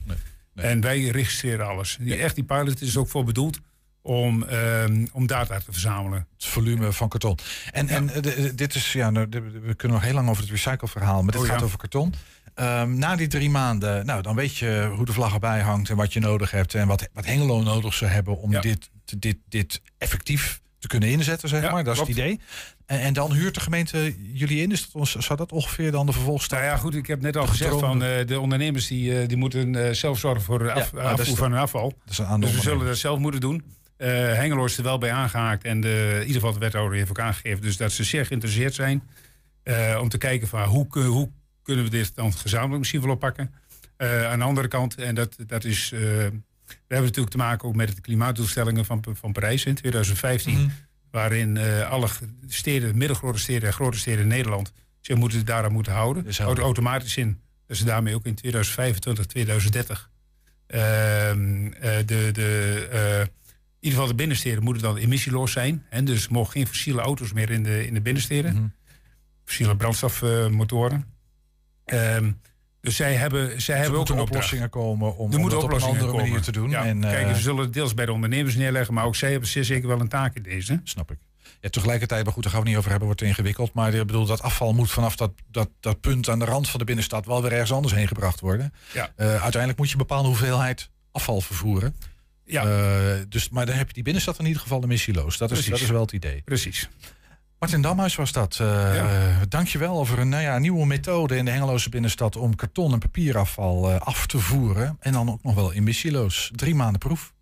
En 0.54 0.80
wij 0.80 1.04
registreren 1.08 1.66
alles. 1.66 1.96
Die, 2.00 2.14
Echt, 2.16 2.34
die 2.34 2.44
pilot 2.44 2.80
is 2.80 2.96
ook 2.96 3.08
voor 3.08 3.24
bedoeld 3.24 3.58
om, 4.02 4.42
ehm, 4.42 5.06
om 5.12 5.26
data 5.26 5.58
te 5.58 5.72
verzamelen. 5.72 6.26
Het 6.36 6.44
volume 6.46 6.92
van 6.92 7.08
karton. 7.08 7.38
En, 7.72 7.88
en 7.88 8.10
eh, 8.10 8.50
dit 8.54 8.74
is, 8.74 8.92
ja, 8.92 9.10
nou, 9.10 9.26
we 9.62 9.74
kunnen 9.74 9.96
nog 9.96 10.06
heel 10.06 10.14
lang 10.14 10.28
over 10.28 10.42
het 10.42 10.50
recycleverhaal, 10.50 11.22
maar 11.22 11.32
dit 11.32 11.40
Oh, 11.40 11.46
gaat 11.48 11.58
ja. 11.58 11.64
over 11.64 11.78
karton. 11.78 12.14
Ehm, 12.58 12.98
na 12.98 13.16
die 13.16 13.26
drie 13.26 13.50
maanden, 13.50 14.06
nou, 14.06 14.22
dan 14.22 14.34
weet 14.34 14.56
je 14.56 14.90
hoe 14.96 15.04
de 15.04 15.12
vlag 15.12 15.32
erbij 15.32 15.60
hangt 15.60 15.90
en 15.90 15.96
wat 15.96 16.12
je 16.12 16.20
nodig 16.20 16.50
hebt 16.50 16.74
en 16.74 16.86
wat, 16.86 17.08
wat 17.12 17.24
Hengelo 17.24 17.62
nodig 17.62 17.94
zou 17.94 18.10
hebben 18.10 18.38
om 18.38 18.60
dit, 18.60 18.90
dit, 19.18 19.36
dit 19.48 19.80
effectief 19.98 20.60
te 20.78 20.86
kunnen 20.86 21.08
inzetten, 21.08 21.48
zeg 21.48 21.62
Ja, 21.62 21.70
maar. 21.70 21.84
Dat 21.84 21.94
is 21.94 22.00
het 22.00 22.08
idee. 22.08 22.40
En, 22.86 23.00
en 23.00 23.12
dan 23.12 23.32
huurt 23.32 23.54
de 23.54 23.60
gemeente 23.60 24.14
jullie 24.32 24.62
in. 24.62 24.72
Is 24.72 24.80
dat, 24.80 24.94
ons- 24.94 25.16
zou 25.16 25.38
dat 25.38 25.52
ongeveer 25.52 25.90
dan 25.90 26.06
de 26.06 26.12
vervolgstap? 26.12 26.58
Nou 26.58 26.70
ja, 26.70 26.76
goed, 26.76 26.94
ik 26.94 27.06
heb 27.06 27.20
net 27.20 27.36
al 27.36 27.46
gezegd 27.46 27.78
van 27.78 28.02
eh, 28.02 28.26
de 28.26 28.40
ondernemers 28.40 28.86
die, 28.86 29.20
eh, 29.20 29.28
die 29.28 29.36
moeten 29.36 29.86
eh, 29.86 29.92
zelf 29.92 30.18
zorgen 30.18 30.42
voor 30.42 30.58
de 30.58 30.72
af, 30.72 30.92
Ja, 30.94 31.12
is 31.12 31.20
afvoer 31.20 31.36
van 31.36 31.52
hun 31.52 31.60
afval. 31.60 31.92
Dus 32.04 32.16
we 32.54 32.60
zullen 32.60 32.86
dat 32.86 32.96
zelf 32.96 33.18
moeten 33.18 33.40
doen. 33.40 33.64
Hengelo 33.96 34.64
is 34.64 34.76
er 34.76 34.82
wel 34.84 34.98
bij 34.98 35.12
aangehaakt 35.12 35.64
en 35.64 35.80
de, 35.80 36.10
in 36.12 36.20
ieder 36.20 36.34
geval 36.34 36.52
de 36.52 36.58
wethouder 36.58 36.96
heeft 36.98 37.10
ook 37.10 37.20
aangegeven 37.20 37.62
dus 37.62 37.76
dat 37.76 37.92
ze 37.92 38.04
zeer 38.04 38.26
geïnteresseerd 38.26 38.74
zijn 38.74 39.02
om 40.00 40.08
te 40.08 40.18
kijken 40.18 40.48
van 40.48 40.62
hoe, 40.62 40.86
hoe 40.98 41.30
kunnen 41.68 41.86
we 41.86 41.90
dit 41.90 42.14
dan 42.14 42.32
gezamenlijk 42.32 42.78
misschien 42.78 43.00
wel 43.00 43.10
oppakken. 43.10 43.54
Eh, 43.96 44.30
aan 44.30 44.38
de 44.38 44.44
andere 44.44 44.68
kant, 44.68 44.94
en 44.94 45.14
dat, 45.14 45.36
dat 45.46 45.64
is, 45.64 45.92
eh, 45.92 46.00
we 46.00 46.94
hebben 46.94 47.06
natuurlijk 47.06 47.30
te 47.30 47.36
maken 47.36 47.68
ook 47.68 47.74
met 47.74 47.94
de 47.94 48.00
klimaatdoelstellingen 48.00 48.84
van, 48.84 49.04
van 49.12 49.32
Parijs 49.32 49.64
in 49.64 49.74
2015. 49.74 50.54
Mhm. 50.54 50.68
Waarin 51.10 51.56
eh, 51.56 51.90
alle 51.90 52.08
steden, 52.46 52.98
middelgrote 52.98 53.38
steden 53.38 53.68
en 53.68 53.74
grote 53.74 53.98
steden 53.98 54.20
in 54.20 54.28
Nederland 54.28 54.72
zich 55.00 55.16
moeten, 55.16 55.44
daaraan 55.44 55.72
moeten 55.72 55.92
houden. 55.92 56.22
helder. 56.22 56.42
Houdt 56.42 56.60
automatisch 56.60 57.16
in 57.16 57.40
dat 57.66 57.76
ze 57.76 57.84
daarmee 57.84 58.14
ook 58.14 58.26
in 58.26 58.34
2025, 58.34 59.26
2030 59.26 60.10
ehm, 60.66 61.66
eh, 61.72 61.96
de, 62.06 62.30
de, 62.32 62.88
in 63.24 63.84
ieder 63.84 63.98
geval 63.98 64.06
de 64.06 64.14
binnensteden 64.14 64.62
moeten 64.62 64.82
dan 64.82 64.96
emissieloos 64.96 65.52
zijn. 65.52 65.84
En 65.90 66.04
dus 66.04 66.28
mogen 66.28 66.52
geen 66.52 66.66
fossiele 66.66 67.00
auto's 67.00 67.32
meer 67.32 67.50
in 67.50 67.62
de, 67.62 67.86
in 67.86 67.94
de 67.94 68.00
binnensteden. 68.00 68.54
Mhm. 68.54 68.66
Fossiele 69.44 69.76
brandstofmotoren. 69.76 71.16
Ehm, 71.90 72.30
dus 72.80 72.96
zij 72.96 73.14
hebben, 73.14 73.62
zij 73.62 73.78
hebben 73.78 73.98
ook 74.00 74.08
een 74.08 74.20
oplossingen 74.20 74.70
komen 74.70 75.16
om, 75.16 75.32
Er 75.32 75.40
het 75.44 75.54
op 75.54 75.72
een 75.72 75.82
andere 75.82 76.12
manier 76.12 76.40
te 76.40 76.52
doen. 76.52 76.70
Ja, 76.70 76.84
en, 76.84 77.04
eh, 77.04 77.10
kijk, 77.10 77.36
ze 77.36 77.42
zullen 77.42 77.64
het 77.64 77.72
deels 77.72 77.94
bij 77.94 78.06
de 78.06 78.12
ondernemers 78.12 78.54
neerleggen, 78.54 78.94
maar 78.94 79.04
ook 79.04 79.16
zij 79.16 79.30
hebben 79.30 79.48
zeer 79.48 79.64
zeker 79.64 79.88
wel 79.88 80.00
een 80.00 80.08
taak 80.08 80.36
in 80.36 80.42
deze. 80.42 80.80
Snap 80.84 81.10
ik. 81.10 81.18
Ja, 81.60 81.68
tegelijkertijd, 81.68 82.24
maar 82.24 82.32
goed, 82.32 82.42
daar 82.42 82.52
gaan 82.52 82.62
we 82.62 82.68
het 82.68 82.76
niet 82.76 82.86
over 82.86 82.90
hebben, 82.90 83.08
wordt 83.08 83.22
het 83.22 83.30
ingewikkeld. 83.30 83.72
Maar 83.72 83.94
ik 83.94 84.06
bedoel, 84.06 84.26
dat 84.26 84.42
afval 84.42 84.72
moet 84.72 84.90
vanaf 84.90 85.16
dat, 85.16 85.32
dat, 85.50 85.68
dat 85.80 86.00
punt 86.00 86.28
aan 86.28 86.38
de 86.38 86.44
rand 86.44 86.68
van 86.68 86.78
de 86.78 86.84
binnenstad 86.84 87.26
wel 87.26 87.42
weer 87.42 87.52
ergens 87.52 87.72
anders 87.72 87.94
heen 87.94 88.08
gebracht 88.08 88.40
worden. 88.40 88.72
Ja. 88.92 89.12
Eh, 89.16 89.26
uiteindelijk 89.26 89.78
moet 89.78 89.86
je 89.86 89.92
een 89.92 90.06
bepaalde 90.06 90.28
hoeveelheid 90.28 90.90
afval 91.12 91.40
vervoeren. 91.40 91.94
Ja. 92.44 92.64
Eh, 92.64 93.22
dus, 93.28 93.48
maar 93.48 93.66
dan 93.66 93.74
heb 93.74 93.86
je 93.86 93.94
die 93.94 94.02
binnenstad 94.02 94.38
in 94.38 94.46
ieder 94.46 94.62
geval 94.62 94.82
emissieloos. 94.82 95.38
Dat 95.38 95.50
is, 95.50 95.56
Precies. 95.56 95.72
dat 95.72 95.80
is 95.80 95.90
wel 95.90 96.00
het 96.00 96.12
idee. 96.12 96.42
Precies. 96.44 96.88
Martin 97.58 97.80
Damhuis 97.82 98.14
was 98.14 98.32
dat. 98.32 98.58
Uh, 98.62 99.36
Dank 99.48 99.68
je 99.68 99.78
wel 99.78 99.98
over 99.98 100.18
een 100.18 100.28
nou 100.28 100.42
ja, 100.42 100.58
nieuwe 100.58 100.86
methode 100.86 101.36
in 101.36 101.44
de 101.44 101.50
Hengeloze 101.50 101.88
binnenstad 101.88 102.36
om 102.36 102.56
karton 102.56 102.92
en 102.92 102.98
papierafval 102.98 103.90
eh, 103.90 104.00
af 104.00 104.26
te 104.26 104.38
voeren. 104.38 104.96
En 105.00 105.12
dan 105.12 105.30
ook 105.30 105.42
nog 105.42 105.54
wel 105.54 105.72
emissieloos. 105.72 106.50
Drie 106.54 106.74
maanden 106.74 106.98
proef. 106.98 107.32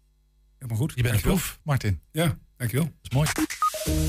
Helemaal 0.59 0.79
goed. 0.79 0.93
Je 0.95 1.03
bent 1.03 1.15
een 1.15 1.21
Dankjewel. 1.21 1.37
proef, 1.37 1.59
Martin. 1.63 2.01
Ja, 2.13 2.37
dankjewel. 2.57 2.85
Dat 2.85 2.95
is 3.03 3.11
mooi. 3.11 3.29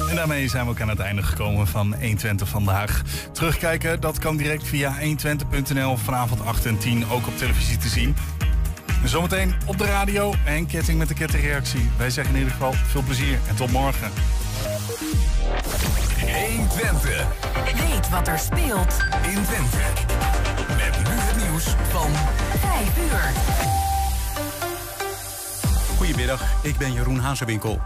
En 0.10 0.16
daarmee 0.16 0.48
zijn 0.48 0.66
we 0.66 0.72
ook 0.72 0.82
aan 0.82 0.90
het 0.90 1.00
einde 1.00 1.24
gekomen 1.24 1.68
van 1.68 1.94
120 1.94 2.50
vandaag. 2.50 3.02
Terugkijken, 3.32 4.02
dat 4.02 4.20
kan 4.20 4.38
direct 4.38 4.68
via 4.68 4.96
120.nl 5.00 5.98
vanavond 5.98 6.42
8 6.42 6.66
en 6.66 6.78
10 6.78 7.08
ook 7.10 7.28
op 7.28 7.38
televisie 7.38 7.78
te 7.78 7.88
zien. 7.88 8.16
En 9.02 9.10
zometeen 9.10 9.54
op 9.66 9.78
de 9.78 9.86
radio 9.86 10.34
en 10.46 10.66
ketting 10.66 10.98
met 10.98 11.08
de 11.08 11.14
kettingreactie. 11.14 11.90
Wij 11.98 12.10
zeggen 12.10 12.34
in 12.34 12.40
ieder 12.40 12.54
geval 12.56 12.74
veel 12.74 13.02
plezier 13.04 13.40
en 13.48 13.56
tot 13.56 13.72
morgen. 13.72 14.12
120. 15.66 17.26
Weet 17.76 18.10
wat 18.10 18.28
er 18.28 18.40
speelt 18.40 18.98
in 19.22 19.44
Twente. 19.44 19.78
Met 20.68 20.98
nu 20.98 21.14
het 21.14 21.48
nieuws 21.48 21.64
van 21.90 22.12
5 22.60 22.98
uur. 22.98 23.32
Goedemiddag, 25.98 26.42
ik 26.64 26.78
ben 26.78 26.94
Jeroen 26.94 27.20
Hazewinkel. 27.20 27.80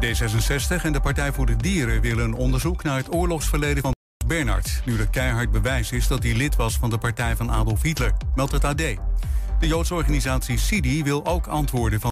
D66 0.00 0.82
en 0.82 0.92
de 0.92 1.00
Partij 1.00 1.32
voor 1.32 1.46
de 1.46 1.56
Dieren 1.56 2.00
willen 2.00 2.24
een 2.24 2.34
onderzoek 2.34 2.82
naar 2.82 2.96
het 2.96 3.14
oorlogsverleden 3.14 3.82
van 3.82 3.94
Bernard. 4.26 4.82
Nu 4.84 4.98
er 4.98 5.08
keihard 5.08 5.50
bewijs 5.50 5.92
is 5.92 6.06
dat 6.06 6.22
hij 6.22 6.34
lid 6.34 6.56
was 6.56 6.76
van 6.76 6.90
de 6.90 6.98
partij 6.98 7.36
van 7.36 7.50
Adolf 7.50 7.82
Hitler, 7.82 8.12
meldt 8.34 8.52
het 8.52 8.64
AD. 8.64 8.76
De 9.58 9.66
Joodse 9.66 9.94
organisatie 9.94 10.58
SIDI 10.58 11.02
wil 11.02 11.26
ook 11.26 11.46
antwoorden 11.46 12.00
van 12.00 12.04